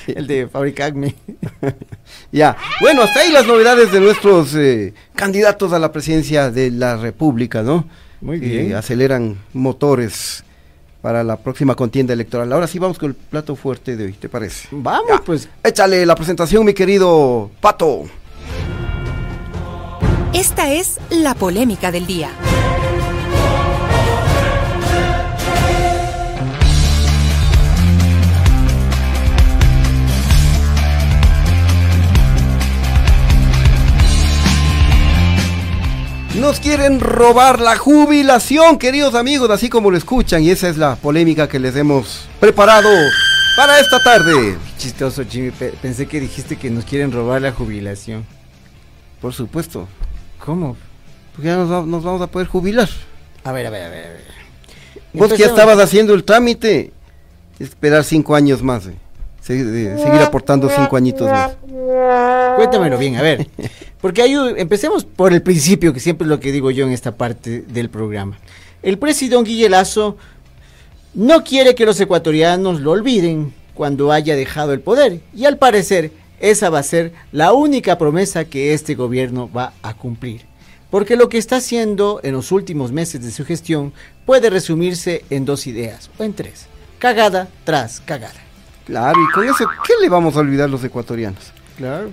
El 0.07 0.27
de 0.27 0.49
Fabricagme. 0.49 1.15
ya. 2.33 2.57
Bueno, 2.81 3.03
hasta 3.03 3.21
ahí 3.21 3.33
las 3.33 3.47
novedades 3.47 3.93
de 3.93 4.01
nuestros 4.01 4.55
eh, 4.55 4.95
candidatos 5.15 5.73
a 5.73 5.79
la 5.79 5.93
presidencia 5.93 6.51
de 6.51 6.71
la 6.71 6.97
República, 6.97 7.63
¿no? 7.63 7.87
Muy 8.21 8.39
bien. 8.39 8.75
aceleran 8.75 9.37
motores 9.53 10.43
para 11.03 11.23
la 11.23 11.37
próxima 11.37 11.75
contienda 11.75 12.13
electoral. 12.13 12.53
Ahora 12.53 12.67
sí 12.67 12.79
vamos 12.79 12.99
con 12.99 13.11
el 13.11 13.15
plato 13.15 13.55
fuerte 13.55 13.97
de 13.97 14.07
hoy, 14.07 14.13
¿te 14.15 14.29
parece? 14.29 14.69
Vamos, 14.73 15.21
pues. 15.25 15.49
Échale 15.63 16.05
la 16.05 16.15
presentación, 16.17 16.65
mi 16.65 16.75
querido 16.75 17.51
Pato. 17.61 18.05
Esta 20.33 20.73
es 20.73 20.99
la 21.11 21.35
polémica 21.35 21.91
del 21.93 22.07
día. 22.07 22.31
Nos 36.41 36.61
quieren 36.61 37.01
robar 37.01 37.61
la 37.61 37.77
jubilación, 37.77 38.79
queridos 38.79 39.15
amigos, 39.15 39.49
así 39.49 39.71
como 39.71 39.91
lo 39.91 39.97
escuchan, 39.97 40.43
y 40.43 40.51
esa 40.51 40.69
es 40.69 40.77
la 40.77 40.95
polémica 40.97 41.49
que 41.49 41.59
les 41.59 41.75
hemos 41.77 42.29
preparado 42.39 42.91
para 43.57 43.81
esta 43.81 43.99
tarde. 44.03 44.59
Chistoso, 44.77 45.25
Jimmy, 45.25 45.51
pensé 45.81 46.07
que 46.07 46.21
dijiste 46.21 46.57
que 46.57 46.69
nos 46.69 46.85
quieren 46.85 47.11
robar 47.11 47.41
la 47.41 47.53
jubilación. 47.53 48.27
Por 49.23 49.33
supuesto. 49.33 49.89
¿Cómo? 50.45 50.77
Porque 51.33 51.49
ya 51.49 51.57
nos, 51.57 51.71
vamos 51.71 52.21
a 52.21 52.27
poder 52.27 52.49
jubilar. 52.49 52.89
A 53.43 53.53
ver, 53.53 53.67
a 53.67 53.71
ver, 53.71 53.85
a 53.85 53.89
ver. 53.89 54.05
A 54.05 54.09
ver. 54.11 54.25
Vos 55.15 55.33
que 55.33 55.39
ya 55.39 55.47
estabas 55.47 55.79
haciendo 55.79 56.13
el 56.13 56.23
trámite, 56.23 56.93
esperar 57.59 58.05
cinco 58.05 58.35
años 58.35 58.63
más. 58.63 58.87
Eh. 58.87 58.95
seguir 59.41 60.21
aportando 60.21 60.69
cinco 60.69 60.99
añitos 60.99 61.31
más. 61.31 61.57
Cuéntamelo 62.57 62.99
bien, 62.99 63.17
a 63.17 63.23
ver. 63.23 63.49
Porque 64.01 64.23
hay, 64.23 64.35
empecemos 64.57 65.05
por 65.05 65.33
el 65.33 65.43
principio, 65.43 65.93
que 65.93 66.01
siempre 66.01 66.27
es 66.27 66.29
lo 66.29 66.41
que 66.41 66.53
digo 66.53 66.71
yo 66.71 66.87
en 66.87 66.93
esta 66.93 67.17
parte 67.17 67.63
del 67.63 67.91
programa. 67.91 68.39
El 68.83 68.99
presidente 68.99 69.51
Guille 69.51 69.69
Lazo 69.69 70.17
no 71.15 71.43
quiere 71.45 71.75
que 71.75 71.87
los 71.87 71.99
ecuatorianos 71.99 72.81
lo 72.81 72.93
olviden 72.93 73.55
cuando 73.75 74.13
haya 74.13 74.37
dejado 74.37 74.73
el 74.73 74.81
poder. 74.81 75.21
Y 75.35 75.47
al 75.47 75.59
parecer, 75.59 76.13
esa 76.41 76.71
va 76.71 76.81
a 76.81 76.85
ser 76.85 77.13
la 77.33 77.53
única 77.53 77.99
promesa 77.99 78.45
que 78.45 78.75
este 78.75 78.95
gobierno 78.95 79.51
va 79.51 79.73
a 79.83 79.95
cumplir. 79.95 80.43
Porque 80.91 81.17
lo 81.17 81.29
que 81.29 81.39
está 81.39 81.57
haciendo 81.57 82.21
en 82.23 82.33
los 82.35 82.53
últimos 82.53 82.93
meses 82.93 83.23
de 83.23 83.31
su 83.31 83.45
gestión 83.45 83.93
puede 84.25 84.51
resumirse 84.51 85.25
en 85.31 85.45
dos 85.45 85.67
ideas, 85.67 86.11
o 86.19 86.25
en 86.25 86.33
tres. 86.33 86.67
Cagada 86.99 87.49
tras 87.65 88.01
cagada. 88.01 88.41
Claro, 88.85 89.19
y 89.21 89.33
con 89.33 89.45
eso, 89.45 89.67
¿qué 89.87 89.95
le 90.01 90.09
vamos 90.09 90.37
a 90.37 90.41
olvidar 90.41 90.71
los 90.71 90.85
ecuatorianos? 90.85 91.53
Claro. 91.77 92.13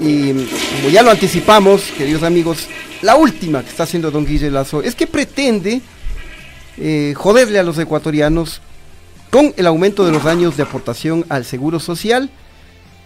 Y 0.00 0.32
como 0.32 0.90
ya 0.90 1.02
lo 1.02 1.10
anticipamos, 1.10 1.82
queridos 1.96 2.22
amigos, 2.22 2.68
la 3.02 3.16
última 3.16 3.62
que 3.62 3.68
está 3.68 3.82
haciendo 3.82 4.10
don 4.10 4.24
Guille 4.24 4.50
Lazo 4.50 4.82
es 4.82 4.94
que 4.94 5.06
pretende 5.06 5.80
eh, 6.76 7.14
joderle 7.16 7.58
a 7.58 7.62
los 7.62 7.78
ecuatorianos 7.78 8.60
con 9.30 9.52
el 9.56 9.66
aumento 9.66 10.06
de 10.06 10.12
los 10.12 10.24
años 10.24 10.56
de 10.56 10.62
aportación 10.62 11.24
al 11.28 11.44
seguro 11.44 11.80
social 11.80 12.30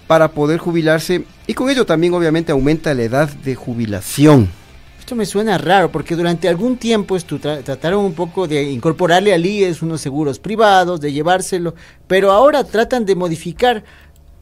para 0.06 0.32
poder 0.32 0.58
jubilarse 0.58 1.24
y 1.46 1.54
con 1.54 1.70
ello 1.70 1.86
también 1.86 2.12
obviamente 2.14 2.52
aumenta 2.52 2.94
la 2.94 3.02
edad 3.02 3.28
de 3.28 3.54
jubilación. 3.54 4.50
Esto 4.98 5.16
me 5.16 5.26
suena 5.26 5.58
raro 5.58 5.90
porque 5.90 6.14
durante 6.14 6.48
algún 6.48 6.76
tiempo 6.76 7.18
trataron 7.18 8.04
un 8.04 8.14
poco 8.14 8.46
de 8.46 8.62
incorporarle 8.70 9.34
al 9.34 9.44
IES 9.44 9.82
unos 9.82 10.00
seguros 10.00 10.38
privados, 10.38 11.00
de 11.00 11.12
llevárselo, 11.12 11.74
pero 12.06 12.30
ahora 12.30 12.62
tratan 12.62 13.04
de 13.04 13.16
modificar 13.16 13.82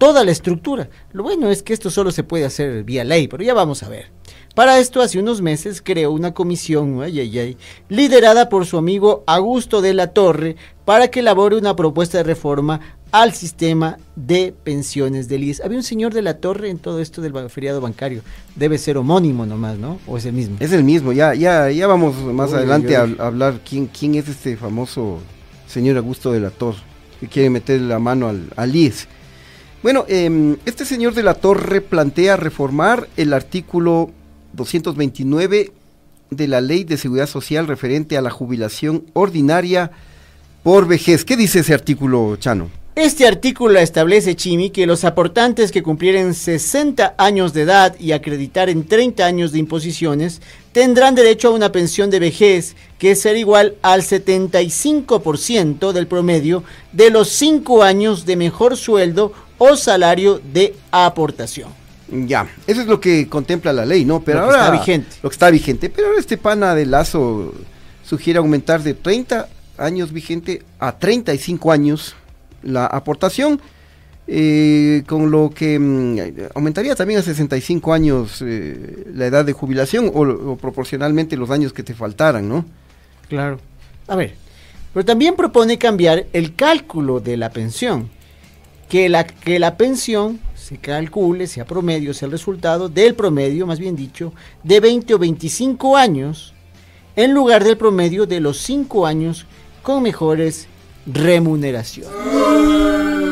toda 0.00 0.24
la 0.24 0.30
estructura. 0.30 0.88
Lo 1.12 1.22
bueno 1.22 1.50
es 1.50 1.62
que 1.62 1.74
esto 1.74 1.90
solo 1.90 2.10
se 2.10 2.24
puede 2.24 2.46
hacer 2.46 2.84
vía 2.84 3.04
ley, 3.04 3.28
pero 3.28 3.44
ya 3.44 3.52
vamos 3.52 3.82
a 3.82 3.88
ver. 3.90 4.06
Para 4.54 4.78
esto, 4.78 5.02
hace 5.02 5.18
unos 5.18 5.42
meses 5.42 5.82
creó 5.82 6.10
una 6.10 6.32
comisión, 6.32 7.02
ay, 7.02 7.20
ay, 7.20 7.38
ay, 7.38 7.56
liderada 7.90 8.48
por 8.48 8.64
su 8.64 8.78
amigo 8.78 9.22
Augusto 9.26 9.82
de 9.82 9.92
la 9.92 10.08
Torre, 10.08 10.56
para 10.86 11.08
que 11.08 11.20
elabore 11.20 11.56
una 11.58 11.76
propuesta 11.76 12.16
de 12.16 12.24
reforma 12.24 12.80
al 13.12 13.34
sistema 13.34 13.98
de 14.16 14.54
pensiones 14.64 15.28
del 15.28 15.44
IES. 15.44 15.60
Había 15.60 15.76
un 15.76 15.84
señor 15.84 16.14
de 16.14 16.22
la 16.22 16.38
Torre 16.38 16.70
en 16.70 16.78
todo 16.78 17.00
esto 17.00 17.20
del 17.20 17.50
feriado 17.50 17.82
bancario. 17.82 18.22
Debe 18.56 18.78
ser 18.78 18.96
homónimo 18.96 19.44
nomás, 19.44 19.76
¿no? 19.76 19.98
¿O 20.06 20.16
es 20.16 20.24
el 20.24 20.32
mismo? 20.32 20.56
Es 20.60 20.72
el 20.72 20.82
mismo, 20.82 21.12
ya, 21.12 21.34
ya, 21.34 21.70
ya 21.70 21.86
vamos 21.86 22.16
más 22.16 22.54
adelante 22.54 22.96
a 22.96 23.02
hablar 23.02 23.60
quién, 23.68 23.86
quién 23.86 24.14
es 24.14 24.28
este 24.28 24.56
famoso 24.56 25.18
señor 25.66 25.98
Augusto 25.98 26.32
de 26.32 26.40
la 26.40 26.50
Torre, 26.50 26.78
que 27.20 27.28
quiere 27.28 27.50
meter 27.50 27.82
la 27.82 27.98
mano 27.98 28.28
al, 28.28 28.48
al 28.56 28.74
IES. 28.74 29.06
Bueno, 29.82 30.04
em, 30.08 30.58
este 30.66 30.84
señor 30.84 31.14
de 31.14 31.22
la 31.22 31.32
Torre 31.32 31.80
plantea 31.80 32.36
reformar 32.36 33.08
el 33.16 33.32
artículo 33.32 34.10
229 34.52 35.72
de 36.28 36.48
la 36.48 36.60
Ley 36.60 36.84
de 36.84 36.98
Seguridad 36.98 37.26
Social 37.26 37.66
referente 37.66 38.18
a 38.18 38.20
la 38.20 38.28
jubilación 38.28 39.06
ordinaria 39.14 39.90
por 40.62 40.86
vejez. 40.86 41.24
¿Qué 41.24 41.34
dice 41.34 41.60
ese 41.60 41.72
artículo, 41.72 42.36
Chano? 42.36 42.68
Este 42.94 43.26
artículo 43.26 43.78
establece, 43.78 44.36
Chimi, 44.36 44.68
que 44.68 44.84
los 44.84 45.04
aportantes 45.04 45.72
que 45.72 45.82
cumplieren 45.82 46.34
60 46.34 47.14
años 47.16 47.54
de 47.54 47.62
edad 47.62 47.98
y 47.98 48.12
acreditar 48.12 48.68
en 48.68 48.86
30 48.86 49.24
años 49.24 49.52
de 49.52 49.60
imposiciones 49.60 50.42
tendrán 50.72 51.14
derecho 51.14 51.48
a 51.48 51.52
una 51.52 51.72
pensión 51.72 52.10
de 52.10 52.18
vejez 52.18 52.76
que 52.98 53.14
será 53.14 53.38
igual 53.38 53.76
al 53.80 54.02
75% 54.02 55.92
del 55.92 56.06
promedio 56.06 56.64
de 56.92 57.08
los 57.08 57.30
5 57.30 57.82
años 57.82 58.26
de 58.26 58.36
mejor 58.36 58.76
sueldo 58.76 59.32
o 59.62 59.76
salario 59.76 60.40
de 60.52 60.74
aportación. 60.90 61.68
Ya, 62.10 62.48
eso 62.66 62.80
es 62.80 62.86
lo 62.86 62.98
que 62.98 63.28
contempla 63.28 63.72
la 63.74 63.84
ley, 63.84 64.06
¿no? 64.06 64.20
Pero 64.20 64.40
Lo 64.40 64.48
que 64.48 64.54
ahora 64.54 64.64
está 64.64 64.78
vigente. 64.78 65.16
Lo 65.22 65.28
que 65.28 65.34
está 65.34 65.50
vigente, 65.50 65.90
pero 65.90 66.08
ahora 66.08 66.18
este 66.18 66.38
pana 66.38 66.74
de 66.74 66.86
Lazo 66.86 67.52
sugiere 68.02 68.38
aumentar 68.38 68.82
de 68.82 68.94
30 68.94 69.48
años 69.76 70.12
vigente 70.12 70.62
a 70.78 70.98
35 70.98 71.70
años 71.70 72.16
la 72.62 72.86
aportación, 72.86 73.60
eh, 74.26 75.02
con 75.06 75.30
lo 75.30 75.50
que 75.50 75.78
mm, 75.78 76.18
aumentaría 76.54 76.94
también 76.94 77.20
a 77.20 77.22
65 77.22 77.92
años 77.92 78.42
eh, 78.44 79.04
la 79.14 79.26
edad 79.26 79.44
de 79.44 79.52
jubilación 79.52 80.10
o, 80.12 80.22
o 80.22 80.56
proporcionalmente 80.56 81.36
los 81.36 81.50
años 81.50 81.74
que 81.74 81.82
te 81.82 81.94
faltaran, 81.94 82.48
¿no? 82.48 82.64
Claro. 83.28 83.60
A 84.08 84.16
ver, 84.16 84.34
pero 84.94 85.04
también 85.04 85.36
propone 85.36 85.76
cambiar 85.76 86.26
el 86.32 86.54
cálculo 86.54 87.20
de 87.20 87.36
la 87.36 87.50
pensión. 87.50 88.08
Que 88.90 89.08
la, 89.08 89.26
que 89.26 89.58
la 89.58 89.76
pensión 89.78 90.38
se 90.54 90.76
calcule, 90.76 91.46
sea 91.46 91.64
promedio, 91.64 92.12
sea 92.12 92.26
el 92.26 92.32
resultado 92.32 92.88
del 92.90 93.14
promedio, 93.14 93.66
más 93.66 93.78
bien 93.78 93.96
dicho, 93.96 94.34
de 94.62 94.80
20 94.80 95.14
o 95.14 95.18
25 95.18 95.96
años, 95.96 96.52
en 97.16 97.32
lugar 97.32 97.64
del 97.64 97.78
promedio 97.78 98.26
de 98.26 98.40
los 98.40 98.58
5 98.58 99.06
años 99.06 99.46
con 99.82 100.02
mejores 100.02 100.66
remuneraciones. 101.06 102.12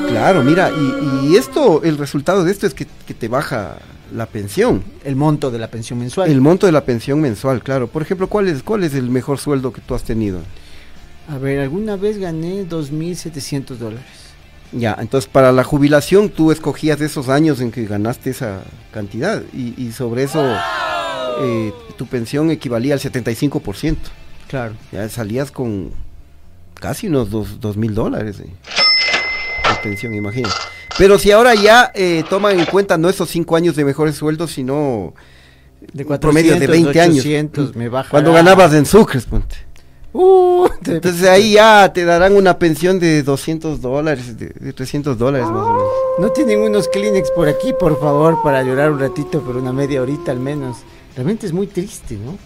Claro, 0.08 0.42
mira, 0.42 0.70
y, 0.70 1.26
y 1.28 1.36
esto, 1.36 1.82
el 1.82 1.98
resultado 1.98 2.44
de 2.44 2.50
esto 2.50 2.66
es 2.66 2.72
que, 2.72 2.86
que 3.06 3.14
te 3.14 3.28
baja 3.28 3.76
la 4.14 4.26
pensión. 4.26 4.82
El 5.04 5.16
monto 5.16 5.50
de 5.50 5.58
la 5.58 5.68
pensión 5.68 5.98
mensual. 5.98 6.30
El 6.30 6.40
monto 6.40 6.66
de 6.66 6.72
la 6.72 6.84
pensión 6.84 7.20
mensual, 7.20 7.62
claro. 7.62 7.88
Por 7.88 8.02
ejemplo, 8.02 8.28
¿cuál 8.28 8.48
es, 8.48 8.62
cuál 8.62 8.84
es 8.84 8.94
el 8.94 9.10
mejor 9.10 9.38
sueldo 9.38 9.72
que 9.72 9.80
tú 9.80 9.94
has 9.94 10.02
tenido? 10.02 10.40
A 11.28 11.38
ver, 11.38 11.60
alguna 11.60 11.96
vez 11.96 12.18
gané 12.18 12.66
2.700 12.66 13.76
dólares. 13.76 14.27
Ya, 14.72 14.96
entonces 15.00 15.30
para 15.30 15.50
la 15.52 15.64
jubilación 15.64 16.28
tú 16.28 16.52
escogías 16.52 17.00
esos 17.00 17.28
años 17.28 17.60
en 17.60 17.70
que 17.70 17.86
ganaste 17.86 18.30
esa 18.30 18.60
cantidad 18.92 19.42
y, 19.54 19.74
y 19.82 19.92
sobre 19.92 20.24
eso 20.24 20.44
eh, 21.40 21.72
tu 21.96 22.06
pensión 22.06 22.50
equivalía 22.50 22.94
al 22.94 23.00
75%. 23.00 23.96
Claro. 24.48 24.74
Ya 24.92 25.08
salías 25.08 25.50
con 25.50 25.90
casi 26.74 27.08
unos 27.08 27.30
dos, 27.30 27.60
dos 27.60 27.76
mil 27.76 27.94
dólares 27.94 28.38
de, 28.38 28.44
de 28.44 28.50
pensión, 29.82 30.14
imagínate. 30.14 30.54
Pero 30.96 31.18
si 31.18 31.30
ahora 31.30 31.54
ya 31.54 31.92
eh, 31.94 32.24
toman 32.28 32.58
en 32.58 32.66
cuenta 32.66 32.98
no 32.98 33.08
esos 33.08 33.28
cinco 33.28 33.56
años 33.56 33.76
de 33.76 33.84
mejores 33.84 34.16
sueldos, 34.16 34.50
sino 34.50 35.14
De 35.92 36.04
un 36.04 36.18
promedio 36.18 36.58
de 36.58 36.66
20 36.66 36.92
de 36.92 37.00
años. 37.00 37.18
800, 37.20 37.76
me 37.76 37.88
baja. 37.88 38.10
Cuando 38.10 38.32
ganabas 38.32 38.74
en 38.74 38.84
Sucres, 38.84 39.26
ponte. 39.26 39.67
Entonces 40.86 41.28
ahí 41.28 41.52
ya 41.52 41.92
te 41.92 42.04
darán 42.04 42.34
una 42.34 42.58
pensión 42.58 42.98
de 42.98 43.22
200 43.22 43.80
dólares, 43.80 44.38
de, 44.38 44.48
de 44.48 44.72
300 44.72 45.16
dólares 45.16 45.46
más 45.48 45.66
o 45.66 45.72
menos. 45.72 45.92
¿No 46.18 46.30
tienen 46.30 46.60
unos 46.60 46.88
Kleenex 46.88 47.30
por 47.30 47.48
aquí, 47.48 47.72
por 47.78 48.00
favor, 48.00 48.42
para 48.42 48.62
llorar 48.62 48.90
un 48.90 48.98
ratito, 48.98 49.40
por 49.40 49.56
una 49.56 49.72
media 49.72 50.02
horita 50.02 50.32
al 50.32 50.40
menos? 50.40 50.78
Realmente 51.14 51.46
es 51.46 51.52
muy 51.52 51.66
triste, 51.66 52.16
¿no? 52.16 52.36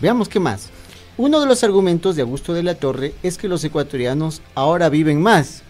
Veamos 0.00 0.28
qué 0.28 0.38
más. 0.38 0.70
Uno 1.16 1.40
de 1.40 1.46
los 1.46 1.64
argumentos 1.64 2.14
de 2.14 2.22
Augusto 2.22 2.54
de 2.54 2.62
la 2.62 2.76
Torre 2.76 3.14
es 3.24 3.38
que 3.38 3.48
los 3.48 3.64
ecuatorianos 3.64 4.40
ahora 4.54 4.88
viven 4.88 5.20
más. 5.20 5.62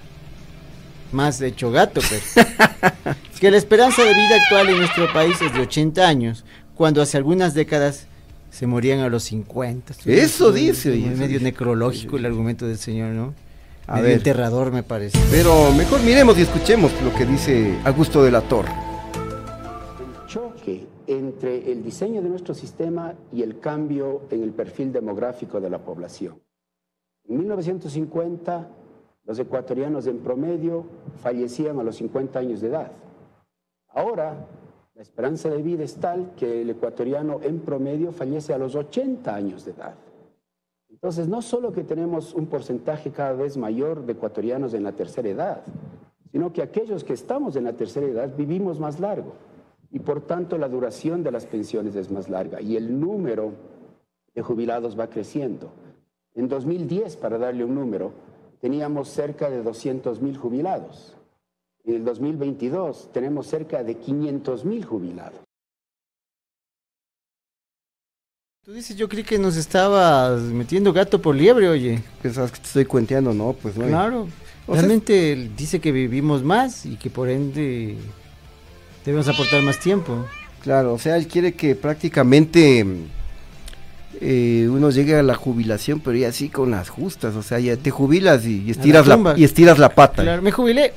Más 1.12 1.38
de 1.38 1.49
hecho 1.49 1.70
gato, 1.70 2.03
pero. 2.11 3.16
que 3.40 3.51
la 3.51 3.57
esperanza 3.57 4.03
de 4.03 4.12
vida 4.12 4.36
actual 4.42 4.68
en 4.68 4.78
nuestro 4.78 5.11
país 5.12 5.40
es 5.40 5.53
de 5.55 5.61
80 5.61 6.07
años, 6.07 6.44
cuando 6.74 7.01
hace 7.01 7.16
algunas 7.16 7.55
décadas 7.55 8.07
se 8.51 8.66
morían 8.66 9.01
a 9.01 9.09
los 9.09 9.24
50. 9.24 9.94
Eso 10.07 10.53
dice, 10.53 10.94
Es 11.11 11.18
medio 11.18 11.40
necrológico 11.40 12.16
el 12.16 12.26
argumento 12.26 12.66
del 12.66 12.78
señor, 12.78 13.11
¿no? 13.12 13.34
A 13.86 13.94
medio 13.96 14.09
ver. 14.09 14.16
enterrador, 14.18 14.70
me 14.72 14.82
parece. 14.82 15.18
Pero 15.30 15.72
mejor 15.72 16.03
miremos 16.03 16.38
y 16.38 16.42
escuchemos 16.42 16.92
lo 17.03 17.14
que 17.14 17.24
dice 17.24 17.78
Augusto 17.84 18.22
de 18.22 18.30
la 18.30 18.42
Torre. 18.42 18.72
choque 20.26 20.86
entre 21.07 21.72
el 21.72 21.82
diseño 21.82 22.20
de 22.20 22.28
nuestro 22.28 22.55
sistema 22.55 23.14
y 23.32 23.42
el 23.42 23.61
cambio 23.61 24.22
en 24.30 24.42
el 24.42 24.51
perfil 24.51 24.92
demográfico 24.92 25.61
de 25.61 25.70
la 25.70 25.78
población. 25.78 26.38
En 27.26 27.38
1950, 27.38 28.68
los 29.24 29.38
ecuatorianos 29.38 30.07
en 30.07 30.18
promedio 30.18 30.84
fallecían 31.22 31.78
a 31.78 31.82
los 31.82 31.96
50 31.96 32.38
años 32.38 32.61
de 32.61 32.68
edad. 32.68 32.92
Ahora, 33.90 34.46
la 34.99 35.03
esperanza 35.03 35.49
de 35.49 35.62
vida 35.62 35.84
es 35.84 35.94
tal 35.94 36.32
que 36.34 36.62
el 36.62 36.70
ecuatoriano 36.70 37.38
en 37.44 37.61
promedio 37.61 38.11
fallece 38.11 38.53
a 38.53 38.59
los 38.59 38.74
80 38.74 39.32
años 39.32 39.64
de 39.64 39.70
edad. 39.70 39.94
Entonces, 40.90 41.28
no 41.28 41.40
solo 41.40 41.72
que 41.72 41.84
tenemos 41.84 42.34
un 42.34 42.46
porcentaje 42.46 43.12
cada 43.12 43.32
vez 43.34 43.57
mayor 43.57 44.05
de 44.05 44.14
ecuatorianos 44.14 44.74
en 44.74 44.82
la 44.82 44.90
tercera 44.90 45.28
edad, 45.28 45.62
sino 46.32 46.53
que 46.53 46.62
aquellos 46.62 47.05
que 47.05 47.12
estamos 47.12 47.55
en 47.55 47.62
la 47.62 47.74
tercera 47.74 48.09
edad 48.09 48.36
vivimos 48.36 48.80
más 48.80 48.99
largo 48.99 49.34
y 49.92 50.01
por 50.01 50.22
tanto 50.22 50.59
la 50.59 50.68
duración 50.68 51.22
de 51.22 51.30
las 51.30 51.46
pensiones 51.46 51.94
es 51.94 52.11
más 52.11 52.28
larga 52.28 52.61
y 52.61 52.74
el 52.74 52.99
número 52.99 53.53
de 54.34 54.42
jubilados 54.42 54.99
va 54.99 55.07
creciendo. 55.07 55.70
En 56.34 56.49
2010, 56.49 57.18
para 57.18 57.38
darle 57.38 57.64
un 57.64 57.76
número, 57.76 58.11
teníamos 58.61 59.11
cerca 59.11 59.49
de 59.49 59.62
200 59.62 60.20
mil 60.20 60.36
jubilados. 60.36 61.17
En 61.89 61.95
el 61.95 62.05
2022 62.05 63.09
tenemos 63.14 63.47
cerca 63.47 63.82
de 63.82 63.95
500 63.95 64.66
mil 64.66 64.84
jubilados. 64.84 65.41
Tú 68.62 68.74
dices, 68.74 68.95
yo 68.95 69.09
creí 69.09 69.24
que 69.24 69.39
nos 69.39 69.57
estabas 69.57 70.43
metiendo 70.43 70.93
gato 70.93 71.22
por 71.22 71.34
liebre, 71.34 71.66
oye. 71.66 72.03
Pensabas 72.20 72.53
que 72.53 72.59
te 72.59 72.66
estoy 72.66 72.84
cuenteando, 72.84 73.32
no, 73.32 73.55
pues 73.55 73.78
no. 73.78 73.86
Claro. 73.86 74.28
O 74.66 74.74
sea, 74.74 74.82
Realmente 74.82 75.32
él 75.32 75.57
dice 75.57 75.80
que 75.80 75.91
vivimos 75.91 76.43
más 76.43 76.84
y 76.84 76.97
que 76.97 77.09
por 77.09 77.30
ende 77.30 77.97
debemos 79.07 79.26
aportar 79.26 79.62
más 79.62 79.80
tiempo. 79.80 80.26
Claro, 80.61 80.93
o 80.93 80.99
sea, 80.99 81.16
él 81.16 81.26
quiere 81.26 81.55
que 81.55 81.74
prácticamente 81.74 82.84
eh, 84.20 84.68
uno 84.70 84.91
llegue 84.91 85.14
a 85.16 85.22
la 85.22 85.36
jubilación, 85.36 86.01
pero 86.01 86.18
ya 86.18 86.28
así 86.28 86.51
con 86.51 86.70
las 86.70 86.91
justas, 86.91 87.34
o 87.34 87.43
sea, 87.43 87.61
ya 87.61 87.78
te 87.78 87.91
jubilas 87.91 88.45
y, 88.45 88.64
y 88.64 88.72
estiras, 88.72 89.07
la, 89.07 89.14
tumba. 89.14 89.34
y 89.39 89.45
estiras 89.45 89.78
la 89.78 89.89
pata. 89.89 90.22
Claro, 90.22 90.43
me 90.43 90.53
jubilé. 90.53 90.93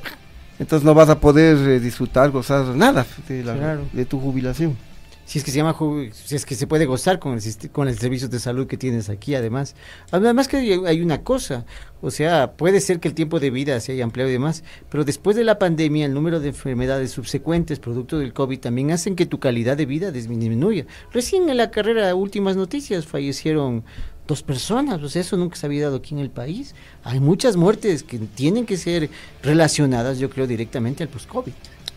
Entonces 0.62 0.84
no 0.86 0.94
vas 0.94 1.08
a 1.08 1.18
poder 1.20 1.56
eh, 1.68 1.80
disfrutar, 1.80 2.30
gozar 2.30 2.64
nada 2.76 3.04
de, 3.28 3.42
la- 3.44 3.54
Claro. 3.56 3.82
de 3.92 4.04
tu 4.04 4.18
jubilación. 4.20 4.76
Si 5.24 5.38
es 5.38 5.44
que 5.44 5.50
se 5.52 5.56
llama, 5.58 5.74
si 6.12 6.34
es 6.34 6.44
que 6.44 6.54
se 6.56 6.66
puede 6.66 6.84
gozar 6.84 7.18
con 7.18 7.34
el, 7.38 7.70
con 7.70 7.86
el 7.88 7.96
servicio 7.98 8.28
de 8.28 8.38
salud 8.40 8.66
que 8.66 8.76
tienes 8.76 9.08
aquí, 9.08 9.34
además. 9.34 9.74
Además 10.10 10.48
que 10.48 10.56
hay, 10.58 10.72
hay 10.84 11.00
una 11.00 11.22
cosa, 11.22 11.64
o 12.02 12.10
sea, 12.10 12.52
puede 12.52 12.80
ser 12.80 12.98
que 13.00 13.08
el 13.08 13.14
tiempo 13.14 13.38
de 13.40 13.50
vida 13.50 13.78
se 13.80 13.92
haya 13.92 14.04
ampliado 14.04 14.28
y 14.30 14.32
demás, 14.34 14.62
pero 14.90 15.04
después 15.04 15.36
de 15.36 15.44
la 15.44 15.58
pandemia, 15.58 16.06
el 16.06 16.12
número 16.12 16.40
de 16.40 16.48
enfermedades 16.48 17.12
subsecuentes 17.12 17.78
producto 17.78 18.18
del 18.18 18.32
COVID 18.34 18.58
también 18.58 18.90
hacen 18.90 19.14
que 19.16 19.24
tu 19.24 19.38
calidad 19.38 19.76
de 19.76 19.86
vida 19.86 20.10
disminuya. 20.10 20.86
Recién 21.12 21.48
en 21.48 21.56
la 21.56 21.70
carrera, 21.70 22.14
últimas 22.14 22.56
noticias, 22.56 23.06
fallecieron 23.06 23.84
dos 24.26 24.42
personas, 24.42 25.02
o 25.02 25.08
sea, 25.08 25.20
eso 25.22 25.36
nunca 25.36 25.56
se 25.56 25.66
había 25.66 25.84
dado 25.84 25.96
aquí 25.96 26.14
en 26.14 26.20
el 26.20 26.30
país. 26.30 26.74
Hay 27.04 27.20
muchas 27.20 27.56
muertes 27.56 28.02
que 28.02 28.18
tienen 28.18 28.66
que 28.66 28.76
ser 28.76 29.10
relacionadas, 29.42 30.18
yo 30.18 30.30
creo, 30.30 30.46
directamente 30.46 31.02
al 31.02 31.08
post-COVID. 31.08 31.52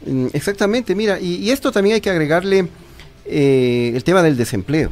Mm, 0.07 0.27
Exactamente, 0.33 0.95
mira, 0.95 1.19
y, 1.19 1.35
y 1.35 1.51
esto 1.51 1.71
también 1.71 1.95
hay 1.95 2.01
que 2.01 2.09
agregarle 2.09 2.67
eh, 3.25 3.91
el 3.95 4.03
tema 4.03 4.21
del 4.23 4.37
desempleo. 4.37 4.91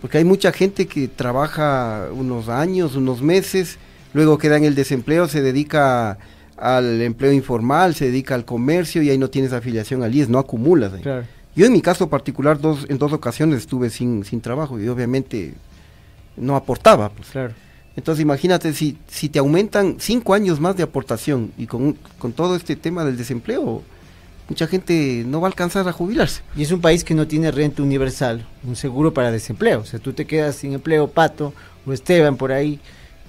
Porque 0.00 0.18
hay 0.18 0.24
mucha 0.24 0.52
gente 0.52 0.86
que 0.86 1.08
trabaja 1.08 2.08
unos 2.12 2.48
años, 2.48 2.96
unos 2.96 3.22
meses, 3.22 3.78
luego 4.12 4.36
queda 4.38 4.56
en 4.56 4.64
el 4.64 4.74
desempleo, 4.74 5.26
se 5.26 5.42
dedica 5.42 6.18
al 6.56 7.02
empleo 7.02 7.32
informal, 7.32 7.94
se 7.94 8.06
dedica 8.06 8.34
al 8.34 8.44
comercio 8.44 9.02
y 9.02 9.10
ahí 9.10 9.18
no 9.18 9.30
tienes 9.30 9.52
afiliación 9.52 10.02
al 10.02 10.14
IES, 10.14 10.28
no 10.28 10.38
acumulas. 10.38 10.92
ahí. 10.92 11.02
Claro. 11.02 11.24
Yo 11.54 11.66
en 11.66 11.72
mi 11.72 11.80
caso 11.80 12.08
particular 12.08 12.60
dos, 12.60 12.84
en 12.88 12.98
dos 12.98 13.12
ocasiones 13.12 13.60
estuve 13.60 13.88
sin, 13.90 14.24
sin 14.24 14.40
trabajo 14.42 14.78
y 14.78 14.86
obviamente 14.88 15.54
no 16.36 16.56
aportaba. 16.56 17.10
pues. 17.10 17.28
Claro. 17.30 17.54
Entonces 17.96 18.22
imagínate 18.22 18.72
si, 18.74 18.98
si 19.08 19.28
te 19.28 19.38
aumentan 19.38 19.96
cinco 19.98 20.34
años 20.34 20.60
más 20.60 20.76
de 20.76 20.82
aportación 20.82 21.52
y 21.56 21.66
con, 21.66 21.94
con 22.18 22.32
todo 22.32 22.54
este 22.54 22.76
tema 22.76 23.04
del 23.04 23.16
desempleo, 23.16 23.82
mucha 24.48 24.66
gente 24.66 25.24
no 25.26 25.40
va 25.40 25.48
a 25.48 25.50
alcanzar 25.50 25.88
a 25.88 25.92
jubilarse. 25.92 26.42
Y 26.54 26.62
es 26.62 26.72
un 26.72 26.80
país 26.80 27.04
que 27.04 27.14
no 27.14 27.26
tiene 27.26 27.50
renta 27.50 27.82
universal, 27.82 28.46
un 28.64 28.76
seguro 28.76 29.14
para 29.14 29.30
desempleo. 29.30 29.80
O 29.80 29.84
sea, 29.84 29.98
tú 29.98 30.12
te 30.12 30.26
quedas 30.26 30.56
sin 30.56 30.74
empleo, 30.74 31.08
Pato 31.08 31.54
o 31.86 31.92
Esteban 31.92 32.36
por 32.36 32.52
ahí, 32.52 32.80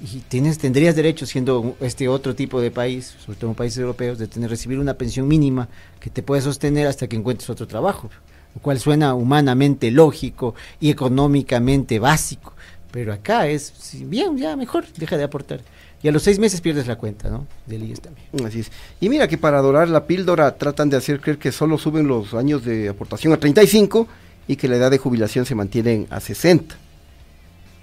y 0.01 0.19
tienes, 0.19 0.59
tendrías 0.59 0.95
derecho, 0.95 1.25
siendo 1.25 1.75
este 1.79 2.07
otro 2.07 2.35
tipo 2.35 2.61
de 2.61 2.69
país, 2.69 3.15
sobre 3.23 3.39
todo 3.39 3.53
países 3.53 3.79
europeos, 3.79 4.19
de 4.19 4.27
tener, 4.27 4.49
recibir 4.49 4.79
una 4.79 4.93
pensión 4.93 5.27
mínima 5.27 5.69
que 5.99 6.09
te 6.09 6.21
puede 6.21 6.41
sostener 6.41 6.87
hasta 6.87 7.07
que 7.07 7.15
encuentres 7.15 7.49
otro 7.49 7.67
trabajo, 7.67 8.09
lo 8.53 8.61
cual 8.61 8.79
suena 8.79 9.15
humanamente 9.15 9.89
lógico 9.91 10.53
y 10.79 10.91
económicamente 10.91 11.99
básico. 11.99 12.53
Pero 12.97 13.13
acá 13.13 13.45
es, 13.45 13.93
bien, 14.07 14.39
ya 14.39 14.55
mejor, 14.55 14.83
deja 14.97 15.17
de 15.17 15.23
aportar. 15.23 15.61
Y 16.01 16.07
a 16.07 16.11
los 16.11 16.23
seis 16.23 16.39
meses 16.39 16.61
pierdes 16.61 16.87
la 16.87 16.95
cuenta, 16.95 17.29
¿no? 17.29 17.45
Del 17.67 17.83
IES 17.83 18.01
también. 18.01 18.27
Así 18.43 18.61
es. 18.61 18.71
Y 18.99 19.07
mira 19.07 19.27
que 19.27 19.37
para 19.37 19.59
adorar 19.59 19.87
la 19.87 20.07
píldora 20.07 20.57
tratan 20.57 20.89
de 20.89 20.97
hacer 20.97 21.21
creer 21.21 21.37
que 21.37 21.51
solo 21.51 21.77
suben 21.77 22.07
los 22.07 22.33
años 22.33 22.65
de 22.65 22.89
aportación 22.89 23.33
a 23.33 23.37
35 23.37 24.07
y 24.47 24.55
que 24.55 24.67
la 24.67 24.77
edad 24.77 24.89
de 24.89 24.97
jubilación 24.97 25.45
se 25.45 25.53
mantiene 25.53 26.07
a 26.09 26.19
60 26.19 26.75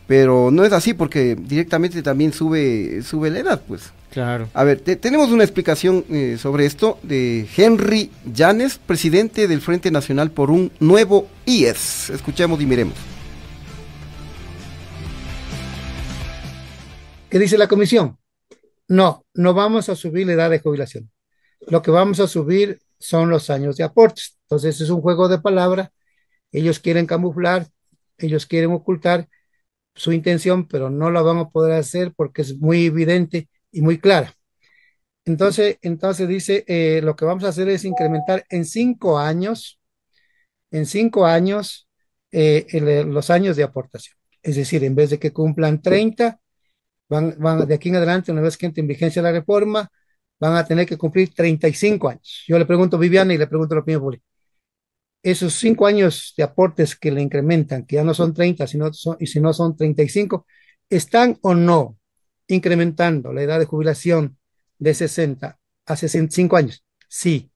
pero 0.08 0.50
no 0.50 0.64
es 0.64 0.72
así 0.72 0.92
porque 0.92 1.34
directamente 1.34 2.02
también 2.02 2.32
sube, 2.32 3.00
sube 3.02 3.30
la 3.30 3.38
edad, 3.38 3.62
pues. 3.66 3.84
Claro. 4.10 4.48
A 4.52 4.64
ver, 4.64 4.80
tenemos 4.80 5.30
una 5.30 5.44
explicación 5.44 6.04
eh, 6.10 6.36
sobre 6.38 6.66
esto 6.66 6.98
de 7.04 7.46
Henry 7.56 8.10
Llanes, 8.30 8.78
presidente 8.78 9.48
del 9.48 9.62
Frente 9.62 9.90
Nacional 9.90 10.30
por 10.30 10.50
un 10.50 10.70
nuevo 10.78 11.28
IES. 11.46 12.10
Escuchemos 12.10 12.60
y 12.60 12.66
miremos. 12.66 13.13
¿Qué 17.34 17.40
dice 17.40 17.58
la 17.58 17.66
comisión? 17.66 18.16
No, 18.86 19.26
no 19.34 19.54
vamos 19.54 19.88
a 19.88 19.96
subir 19.96 20.24
la 20.24 20.34
edad 20.34 20.50
de 20.50 20.60
jubilación. 20.60 21.10
Lo 21.66 21.82
que 21.82 21.90
vamos 21.90 22.20
a 22.20 22.28
subir 22.28 22.78
son 23.00 23.28
los 23.28 23.50
años 23.50 23.76
de 23.76 23.82
aportes. 23.82 24.38
Entonces 24.42 24.80
es 24.80 24.88
un 24.88 25.00
juego 25.00 25.26
de 25.26 25.40
palabras. 25.40 25.90
Ellos 26.52 26.78
quieren 26.78 27.06
camuflar, 27.06 27.66
ellos 28.18 28.46
quieren 28.46 28.70
ocultar 28.70 29.28
su 29.96 30.12
intención, 30.12 30.68
pero 30.68 30.90
no 30.90 31.10
la 31.10 31.22
van 31.22 31.38
a 31.38 31.48
poder 31.48 31.72
hacer 31.72 32.12
porque 32.14 32.42
es 32.42 32.56
muy 32.60 32.86
evidente 32.86 33.48
y 33.72 33.80
muy 33.80 33.98
clara. 33.98 34.32
Entonces, 35.24 35.78
entonces 35.82 36.28
dice, 36.28 36.64
eh, 36.68 37.00
lo 37.02 37.16
que 37.16 37.24
vamos 37.24 37.42
a 37.42 37.48
hacer 37.48 37.68
es 37.68 37.84
incrementar 37.84 38.44
en 38.48 38.64
cinco 38.64 39.18
años, 39.18 39.80
en 40.70 40.86
cinco 40.86 41.26
años, 41.26 41.88
eh, 42.30 43.04
los 43.08 43.28
años 43.30 43.56
de 43.56 43.64
aportación. 43.64 44.16
Es 44.40 44.54
decir, 44.54 44.84
en 44.84 44.94
vez 44.94 45.10
de 45.10 45.18
que 45.18 45.32
cumplan 45.32 45.82
30, 45.82 46.40
van, 47.08 47.36
van 47.38 47.66
de 47.66 47.74
aquí 47.74 47.88
en 47.88 47.96
adelante, 47.96 48.32
una 48.32 48.40
vez 48.42 48.56
que 48.56 48.66
entre 48.66 48.80
en 48.82 48.88
vigencia 48.88 49.22
la 49.22 49.32
reforma, 49.32 49.90
van 50.40 50.56
a 50.56 50.64
tener 50.64 50.86
que 50.86 50.98
cumplir 50.98 51.32
35 51.34 52.08
años. 52.08 52.44
Yo 52.46 52.58
le 52.58 52.66
pregunto 52.66 52.96
a 52.96 53.00
Viviana 53.00 53.34
y 53.34 53.38
le 53.38 53.46
pregunto 53.46 53.74
a 53.74 53.76
la 53.76 53.82
opinión 53.82 54.02
pública 54.02 54.24
esos 55.24 55.54
cinco 55.54 55.86
años 55.86 56.34
de 56.36 56.42
aportes 56.42 56.94
que 56.94 57.10
le 57.10 57.22
incrementan, 57.22 57.86
que 57.86 57.96
ya 57.96 58.04
no 58.04 58.12
son 58.12 58.34
30, 58.34 58.66
sino 58.66 58.90
y 59.18 59.26
si 59.26 59.40
no 59.40 59.54
son 59.54 59.74
35, 59.74 60.46
¿están 60.90 61.38
o 61.40 61.54
no 61.54 61.96
incrementando 62.46 63.32
la 63.32 63.42
edad 63.42 63.58
de 63.58 63.64
jubilación 63.64 64.36
de 64.78 64.92
60 64.92 65.58
a 65.86 65.96
65 65.96 66.56
años? 66.56 66.84
Sí. 67.08 67.50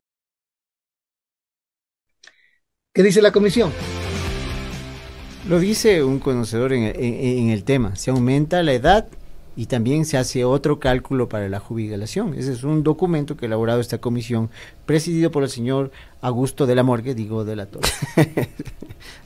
¿Qué 2.91 3.03
dice 3.03 3.21
la 3.21 3.33
comisión? 3.33 3.71
Lo 5.47 5.61
dice 5.61 6.03
un 6.03 6.21
conocedor 6.21 6.73
en, 6.73 6.85
en 6.85 7.51
el 7.51 7.65
tema. 7.65 7.97
Se 7.97 8.11
aumenta 8.11 8.63
la 8.63 8.73
edad 8.73 9.09
y 9.59 9.67
también 9.67 10.05
se 10.05 10.17
hace 10.17 10.45
otro 10.45 10.79
cálculo 10.79 11.29
para 11.29 11.49
la 11.49 11.59
jubilación. 11.59 12.33
Ese 12.35 12.53
es 12.53 12.63
un 12.63 12.85
documento 12.85 13.37
que 13.37 13.47
ha 13.47 13.49
elaborado 13.49 13.81
esta 13.81 13.99
comisión, 13.99 14.51
presidido 14.87 15.33
por 15.33 15.43
el 15.43 15.49
señor 15.49 15.91
Augusto 16.21 16.65
de 16.65 16.77
la 16.77 16.85
Morgue, 16.85 17.13
digo 17.17 17.45
de 17.45 17.57
la 17.57 17.67
Torre. 17.67 17.89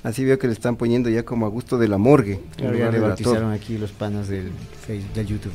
Así 0.02 0.24
veo 0.24 0.38
que 0.38 0.46
le 0.46 0.54
están 0.54 0.76
poniendo 0.76 1.10
ya 1.10 1.22
como 1.22 1.44
Augusto 1.44 1.76
de 1.76 1.86
la 1.86 1.98
Morgue. 1.98 2.40
Claro, 2.56 2.78
ya 2.78 2.90
le 2.90 2.98
bautizaron 2.98 3.52
aquí 3.52 3.76
los 3.76 3.92
panas 3.92 4.26
del, 4.28 4.52
del 5.14 5.26
YouTube. 5.26 5.52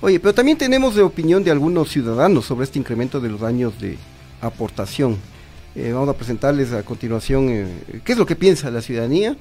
Oye, 0.00 0.18
pero 0.18 0.32
también 0.32 0.56
tenemos 0.56 0.94
de 0.94 1.02
opinión 1.02 1.44
de 1.44 1.50
algunos 1.50 1.90
ciudadanos 1.90 2.46
sobre 2.46 2.64
este 2.64 2.78
incremento 2.78 3.20
de 3.20 3.28
los 3.28 3.42
años 3.42 3.78
de 3.78 3.98
aportación. 4.40 5.18
Eh, 5.74 5.92
vamos 5.92 6.08
a 6.08 6.14
presentarles 6.14 6.72
a 6.72 6.82
continuación 6.84 7.50
eh, 7.50 8.00
qué 8.02 8.12
es 8.12 8.18
lo 8.18 8.24
que 8.24 8.34
piensa 8.34 8.70
la 8.70 8.80
ciudadanía. 8.80 9.36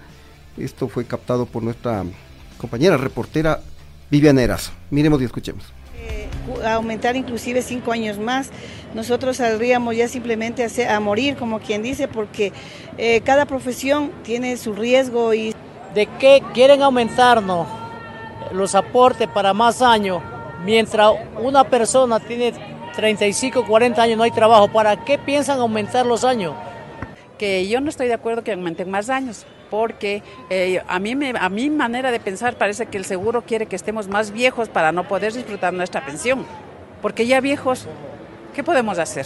Esto 0.57 0.89
fue 0.89 1.05
captado 1.05 1.45
por 1.45 1.63
nuestra 1.63 2.03
compañera 2.57 2.97
reportera 2.97 3.61
Viviana 4.09 4.41
Erazo. 4.41 4.71
Miremos 4.89 5.21
y 5.21 5.25
escuchemos. 5.25 5.65
Eh, 5.97 6.27
aumentar 6.65 7.15
inclusive 7.15 7.61
cinco 7.61 7.91
años 7.91 8.19
más, 8.19 8.51
nosotros 8.93 9.37
saldríamos 9.37 9.95
ya 9.95 10.07
simplemente 10.07 10.63
a, 10.63 10.95
a 10.95 10.99
morir, 10.99 11.35
como 11.35 11.59
quien 11.59 11.81
dice, 11.81 12.07
porque 12.07 12.53
eh, 12.97 13.21
cada 13.21 13.45
profesión 13.45 14.11
tiene 14.23 14.57
su 14.57 14.73
riesgo 14.73 15.33
y... 15.33 15.53
¿De 15.93 16.07
qué 16.19 16.43
quieren 16.53 16.81
aumentarnos 16.81 17.65
los 18.51 18.75
aportes 18.75 19.29
para 19.29 19.53
más 19.53 19.81
años 19.81 20.21
mientras 20.65 21.13
una 21.41 21.63
persona 21.63 22.19
tiene 22.19 22.51
35, 22.97 23.65
40 23.65 24.01
años 24.01 24.17
no 24.17 24.23
hay 24.23 24.31
trabajo? 24.31 24.67
¿Para 24.67 25.05
qué 25.05 25.17
piensan 25.17 25.57
aumentar 25.59 26.05
los 26.05 26.25
años? 26.25 26.53
Que 27.37 27.65
yo 27.69 27.79
no 27.79 27.89
estoy 27.89 28.07
de 28.07 28.13
acuerdo 28.13 28.43
que 28.43 28.51
aumenten 28.51 28.91
más 28.91 29.09
años 29.09 29.45
porque 29.75 30.23
eh, 30.49 30.81
a, 30.87 30.99
mí 30.99 31.15
me, 31.15 31.33
a 31.37 31.49
mi 31.49 31.69
manera 31.69 32.09
de 32.09 32.21
pensar 32.21 32.57
parece 32.57 32.85
que 32.85 32.97
el 32.97 33.03
seguro 33.03 33.41
quiere 33.41 33.65
que 33.65 33.75
estemos 33.75 34.07
más 34.07 34.31
viejos 34.31 34.69
para 34.69 34.93
no 34.93 35.05
poder 35.05 35.33
disfrutar 35.33 35.73
nuestra 35.73 36.05
pensión, 36.05 36.45
porque 37.01 37.27
ya 37.27 37.41
viejos, 37.41 37.85
¿qué 38.53 38.63
podemos 38.63 38.99
hacer? 38.99 39.25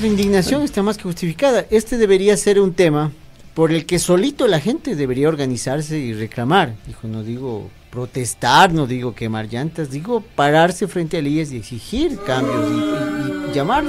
La 0.00 0.06
indignación 0.08 0.62
está 0.62 0.82
más 0.82 0.96
que 0.96 1.04
justificada. 1.04 1.66
Este 1.70 1.98
debería 1.98 2.36
ser 2.36 2.58
un 2.58 2.74
tema 2.74 3.12
por 3.54 3.70
el 3.70 3.86
que 3.86 4.00
solito 4.00 4.48
la 4.48 4.58
gente 4.58 4.96
debería 4.96 5.28
organizarse 5.28 5.98
y 5.98 6.14
reclamar. 6.14 6.74
Dijo, 6.84 7.06
no 7.06 7.22
digo 7.22 7.70
protestar, 7.92 8.72
no 8.72 8.88
digo 8.88 9.14
quemar 9.14 9.46
llantas, 9.46 9.90
digo 9.90 10.20
pararse 10.34 10.88
frente 10.88 11.18
al 11.18 11.28
IES 11.28 11.52
y 11.52 11.58
exigir 11.58 12.18
cambios 12.26 12.66
y, 12.72 13.50
y 13.50 13.54
llamar 13.54 13.84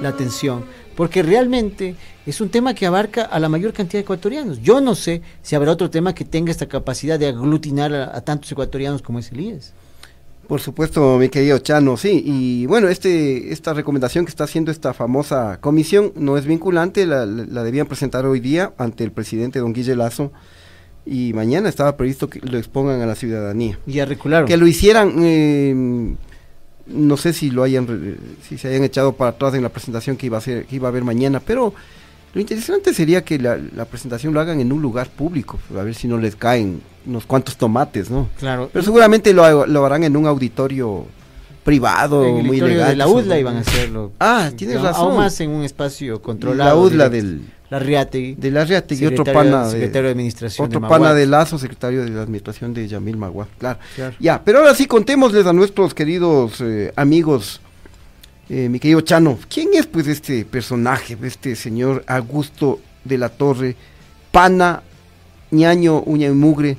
la 0.00 0.08
atención 0.08 0.64
porque 0.96 1.22
realmente 1.22 1.94
es 2.26 2.40
un 2.40 2.48
tema 2.48 2.74
que 2.74 2.86
abarca 2.86 3.22
a 3.22 3.38
la 3.40 3.48
mayor 3.48 3.72
cantidad 3.72 3.98
de 3.98 4.02
ecuatorianos. 4.02 4.60
Yo 4.62 4.80
no 4.80 4.94
sé 4.94 5.22
si 5.42 5.56
habrá 5.56 5.72
otro 5.72 5.90
tema 5.90 6.14
que 6.14 6.24
tenga 6.24 6.50
esta 6.50 6.66
capacidad 6.66 7.18
de 7.18 7.28
aglutinar 7.28 7.92
a, 7.92 8.20
tantos 8.20 8.50
ecuatorianos 8.52 9.02
como 9.02 9.18
es 9.18 9.32
Elías. 9.32 9.72
Por 10.46 10.60
supuesto, 10.60 11.18
mi 11.18 11.28
querido 11.28 11.58
Chano, 11.58 11.96
sí. 11.96 12.22
Y 12.24 12.66
bueno, 12.66 12.88
este, 12.88 13.52
esta 13.52 13.72
recomendación 13.72 14.24
que 14.24 14.30
está 14.30 14.44
haciendo 14.44 14.70
esta 14.70 14.92
famosa 14.92 15.58
comisión 15.60 16.12
no 16.16 16.36
es 16.36 16.46
vinculante, 16.46 17.06
la, 17.06 17.24
debían 17.26 17.86
presentar 17.86 18.26
hoy 18.26 18.40
día 18.40 18.72
ante 18.76 19.04
el 19.04 19.12
presidente 19.12 19.60
don 19.60 19.72
Guille 19.72 19.96
Lazo 19.96 20.32
y 21.06 21.32
mañana 21.32 21.68
estaba 21.68 21.96
previsto 21.96 22.28
que 22.28 22.40
lo 22.40 22.58
expongan 22.58 23.00
a 23.00 23.06
la 23.06 23.14
ciudadanía. 23.14 23.78
Y 23.86 23.94
ya 23.94 24.04
recularon. 24.04 24.46
Que 24.46 24.56
lo 24.56 24.66
hicieran... 24.66 25.14
Eh, 25.18 26.14
no 26.92 27.16
sé 27.16 27.32
si 27.32 27.50
lo 27.50 27.62
hayan 27.62 28.16
si 28.46 28.58
se 28.58 28.68
hayan 28.68 28.84
echado 28.84 29.12
para 29.12 29.30
atrás 29.30 29.54
en 29.54 29.62
la 29.62 29.68
presentación 29.68 30.16
que 30.16 30.26
iba 30.26 30.38
a 30.38 30.40
ser 30.40 30.66
que 30.66 30.76
iba 30.76 30.88
a 30.88 30.90
haber 30.90 31.04
mañana 31.04 31.40
pero 31.40 31.74
lo 32.34 32.40
interesante 32.40 32.94
sería 32.94 33.24
que 33.24 33.38
la, 33.38 33.84
presentación 33.84 34.32
lo 34.32 34.40
hagan 34.40 34.60
en 34.60 34.72
un 34.72 34.80
lugar 34.80 35.10
público 35.10 35.58
a 35.78 35.82
ver 35.82 35.94
si 35.94 36.08
no 36.08 36.18
les 36.18 36.36
caen 36.36 36.80
unos 37.06 37.26
cuantos 37.26 37.56
tomates 37.56 38.10
no 38.10 38.28
claro. 38.38 38.70
Pero 38.72 38.84
seguramente 38.84 39.32
lo, 39.32 39.66
lo 39.66 39.86
harán 39.86 40.04
en 40.04 40.16
un 40.16 40.26
auditorio 40.26 41.06
privado 41.64 42.24
muy 42.42 42.60
legal 42.60 42.90
de 42.90 42.96
la 42.96 43.06
UDLA 43.08 43.38
iban 43.38 43.56
a 43.56 43.60
hacerlo 43.60 44.12
ah 44.18 44.50
tienes 44.56 44.80
razón 44.80 45.10
aún 45.10 45.16
más 45.16 45.40
en 45.40 45.50
un 45.50 45.64
espacio 45.64 46.20
controlado 46.20 46.70
la 46.70 46.76
UDLA 46.76 47.08
del 47.08 47.42
la 47.72 47.78
Riategui. 47.78 48.34
De 48.34 48.50
la 48.50 48.66
Riategui, 48.66 49.06
otro 49.06 49.24
pana 49.24 49.64
de, 49.64 49.70
secretario 49.70 50.08
de 50.08 50.12
administración. 50.12 50.66
Otro 50.66 50.78
pana 50.82 51.14
de 51.14 51.24
Lazo, 51.24 51.58
secretario 51.58 52.04
de 52.04 52.10
la 52.10 52.20
administración 52.20 52.74
de 52.74 52.86
Yamil 52.86 53.16
Maguad, 53.16 53.46
claro. 53.56 53.78
Ya, 54.20 54.42
pero 54.44 54.58
ahora 54.58 54.74
sí 54.74 54.84
contémosles 54.84 55.46
a 55.46 55.54
nuestros 55.54 55.94
queridos 55.94 56.60
eh, 56.60 56.92
amigos, 56.96 57.62
eh, 58.50 58.68
mi 58.68 58.78
querido 58.78 59.00
Chano, 59.00 59.38
¿quién 59.48 59.70
es 59.72 59.86
pues 59.86 60.06
este 60.06 60.44
personaje, 60.44 61.16
este 61.22 61.56
señor 61.56 62.04
Augusto 62.06 62.78
de 63.04 63.16
la 63.16 63.30
Torre, 63.30 63.74
pana, 64.30 64.82
ñaño, 65.50 66.02
uña 66.02 66.28
y 66.28 66.32
mugre? 66.32 66.76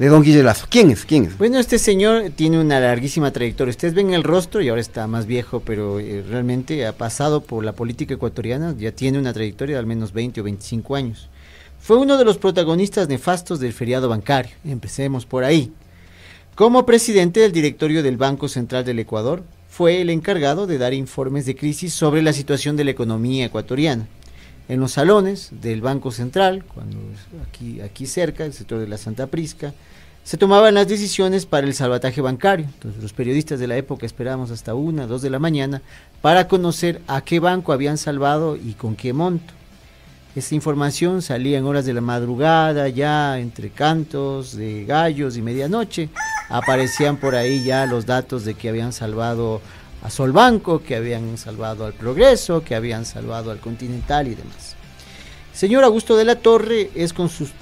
De 0.00 0.08
Don 0.08 0.22
Guillelazo. 0.22 0.66
¿Quién 0.70 0.90
es? 0.90 1.04
¿Quién 1.04 1.26
es? 1.26 1.36
Bueno, 1.36 1.58
este 1.58 1.78
señor 1.78 2.30
tiene 2.34 2.58
una 2.58 2.80
larguísima 2.80 3.32
trayectoria. 3.32 3.70
Ustedes 3.70 3.92
ven 3.92 4.14
el 4.14 4.22
rostro 4.22 4.62
y 4.62 4.70
ahora 4.70 4.80
está 4.80 5.06
más 5.06 5.26
viejo, 5.26 5.60
pero 5.60 6.00
eh, 6.00 6.24
realmente 6.26 6.86
ha 6.86 6.96
pasado 6.96 7.42
por 7.42 7.62
la 7.62 7.74
política 7.74 8.14
ecuatoriana, 8.14 8.74
ya 8.78 8.92
tiene 8.92 9.18
una 9.18 9.34
trayectoria 9.34 9.74
de 9.74 9.80
al 9.80 9.84
menos 9.84 10.14
20 10.14 10.40
o 10.40 10.44
25 10.44 10.96
años. 10.96 11.28
Fue 11.80 11.98
uno 11.98 12.16
de 12.16 12.24
los 12.24 12.38
protagonistas 12.38 13.10
nefastos 13.10 13.60
del 13.60 13.74
feriado 13.74 14.08
bancario. 14.08 14.52
Empecemos 14.64 15.26
por 15.26 15.44
ahí. 15.44 15.70
Como 16.54 16.86
presidente 16.86 17.40
del 17.40 17.52
directorio 17.52 18.02
del 18.02 18.16
Banco 18.16 18.48
Central 18.48 18.86
del 18.86 19.00
Ecuador, 19.00 19.42
fue 19.68 20.00
el 20.00 20.08
encargado 20.08 20.66
de 20.66 20.78
dar 20.78 20.94
informes 20.94 21.44
de 21.44 21.56
crisis 21.56 21.92
sobre 21.92 22.22
la 22.22 22.32
situación 22.32 22.74
de 22.74 22.84
la 22.84 22.92
economía 22.92 23.44
ecuatoriana. 23.44 24.08
En 24.70 24.78
los 24.78 24.92
salones 24.92 25.48
del 25.50 25.80
Banco 25.80 26.12
Central, 26.12 26.62
cuando 26.64 26.96
aquí, 27.44 27.80
aquí 27.80 28.06
cerca, 28.06 28.44
el 28.44 28.52
sector 28.52 28.78
de 28.78 28.86
la 28.86 28.98
Santa 28.98 29.26
Prisca, 29.26 29.74
se 30.22 30.36
tomaban 30.36 30.74
las 30.74 30.86
decisiones 30.86 31.44
para 31.44 31.66
el 31.66 31.74
salvataje 31.74 32.20
bancario. 32.20 32.66
Entonces 32.66 33.02
los 33.02 33.12
periodistas 33.12 33.58
de 33.58 33.66
la 33.66 33.76
época 33.76 34.06
esperábamos 34.06 34.52
hasta 34.52 34.74
una, 34.74 35.08
dos 35.08 35.22
de 35.22 35.30
la 35.30 35.40
mañana 35.40 35.82
para 36.22 36.46
conocer 36.46 37.00
a 37.08 37.20
qué 37.22 37.40
banco 37.40 37.72
habían 37.72 37.98
salvado 37.98 38.54
y 38.54 38.74
con 38.74 38.94
qué 38.94 39.12
monto. 39.12 39.52
Esta 40.36 40.54
información 40.54 41.20
salía 41.20 41.58
en 41.58 41.64
horas 41.64 41.84
de 41.84 41.92
la 41.92 42.00
madrugada, 42.00 42.88
ya 42.88 43.40
entre 43.40 43.70
cantos 43.70 44.56
de 44.56 44.84
gallos 44.84 45.36
y 45.36 45.42
medianoche. 45.42 46.10
Aparecían 46.48 47.16
por 47.16 47.34
ahí 47.34 47.64
ya 47.64 47.86
los 47.86 48.06
datos 48.06 48.44
de 48.44 48.54
que 48.54 48.68
habían 48.68 48.92
salvado 48.92 49.60
a 50.02 50.10
Solbanco, 50.10 50.82
que 50.82 50.96
habían 50.96 51.36
salvado 51.36 51.84
al 51.84 51.92
Progreso, 51.92 52.62
que 52.62 52.74
habían 52.74 53.04
salvado 53.04 53.50
al 53.50 53.60
Continental 53.60 54.28
y 54.28 54.34
demás. 54.34 54.76
Señor 55.52 55.84
Augusto 55.84 56.16
de 56.16 56.24
la 56.24 56.36
Torre 56.36 56.90
es, 56.94 57.14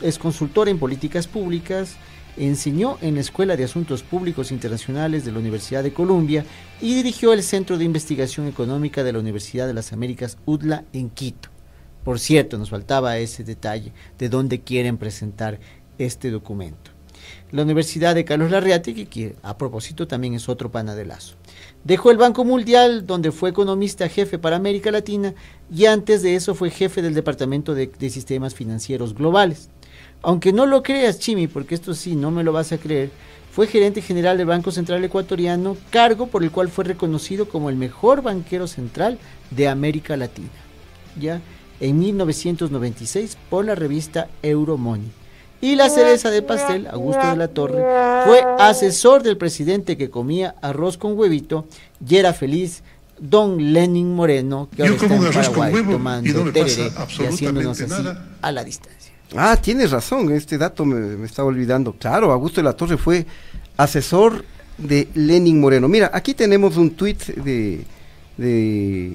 es 0.03 0.19
consultor 0.19 0.69
en 0.69 0.79
políticas 0.79 1.27
públicas, 1.27 1.97
enseñó 2.37 2.99
en 3.01 3.17
la 3.17 3.21
Escuela 3.21 3.57
de 3.57 3.65
Asuntos 3.65 4.03
Públicos 4.03 4.53
Internacionales 4.53 5.25
de 5.25 5.33
la 5.33 5.41
Universidad 5.41 5.83
de 5.83 5.93
Columbia 5.93 6.45
y 6.81 6.95
dirigió 6.95 7.33
el 7.33 7.43
Centro 7.43 7.77
de 7.77 7.85
Investigación 7.85 8.47
Económica 8.47 9.03
de 9.03 9.13
la 9.13 9.19
Universidad 9.19 9.67
de 9.67 9.75
las 9.75 9.93
Américas 9.93 10.39
UDLA 10.47 10.85
en 10.93 11.11
Quito. 11.11 11.49
Por 12.05 12.21
cierto, 12.21 12.57
nos 12.59 12.71
faltaba 12.71 13.19
ese 13.19 13.45
detalle 13.45 13.93
de 14.19 14.29
dónde 14.29 14.61
quieren 14.61 14.97
presentar 14.97 15.59
este 15.99 16.31
documento. 16.31 16.93
La 17.51 17.63
Universidad 17.63 18.15
de 18.15 18.25
Carlos 18.25 18.51
Larriati, 18.51 19.07
que 19.07 19.35
a 19.43 19.59
propósito 19.59 20.07
también 20.07 20.35
es 20.35 20.49
otro 20.49 20.71
panadelazo. 20.71 21.37
Dejó 21.89 22.11
el 22.11 22.19
Banco 22.19 22.45
Mundial, 22.45 23.07
donde 23.07 23.33
fue 23.33 23.49
economista 23.49 24.11
jefe 24.11 24.39
para 24.39 24.57
América 24.57 24.91
Latina, 24.91 25.33
y 25.75 25.87
antes 25.87 26.21
de 26.23 26.35
eso 26.35 26.55
fue 26.55 26.69
jefe 26.69 27.01
del 27.01 27.15
Departamento 27.15 27.75
de, 27.75 28.11
Sistemas 28.11 28.55
Financieros 28.55 29.15
Globales. 29.15 29.71
Aunque 30.21 30.53
no 30.53 30.67
lo 30.67 30.83
creas, 30.83 31.19
Chimi, 31.19 31.47
porque 31.47 31.75
esto 31.75 31.95
sí, 31.95 32.15
no 32.15 32.31
me 32.31 32.45
lo 32.45 32.53
vas 32.53 32.73
a 32.73 32.77
creer, 32.77 33.09
fue 33.51 33.67
gerente 33.69 34.03
general 34.03 34.37
del 34.37 34.49
Banco 34.49 34.71
Central 34.71 35.03
Ecuatoriano, 35.03 35.79
cargo 35.89 36.27
por 36.27 36.45
el 36.45 36.51
cual 36.51 36.69
fue 36.69 36.85
reconocido 36.85 37.49
como 37.49 37.71
el 37.71 37.77
mejor 37.77 38.21
banquero 38.21 38.67
central 38.67 39.19
de 39.51 39.69
América 39.69 40.15
Latina. 40.19 40.51
¿Ya? 41.19 41.41
en 41.81 41.99
1996 41.99 43.39
por 43.49 43.65
la 43.65 43.75
revista 43.75 44.29
Euromoney. 44.43 45.18
Y 45.61 45.75
la 45.75 45.91
cereza 45.91 46.31
de 46.31 46.43
pastel, 46.43 46.87
Augusto 46.87 47.27
de 47.27 47.37
la 47.37 47.49
Torre, 47.49 47.83
fue 48.27 48.45
asesor 48.59 49.23
del 49.23 49.37
presidente 49.37 49.97
que 49.97 50.09
comía 50.09 50.55
arroz 50.63 50.97
con 50.99 51.19
huevito 51.19 51.67
y 52.07 52.17
era 52.17 52.33
feliz 52.33 52.83
don 53.19 53.73
Lenin 53.73 54.15
Moreno, 54.15 54.69
que 54.75 54.83
ahora 54.83 54.95
está 54.95 55.15
en 55.15 55.33
Paraguay 55.33 55.85
tomando 55.85 56.53
tereré 56.53 56.93
y 57.19 57.25
haciéndonos 57.25 57.81
así 57.81 58.05
a 58.41 58.53
la 58.53 58.63
distancia. 58.63 59.13
Ah, 59.37 59.57
tienes 59.61 59.91
razón, 59.91 60.33
este 60.33 60.57
dato 60.57 60.85
me, 60.85 60.95
me, 61.17 61.27
estaba 61.27 61.49
olvidando. 61.49 61.93
Claro, 61.93 62.33
Augusto 62.33 62.61
de 62.61 62.65
la 62.65 62.73
Torre 62.75 62.97
fue 62.97 63.27
asesor 63.77 64.45
de 64.79 65.09
Lenin 65.15 65.61
Moreno. 65.61 65.89
Mira, 65.89 66.11
aquí 66.15 66.35
tenemos 66.35 66.77
un 66.77 66.91
tuit 66.93 67.27
de, 67.27 67.85
de 68.37 69.13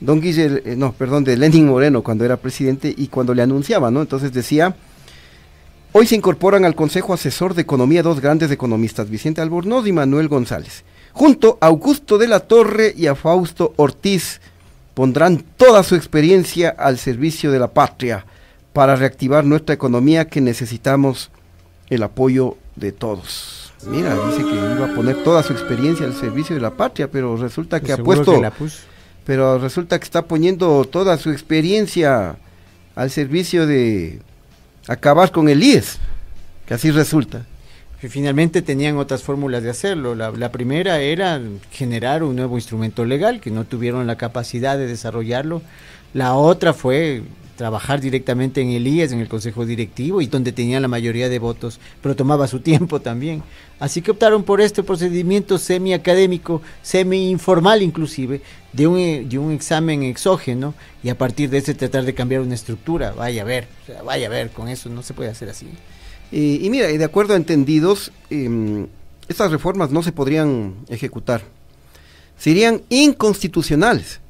don 0.00 0.20
Guille, 0.20 0.62
eh, 0.64 0.74
no, 0.76 0.92
perdón, 0.92 1.24
de 1.24 1.36
Lenin 1.36 1.66
Moreno 1.66 2.02
cuando 2.02 2.24
era 2.24 2.36
presidente 2.36 2.92
y 2.94 3.06
cuando 3.06 3.32
le 3.32 3.42
anunciaba, 3.42 3.90
¿no? 3.90 4.02
Entonces 4.02 4.32
decía, 4.32 4.76
hoy 5.92 6.06
se 6.06 6.16
incorporan 6.16 6.64
al 6.64 6.74
Consejo 6.74 7.14
Asesor 7.14 7.54
de 7.54 7.62
Economía 7.62 8.02
dos 8.02 8.20
grandes 8.20 8.50
economistas, 8.50 9.10
Vicente 9.10 9.40
Albornoz 9.40 9.86
y 9.86 9.92
Manuel 9.92 10.28
González. 10.28 10.84
Junto 11.12 11.58
a 11.60 11.66
Augusto 11.66 12.18
de 12.18 12.28
la 12.28 12.40
Torre 12.40 12.94
y 12.96 13.06
a 13.06 13.14
Fausto 13.14 13.74
Ortiz 13.76 14.40
pondrán 14.94 15.44
toda 15.56 15.82
su 15.82 15.94
experiencia 15.94 16.70
al 16.70 16.98
servicio 16.98 17.50
de 17.50 17.58
la 17.58 17.68
patria 17.68 18.26
para 18.72 18.96
reactivar 18.96 19.44
nuestra 19.44 19.74
economía 19.74 20.26
que 20.26 20.40
necesitamos 20.40 21.30
el 21.90 22.02
apoyo 22.02 22.56
de 22.76 22.92
todos. 22.92 23.72
Mira, 23.86 24.14
dice 24.26 24.42
que 24.42 24.54
iba 24.54 24.86
a 24.86 24.94
poner 24.94 25.22
toda 25.22 25.42
su 25.42 25.52
experiencia 25.52 26.06
al 26.06 26.14
servicio 26.14 26.54
de 26.54 26.62
la 26.62 26.70
patria, 26.70 27.10
pero 27.10 27.36
resulta 27.36 27.80
que 27.80 27.92
ha 27.92 27.98
puesto 27.98 28.40
pero 29.24 29.58
resulta 29.58 29.98
que 29.98 30.04
está 30.04 30.22
poniendo 30.26 30.84
toda 30.84 31.16
su 31.16 31.30
experiencia 31.30 32.36
al 32.96 33.10
servicio 33.10 33.66
de 33.66 34.20
acabar 34.88 35.30
con 35.30 35.48
el 35.48 35.62
IES, 35.62 35.98
que 36.66 36.74
así 36.74 36.90
resulta. 36.90 37.44
finalmente 38.00 38.62
tenían 38.62 38.96
otras 38.96 39.22
fórmulas 39.22 39.62
de 39.62 39.70
hacerlo. 39.70 40.14
La, 40.14 40.52
primera 40.52 41.00
era 41.00 41.40
generar 41.70 42.22
un 42.22 42.36
nuevo 42.36 42.56
instrumento 42.56 43.04
legal, 43.04 43.40
que 43.40 43.50
no 43.50 43.64
tuvieron 43.64 44.06
la 44.06 44.16
capacidad 44.16 44.76
de 44.76 44.86
desarrollarlo. 44.86 45.62
La 46.12 46.34
otra 46.34 46.72
fue 46.72 47.22
trabajar 47.56 48.00
directamente 48.00 48.60
en 48.60 48.70
el 48.70 48.86
IES, 48.86 49.12
en 49.12 49.20
el 49.20 49.28
Consejo 49.28 49.66
Directivo, 49.66 50.20
y 50.20 50.26
donde 50.26 50.52
tenía 50.52 50.80
la 50.80 50.88
mayoría 50.88 51.28
de 51.28 51.38
votos, 51.38 51.80
pero 52.00 52.16
tomaba 52.16 52.46
su 52.46 52.60
tiempo 52.70 53.00
también. 53.00 53.42
Así 53.78 54.02
que 54.02 54.12
optaron 54.12 54.44
por 54.44 54.60
este 54.60 54.82
procedimiento 54.82 55.58
semi-académico, 55.58 56.62
semi-informal 56.82 57.82
inclusive, 57.82 58.40
de 58.72 58.86
un, 58.86 59.28
de 59.28 59.38
un 59.38 59.52
examen 59.52 60.02
exógeno, 60.02 60.74
y 61.02 61.08
a 61.08 61.18
partir 61.18 61.50
de 61.50 61.58
ese 61.58 61.74
tratar 61.74 62.04
de 62.04 62.14
cambiar 62.14 62.40
una 62.40 62.54
estructura. 62.54 63.12
Vaya 63.12 63.42
a 63.42 63.44
ver, 63.44 63.68
vaya 64.04 64.26
a 64.26 64.30
ver, 64.30 64.50
con 64.50 64.68
eso 64.68 64.88
no 64.88 65.02
se 65.02 65.14
puede 65.14 65.30
hacer 65.30 65.48
así. 65.48 65.66
Y, 66.30 66.64
y 66.64 66.70
mira, 66.70 66.86
de 66.86 67.04
acuerdo 67.04 67.34
a 67.34 67.36
entendidos, 67.36 68.12
eh, 68.30 68.86
estas 69.28 69.50
reformas 69.50 69.90
no 69.90 70.02
se 70.02 70.12
podrían 70.12 70.74
ejecutar. 70.88 71.42
Serían 72.38 72.82
inconstitucionales 72.88 74.20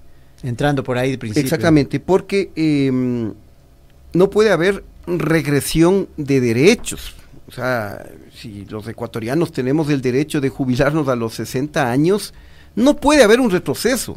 Entrando 0.42 0.82
por 0.82 0.98
ahí 0.98 1.12
de 1.12 1.18
principio. 1.18 1.44
Exactamente, 1.44 2.00
porque 2.00 2.50
eh, 2.56 2.90
no 4.12 4.30
puede 4.30 4.50
haber 4.50 4.84
regresión 5.06 6.08
de 6.16 6.40
derechos. 6.40 7.14
O 7.48 7.52
sea, 7.52 8.04
si 8.34 8.64
los 8.66 8.86
ecuatorianos 8.88 9.52
tenemos 9.52 9.88
el 9.90 10.00
derecho 10.00 10.40
de 10.40 10.48
jubilarnos 10.48 11.08
a 11.08 11.16
los 11.16 11.34
60 11.34 11.90
años, 11.90 12.34
no 12.74 12.96
puede 12.96 13.22
haber 13.22 13.40
un 13.40 13.50
retroceso. 13.50 14.16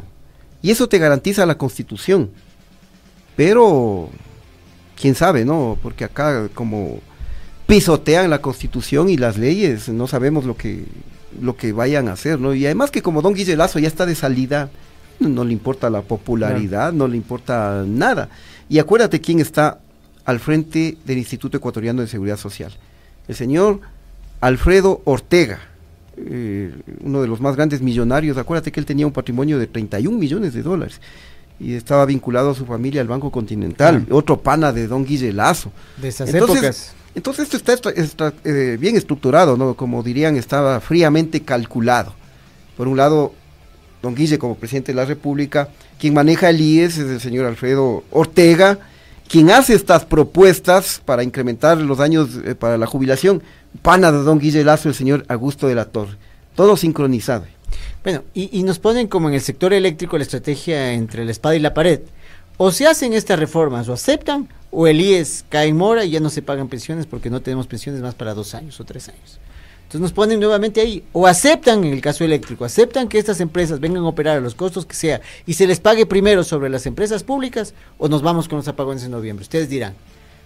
Y 0.62 0.70
eso 0.70 0.88
te 0.88 0.98
garantiza 0.98 1.46
la 1.46 1.58
Constitución. 1.58 2.30
Pero, 3.36 4.08
quién 5.00 5.14
sabe, 5.14 5.44
¿no? 5.44 5.78
Porque 5.82 6.04
acá 6.04 6.48
como 6.54 7.00
pisotean 7.66 8.30
la 8.30 8.40
Constitución 8.40 9.10
y 9.10 9.16
las 9.16 9.36
leyes, 9.36 9.88
no 9.88 10.06
sabemos 10.06 10.44
lo 10.44 10.56
que 10.56 10.84
lo 11.40 11.56
que 11.56 11.72
vayan 11.72 12.08
a 12.08 12.12
hacer, 12.12 12.40
¿no? 12.40 12.54
Y 12.54 12.64
además 12.64 12.90
que 12.90 13.02
como 13.02 13.20
don 13.20 13.34
Guille 13.34 13.56
Lazo 13.56 13.78
ya 13.78 13.88
está 13.88 14.06
de 14.06 14.14
salida, 14.14 14.70
no 15.20 15.44
le 15.44 15.52
importa 15.52 15.90
la 15.90 16.02
popularidad, 16.02 16.92
no 16.92 17.08
le 17.08 17.16
importa 17.16 17.84
nada. 17.86 18.28
Y 18.68 18.78
acuérdate 18.78 19.20
quién 19.20 19.40
está 19.40 19.78
al 20.24 20.40
frente 20.40 20.96
del 21.04 21.18
Instituto 21.18 21.56
Ecuatoriano 21.56 22.02
de 22.02 22.08
Seguridad 22.08 22.36
Social. 22.36 22.72
El 23.28 23.34
señor 23.34 23.80
Alfredo 24.40 25.00
Ortega, 25.04 25.60
eh, 26.16 26.72
uno 27.02 27.22
de 27.22 27.28
los 27.28 27.40
más 27.40 27.56
grandes 27.56 27.80
millonarios. 27.80 28.36
Acuérdate 28.36 28.72
que 28.72 28.80
él 28.80 28.86
tenía 28.86 29.06
un 29.06 29.12
patrimonio 29.12 29.58
de 29.58 29.66
31 29.66 30.16
millones 30.16 30.54
de 30.54 30.62
dólares 30.62 31.00
y 31.58 31.74
estaba 31.74 32.04
vinculado 32.04 32.50
a 32.50 32.54
su 32.54 32.66
familia 32.66 33.00
al 33.00 33.08
Banco 33.08 33.30
Continental, 33.30 34.06
otro 34.10 34.40
pana 34.40 34.72
de 34.72 34.86
Don 34.86 35.04
Guille 35.04 35.32
Lazo. 35.32 35.72
De 35.96 36.08
esas 36.08 36.32
épocas. 36.34 36.94
Entonces 37.14 37.52
esto 37.54 37.88
está, 37.90 38.34
eh, 38.44 38.76
bien 38.78 38.94
estructurado, 38.94 39.56
¿no? 39.56 39.74
Como 39.74 40.02
dirían, 40.02 40.36
estaba 40.36 40.80
fríamente 40.80 41.40
calculado. 41.40 42.14
Por 42.76 42.88
un 42.88 42.98
lado, 42.98 43.32
don 44.06 44.14
Guille 44.14 44.38
como 44.38 44.54
presidente 44.54 44.92
de 44.92 44.96
la 44.96 45.04
República, 45.04 45.68
quien 45.98 46.14
maneja 46.14 46.48
el 46.48 46.60
IES 46.60 46.98
es 46.98 47.10
el 47.10 47.20
señor 47.20 47.44
Alfredo 47.46 48.04
Ortega, 48.12 48.78
quien 49.28 49.50
hace 49.50 49.74
estas 49.74 50.04
propuestas 50.04 51.02
para 51.04 51.24
incrementar 51.24 51.78
los 51.78 51.98
años 51.98 52.28
eh, 52.44 52.54
para 52.54 52.78
la 52.78 52.86
jubilación, 52.86 53.42
pana 53.82 54.12
de 54.12 54.18
don 54.18 54.38
Guille 54.38 54.62
Lazo, 54.62 54.88
el 54.88 54.94
señor 54.94 55.24
Augusto 55.28 55.66
de 55.66 55.74
la 55.74 55.86
Torre, 55.86 56.16
todo 56.54 56.76
sincronizado. 56.76 57.44
Bueno, 58.04 58.22
y, 58.32 58.60
y 58.60 58.62
nos 58.62 58.78
ponen 58.78 59.08
como 59.08 59.28
en 59.28 59.34
el 59.34 59.40
sector 59.40 59.72
eléctrico 59.72 60.16
la 60.16 60.22
estrategia 60.22 60.92
entre 60.92 61.24
la 61.24 61.32
espada 61.32 61.56
y 61.56 61.58
la 61.58 61.74
pared. 61.74 62.00
O 62.58 62.70
se 62.70 62.86
hacen 62.86 63.12
estas 63.12 63.38
reformas, 63.38 63.88
o 63.88 63.92
aceptan, 63.92 64.48
o 64.70 64.86
el 64.86 65.00
IES 65.00 65.44
cae 65.48 65.68
en 65.68 65.76
mora 65.76 66.04
y 66.04 66.10
ya 66.10 66.20
no 66.20 66.30
se 66.30 66.42
pagan 66.42 66.68
pensiones 66.68 67.06
porque 67.06 67.28
no 67.28 67.42
tenemos 67.42 67.66
pensiones 67.66 68.00
más 68.00 68.14
para 68.14 68.34
dos 68.34 68.54
años 68.54 68.78
o 68.78 68.84
tres 68.84 69.08
años. 69.08 69.40
Entonces 69.86 70.00
nos 70.00 70.12
ponen 70.12 70.40
nuevamente 70.40 70.80
ahí, 70.80 71.04
o 71.12 71.28
aceptan 71.28 71.84
en 71.84 71.92
el 71.92 72.00
caso 72.00 72.24
eléctrico, 72.24 72.64
aceptan 72.64 73.08
que 73.08 73.20
estas 73.20 73.38
empresas 73.38 73.78
vengan 73.78 74.02
a 74.02 74.08
operar 74.08 74.38
a 74.38 74.40
los 74.40 74.56
costos 74.56 74.84
que 74.84 74.96
sea 74.96 75.20
y 75.46 75.54
se 75.54 75.64
les 75.68 75.78
pague 75.78 76.06
primero 76.06 76.42
sobre 76.42 76.68
las 76.68 76.86
empresas 76.86 77.22
públicas 77.22 77.72
o 77.96 78.08
nos 78.08 78.20
vamos 78.20 78.48
con 78.48 78.58
los 78.58 78.66
apagones 78.66 79.04
en 79.04 79.12
noviembre. 79.12 79.44
Ustedes 79.44 79.68
dirán. 79.68 79.94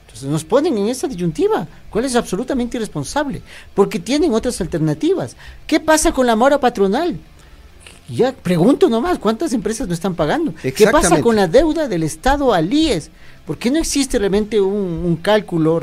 Entonces 0.03 0.29
nos 0.29 0.45
ponen 0.45 0.77
en 0.77 0.89
esa 0.89 1.09
disyuntiva, 1.09 1.67
cuál 1.89 2.05
es 2.05 2.17
absolutamente 2.17 2.77
irresponsable, 2.77 3.41
porque 3.73 3.99
tienen 3.99 4.35
otras 4.35 4.61
alternativas. 4.61 5.37
¿Qué 5.67 5.81
pasa 5.81 6.13
con 6.13 6.27
la 6.27 6.37
mora 6.37 6.61
patronal? 6.61 7.17
Ya 8.11 8.33
pregunto 8.33 8.91
nomás, 8.91 9.19
¿cuántas 9.19 9.55
empresas 9.55 9.89
no 9.89 9.95
están 9.95 10.15
pagando? 10.17 10.53
¿Qué 10.61 10.87
pasa 10.89 11.23
con 11.23 11.37
la 11.37 11.47
deuda 11.47 11.89
del 11.89 12.03
Estado 12.03 12.53
al 12.53 12.71
IES? 12.71 13.11
¿Por 13.47 13.57
qué 13.57 13.71
no 13.71 13.79
existe 13.79 14.19
realmente 14.19 14.61
un, 14.61 14.75
un 14.77 15.17
cálculo 15.17 15.81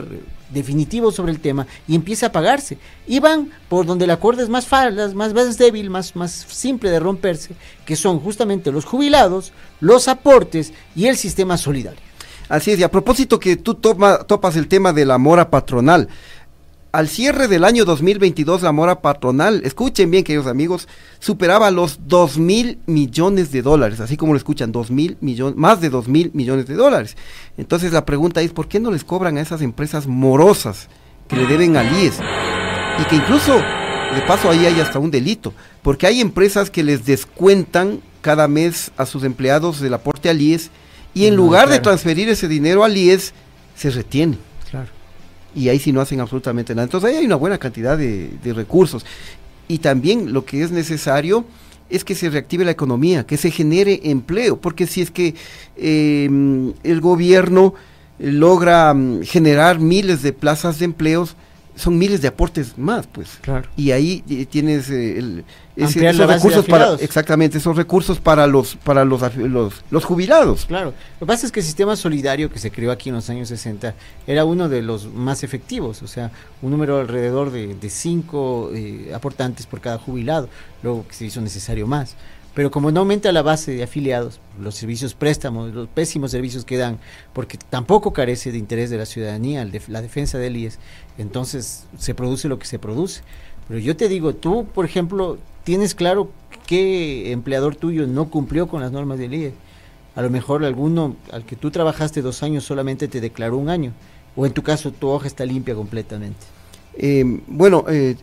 definitivo 0.49 1.11
sobre 1.11 1.31
el 1.31 1.39
tema 1.39 1.67
y 1.87 1.95
empieza 1.95 2.27
a 2.27 2.31
pagarse. 2.31 2.77
Y 3.07 3.19
van 3.19 3.49
por 3.69 3.85
donde 3.85 4.07
la 4.07 4.17
cuerda 4.17 4.43
es 4.43 4.49
más 4.49 4.65
falda, 4.65 5.07
más, 5.13 5.33
más 5.33 5.57
débil, 5.57 5.89
más, 5.89 6.15
más 6.15 6.31
simple 6.31 6.89
de 6.89 6.99
romperse, 6.99 7.55
que 7.85 7.95
son 7.95 8.19
justamente 8.19 8.71
los 8.71 8.85
jubilados, 8.85 9.53
los 9.79 10.07
aportes 10.07 10.73
y 10.95 11.07
el 11.07 11.17
sistema 11.17 11.57
solidario. 11.57 12.01
Así 12.49 12.71
es, 12.71 12.79
y 12.79 12.83
a 12.83 12.91
propósito 12.91 13.39
que 13.39 13.57
tú 13.57 13.75
topas 13.75 14.55
el 14.55 14.69
tema 14.69 14.93
de 14.93 15.05
la 15.05 15.17
mora 15.17 15.49
patronal, 15.49 16.07
al 16.97 17.09
cierre 17.09 17.47
del 17.47 17.63
año 17.63 17.85
2022 17.85 18.63
la 18.63 18.71
mora 18.71 19.01
patronal, 19.01 19.61
escuchen 19.63 20.09
bien 20.09 20.23
queridos 20.23 20.47
amigos, 20.47 20.87
superaba 21.19 21.69
los 21.69 22.07
2 22.07 22.39
mil 22.39 22.79
millones 22.87 23.51
de 23.51 23.61
dólares, 23.61 23.99
así 23.99 24.17
como 24.17 24.33
lo 24.33 24.37
escuchan, 24.37 24.71
2 24.71 24.89
mil 24.89 25.15
millones, 25.21 25.55
más 25.57 25.79
de 25.79 25.91
2 25.91 26.07
mil 26.07 26.31
millones 26.33 26.65
de 26.65 26.73
dólares. 26.73 27.15
Entonces 27.55 27.93
la 27.93 28.03
pregunta 28.03 28.41
es, 28.41 28.51
¿por 28.51 28.67
qué 28.67 28.79
no 28.79 28.89
les 28.89 29.03
cobran 29.03 29.37
a 29.37 29.41
esas 29.41 29.61
empresas 29.61 30.07
morosas 30.07 30.87
que 31.27 31.35
le 31.35 31.45
deben 31.45 31.77
al 31.77 31.85
IES? 32.01 32.15
Y 32.99 33.05
que 33.05 33.17
incluso, 33.17 33.53
de 33.53 34.21
paso 34.25 34.49
ahí 34.49 34.65
hay 34.65 34.79
hasta 34.79 34.97
un 34.97 35.11
delito, 35.11 35.53
porque 35.83 36.07
hay 36.07 36.19
empresas 36.19 36.71
que 36.71 36.81
les 36.81 37.05
descuentan 37.05 37.99
cada 38.21 38.47
mes 38.47 38.89
a 38.97 39.05
sus 39.05 39.23
empleados 39.23 39.81
del 39.81 39.93
aporte 39.93 40.31
al 40.31 40.41
IES 40.41 40.71
y 41.13 41.27
en 41.27 41.35
lugar 41.35 41.69
de 41.69 41.77
transferir 41.77 42.27
ese 42.27 42.47
dinero 42.47 42.83
al 42.83 42.97
IES, 42.97 43.35
se 43.75 43.91
retiene. 43.91 44.46
Y 45.57 45.69
ahí 45.69 45.79
sí 45.79 45.91
no 45.91 46.01
hacen 46.01 46.19
absolutamente 46.19 46.75
nada. 46.75 46.83
Entonces 46.83 47.09
ahí 47.09 47.15
hay 47.17 47.25
una 47.25 47.35
buena 47.35 47.57
cantidad 47.57 47.97
de, 47.97 48.53
recursos. 48.53 49.03
Y 49.67 49.79
también 49.79 50.31
lo 50.31 50.45
que 50.45 50.61
es 50.61 50.71
necesario 50.71 51.45
es 51.89 52.03
que 52.03 52.13
se 52.13 52.29
reactive 52.29 52.63
la 52.63 52.71
economía, 52.71 53.25
que 53.25 53.37
se 53.37 53.49
genere 53.49 54.01
empleo, 54.03 54.57
porque 54.57 54.85
si 54.85 55.01
es 55.01 55.09
que 55.09 55.33
em, 55.75 56.73
el 56.83 57.01
gobierno 57.01 57.73
logra 58.19 58.93
mm, 58.93 59.23
generar 59.23 59.79
miles 59.79 60.21
de 60.21 60.31
plazas 60.31 60.77
de 60.77 60.85
empleos, 60.85 61.35
son 61.78 61.97
miles 61.97 62.21
de 62.21 62.28
aportes 62.28 62.78
más, 62.78 63.07
pues. 63.07 63.38
Claro. 63.41 63.69
Y 63.78 63.91
ahí 63.91 64.23
eh, 64.30 64.45
tienes 64.45 64.89
eh, 64.89 65.19
el, 65.19 65.45
esos 65.75 66.28
recursos 66.28 66.65
para 66.65 66.95
exactamente 66.95 67.59
esos 67.59 67.78
recursos 67.78 68.19
para 68.19 68.47
los 68.47 68.75
para 68.78 69.05
los, 69.05 69.21
los, 69.91 70.05
jubilados. 70.05 70.65
Claro. 70.65 70.93
Lo 71.19 71.19
que 71.19 71.25
pasa 71.25 71.45
es 71.45 71.51
que 71.51 71.59
el 71.59 71.65
sistema 71.65 71.95
solidario 71.95 72.49
que 72.49 72.59
se 72.59 72.71
creó 72.71 72.91
aquí 72.91 73.09
en 73.09 73.15
los 73.15 73.30
años 73.30 73.47
60 73.49 73.93
era 74.25 74.43
uno 74.43 74.69
de 74.69 74.82
los 74.82 75.05
más 75.05 75.43
efectivos, 75.43 76.01
o 76.01 76.07
sea, 76.07 76.32
un 76.61 76.71
número 76.71 76.99
alrededor 76.99 77.51
de, 77.51 77.75
de 77.75 77.89
cinco 77.89 78.71
eh, 78.73 79.11
aportantes 79.13 79.67
por 79.67 79.80
cada 79.80 79.99
jubilado, 79.99 80.49
luego 80.82 81.07
que 81.07 81.13
se 81.13 81.25
hizo 81.25 81.41
necesario 81.41 81.86
más. 81.86 82.15
Pero 82.57 82.71
como 82.71 82.89
no 82.89 83.01
aumenta 83.01 83.32
la 83.32 83.43
base 83.43 83.75
de 83.75 83.84
afiliados, 83.84 84.39
los 84.59 84.73
servicios 84.73 85.13
préstamos, 85.13 85.75
los 85.75 85.88
pésimos 85.88 86.32
servicios 86.32 86.65
que 86.65 86.75
dan, 86.75 86.97
porque 87.32 87.55
tampoco 87.55 88.13
carece 88.13 88.51
de 88.51 88.57
interés 88.57 88.89
de 88.89 88.97
la 88.97 89.05
ciudadanía, 89.05 89.63
la 89.88 90.01
defensa 90.01 90.39
del 90.39 90.57
IES, 90.57 90.80
entonces 91.18 91.86
se 91.97 92.13
produce 92.13 92.47
lo 92.47 92.59
que 92.59 92.65
se 92.65 92.80
produce. 92.80 93.22
Pero 93.68 93.80
yo 93.80 93.95
te 93.97 94.07
digo, 94.07 94.34
tú, 94.34 94.65
por 94.65 94.86
ejemplo, 94.86 95.38
tienes 95.63 95.95
claro 95.95 96.32
qué 96.65 97.32
empleador 97.32 97.76
tuyo 97.76 98.07
no 98.07 98.30
cumplió 98.30 98.68
con 98.68 98.82
las 98.82 98.91
normas 98.91 99.20
del 99.20 99.34
IES. 99.34 99.53
A 100.15 100.22
lo 100.22 100.30
mejor 100.30 100.63
alguno 100.63 101.15
al 101.32 101.45
que 101.45 101.55
tú 101.55 101.70
trabajaste 101.70 102.22
dos 102.22 102.41
años 102.43 102.63
solamente 102.63 103.07
te 103.07 103.22
declaró 103.22 103.57
un 103.57 103.70
año, 103.70 103.93
o 104.36 104.45
en 104.45 104.53
tu 104.53 104.63
caso 104.63 104.91
tu 104.91 105.09
hoja 105.09 105.28
está 105.28 105.45
limpia 105.45 105.76
completamente. 105.76 106.45
Eh, 106.95 107.41
bueno, 107.47 107.86
eh, 107.88 108.15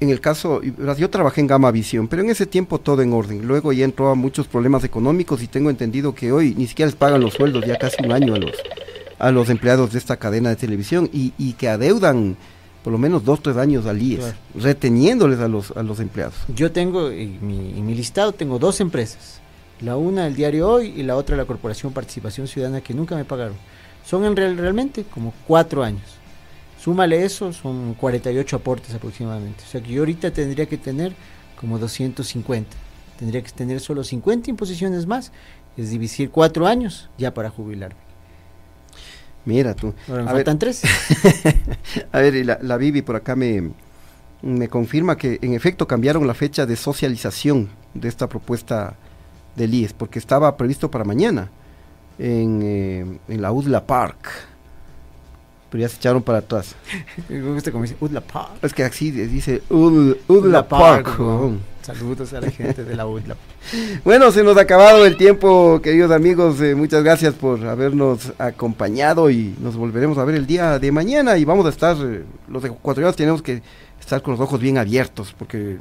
en 0.00 0.10
el 0.10 0.20
caso, 0.20 0.60
yo 0.62 1.10
trabajé 1.10 1.40
en 1.40 1.46
Gama 1.46 1.70
Visión, 1.70 2.08
pero 2.08 2.22
en 2.22 2.30
ese 2.30 2.46
tiempo 2.46 2.78
todo 2.78 3.02
en 3.02 3.12
orden. 3.12 3.46
Luego 3.46 3.72
ya 3.72 3.84
entró 3.84 4.10
a 4.10 4.14
muchos 4.14 4.46
problemas 4.46 4.84
económicos 4.84 5.42
y 5.42 5.46
tengo 5.46 5.70
entendido 5.70 6.14
que 6.14 6.32
hoy 6.32 6.54
ni 6.56 6.66
siquiera 6.66 6.88
les 6.88 6.96
pagan 6.96 7.20
los 7.20 7.34
sueldos, 7.34 7.64
ya 7.66 7.76
casi 7.76 8.04
un 8.04 8.12
año 8.12 8.34
a 8.34 8.38
los, 8.38 8.52
a 9.18 9.30
los 9.30 9.50
empleados 9.50 9.92
de 9.92 9.98
esta 9.98 10.16
cadena 10.16 10.50
de 10.50 10.56
televisión 10.56 11.08
y, 11.12 11.32
y 11.38 11.54
que 11.54 11.68
adeudan 11.68 12.36
por 12.84 12.92
lo 12.92 12.98
menos 12.98 13.24
dos, 13.24 13.42
tres 13.42 13.56
años 13.56 13.86
al 13.86 14.00
IES, 14.02 14.34
reteniéndoles 14.54 15.40
a 15.40 15.48
los, 15.48 15.70
a 15.70 15.82
los 15.82 16.00
empleados. 16.00 16.34
Yo 16.54 16.70
tengo, 16.70 17.08
en 17.10 17.44
mi, 17.44 17.78
en 17.78 17.86
mi 17.86 17.94
listado 17.94 18.32
tengo 18.32 18.58
dos 18.58 18.78
empresas, 18.80 19.40
la 19.80 19.96
una 19.96 20.26
el 20.26 20.36
diario 20.36 20.68
Hoy 20.68 20.92
y 20.94 21.02
la 21.02 21.16
otra 21.16 21.34
la 21.34 21.46
Corporación 21.46 21.94
Participación 21.94 22.46
Ciudadana 22.46 22.82
que 22.82 22.92
nunca 22.92 23.16
me 23.16 23.24
pagaron. 23.24 23.56
Son 24.04 24.22
en 24.26 24.36
real, 24.36 24.58
realmente 24.58 25.04
como 25.04 25.32
cuatro 25.46 25.82
años. 25.82 26.02
Súmale 26.78 27.24
eso, 27.24 27.54
son 27.54 27.94
48 27.94 28.56
aportes 28.56 28.94
aproximadamente. 28.94 29.64
O 29.66 29.66
sea 29.66 29.80
que 29.80 29.90
yo 29.90 30.02
ahorita 30.02 30.30
tendría 30.30 30.66
que 30.66 30.76
tener 30.76 31.14
como 31.58 31.78
250. 31.78 32.76
Tendría 33.18 33.42
que 33.42 33.50
tener 33.50 33.80
solo 33.80 34.04
50 34.04 34.50
imposiciones 34.50 35.06
más. 35.06 35.32
Es 35.78 35.88
dividir 35.88 36.30
cuatro 36.30 36.66
años 36.66 37.08
ya 37.16 37.32
para 37.32 37.48
jubilarme. 37.48 38.03
Mira 39.44 39.74
tú. 39.74 39.94
Ahora 40.08 40.24
me 40.24 40.30
faltan 40.30 40.58
tres. 40.58 40.82
a 42.12 42.18
ver, 42.18 42.46
la, 42.46 42.58
la 42.62 42.76
Bibi 42.76 43.02
por 43.02 43.16
acá 43.16 43.36
me, 43.36 43.70
me 44.42 44.68
confirma 44.68 45.16
que 45.16 45.38
en 45.42 45.54
efecto 45.54 45.86
cambiaron 45.86 46.26
la 46.26 46.34
fecha 46.34 46.66
de 46.66 46.76
socialización 46.76 47.68
de 47.92 48.08
esta 48.08 48.28
propuesta 48.28 48.96
del 49.56 49.74
IES, 49.74 49.92
porque 49.92 50.18
estaba 50.18 50.56
previsto 50.56 50.90
para 50.90 51.04
mañana 51.04 51.50
en, 52.18 52.60
eh, 52.62 53.18
en 53.28 53.42
la 53.42 53.52
UDLA 53.52 53.86
Park 53.86 54.28
pero 55.74 55.82
ya 55.82 55.88
se 55.88 55.96
echaron 55.96 56.22
para 56.22 56.38
atrás. 56.38 56.76
Me 57.28 57.40
gusta 57.40 57.72
como 57.72 57.82
dice 57.82 57.96
Udla 57.98 58.20
Park. 58.20 58.58
Es 58.62 58.72
que 58.72 58.84
así 58.84 59.10
dice 59.10 59.60
Udla, 59.68 60.68
Park. 60.68 61.18
Saludos 61.84 62.32
a 62.32 62.40
la 62.40 62.50
gente 62.50 62.82
de 62.82 62.96
la 62.96 63.06
Udla. 63.06 63.36
bueno, 64.04 64.32
se 64.32 64.42
nos 64.42 64.56
ha 64.56 64.62
acabado 64.62 65.04
el 65.04 65.18
tiempo, 65.18 65.80
queridos 65.82 66.10
amigos. 66.12 66.58
Eh, 66.62 66.74
muchas 66.74 67.04
gracias 67.04 67.34
por 67.34 67.62
habernos 67.66 68.32
acompañado 68.38 69.28
y 69.28 69.54
nos 69.60 69.76
volveremos 69.76 70.16
a 70.16 70.24
ver 70.24 70.36
el 70.36 70.46
día 70.46 70.78
de 70.78 70.90
mañana. 70.90 71.36
Y 71.36 71.44
vamos 71.44 71.66
a 71.66 71.68
estar, 71.68 71.94
eh, 72.00 72.24
los 72.48 72.64
ecuatorianos 72.64 73.16
tenemos 73.16 73.42
que 73.42 73.60
estar 74.00 74.22
con 74.22 74.32
los 74.32 74.40
ojos 74.40 74.60
bien 74.60 74.78
abiertos 74.78 75.34
porque 75.38 75.76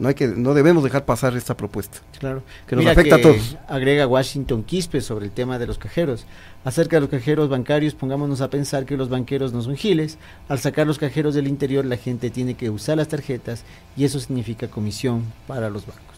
no 0.00 0.08
hay 0.08 0.14
que 0.14 0.26
no 0.26 0.54
debemos 0.54 0.82
dejar 0.82 1.04
pasar 1.04 1.36
esta 1.36 1.54
propuesta. 1.56 1.98
Claro, 2.18 2.42
que 2.66 2.74
nos 2.74 2.86
afecta 2.86 3.16
a 3.16 3.20
todos. 3.20 3.56
Agrega 3.68 4.06
Washington 4.06 4.64
Quispe 4.64 5.02
sobre 5.02 5.26
el 5.26 5.30
tema 5.30 5.58
de 5.58 5.66
los 5.66 5.76
cajeros. 5.76 6.24
Acerca 6.64 6.96
de 6.96 7.02
los 7.02 7.10
cajeros 7.10 7.50
bancarios, 7.50 7.94
pongámonos 7.94 8.40
a 8.40 8.48
pensar 8.48 8.86
que 8.86 8.96
los 8.96 9.10
banqueros 9.10 9.52
no 9.52 9.60
son 9.60 9.76
giles. 9.76 10.16
Al 10.48 10.58
sacar 10.58 10.86
los 10.86 10.98
cajeros 10.98 11.34
del 11.34 11.46
interior, 11.46 11.84
la 11.84 11.98
gente 11.98 12.30
tiene 12.30 12.54
que 12.54 12.70
usar 12.70 12.96
las 12.96 13.08
tarjetas 13.08 13.64
y 13.94 14.04
eso 14.04 14.18
significa 14.18 14.68
comisión 14.68 15.24
para 15.46 15.68
los 15.68 15.86
bancos. 15.86 16.16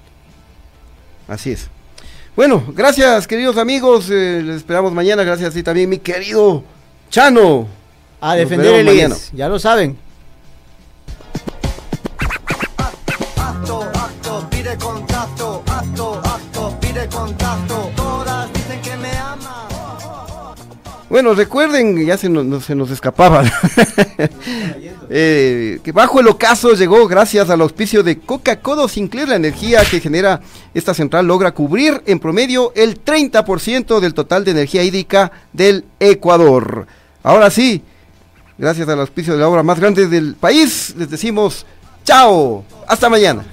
Así 1.26 1.50
es. 1.50 1.68
Bueno, 2.36 2.64
gracias 2.74 3.26
queridos 3.26 3.58
amigos, 3.58 4.08
eh, 4.10 4.42
les 4.44 4.58
esperamos 4.58 4.92
mañana, 4.92 5.24
gracias 5.24 5.54
y 5.56 5.62
también 5.62 5.90
mi 5.90 5.98
querido 5.98 6.62
Chano. 7.10 7.66
A 8.20 8.36
defender 8.36 8.76
el 8.76 8.88
IES, 8.88 9.32
ya 9.34 9.48
lo 9.48 9.58
saben. 9.58 9.98
Bueno, 21.12 21.34
recuerden, 21.34 22.06
ya 22.06 22.16
se 22.16 22.30
nos, 22.30 22.64
se 22.64 22.74
nos 22.74 22.90
escapaba, 22.90 23.44
eh, 25.10 25.78
que 25.84 25.92
bajo 25.92 26.20
el 26.20 26.28
ocaso 26.28 26.72
llegó 26.72 27.06
gracias 27.06 27.50
al 27.50 27.60
auspicio 27.60 28.02
de 28.02 28.18
Coca-Cola 28.18 28.88
Sinclair, 28.88 29.28
la 29.28 29.36
energía 29.36 29.84
que 29.84 30.00
genera 30.00 30.40
esta 30.72 30.94
central 30.94 31.26
logra 31.26 31.52
cubrir 31.52 32.02
en 32.06 32.18
promedio 32.18 32.72
el 32.74 33.04
30% 33.04 34.00
del 34.00 34.14
total 34.14 34.42
de 34.46 34.52
energía 34.52 34.84
hídrica 34.84 35.30
del 35.52 35.84
Ecuador. 36.00 36.86
Ahora 37.22 37.50
sí, 37.50 37.82
gracias 38.56 38.88
al 38.88 39.00
auspicio 39.00 39.34
de 39.34 39.40
la 39.40 39.48
obra 39.48 39.62
más 39.62 39.78
grande 39.78 40.06
del 40.06 40.34
país, 40.34 40.94
les 40.96 41.10
decimos 41.10 41.66
chao, 42.04 42.64
hasta 42.88 43.10
mañana. 43.10 43.44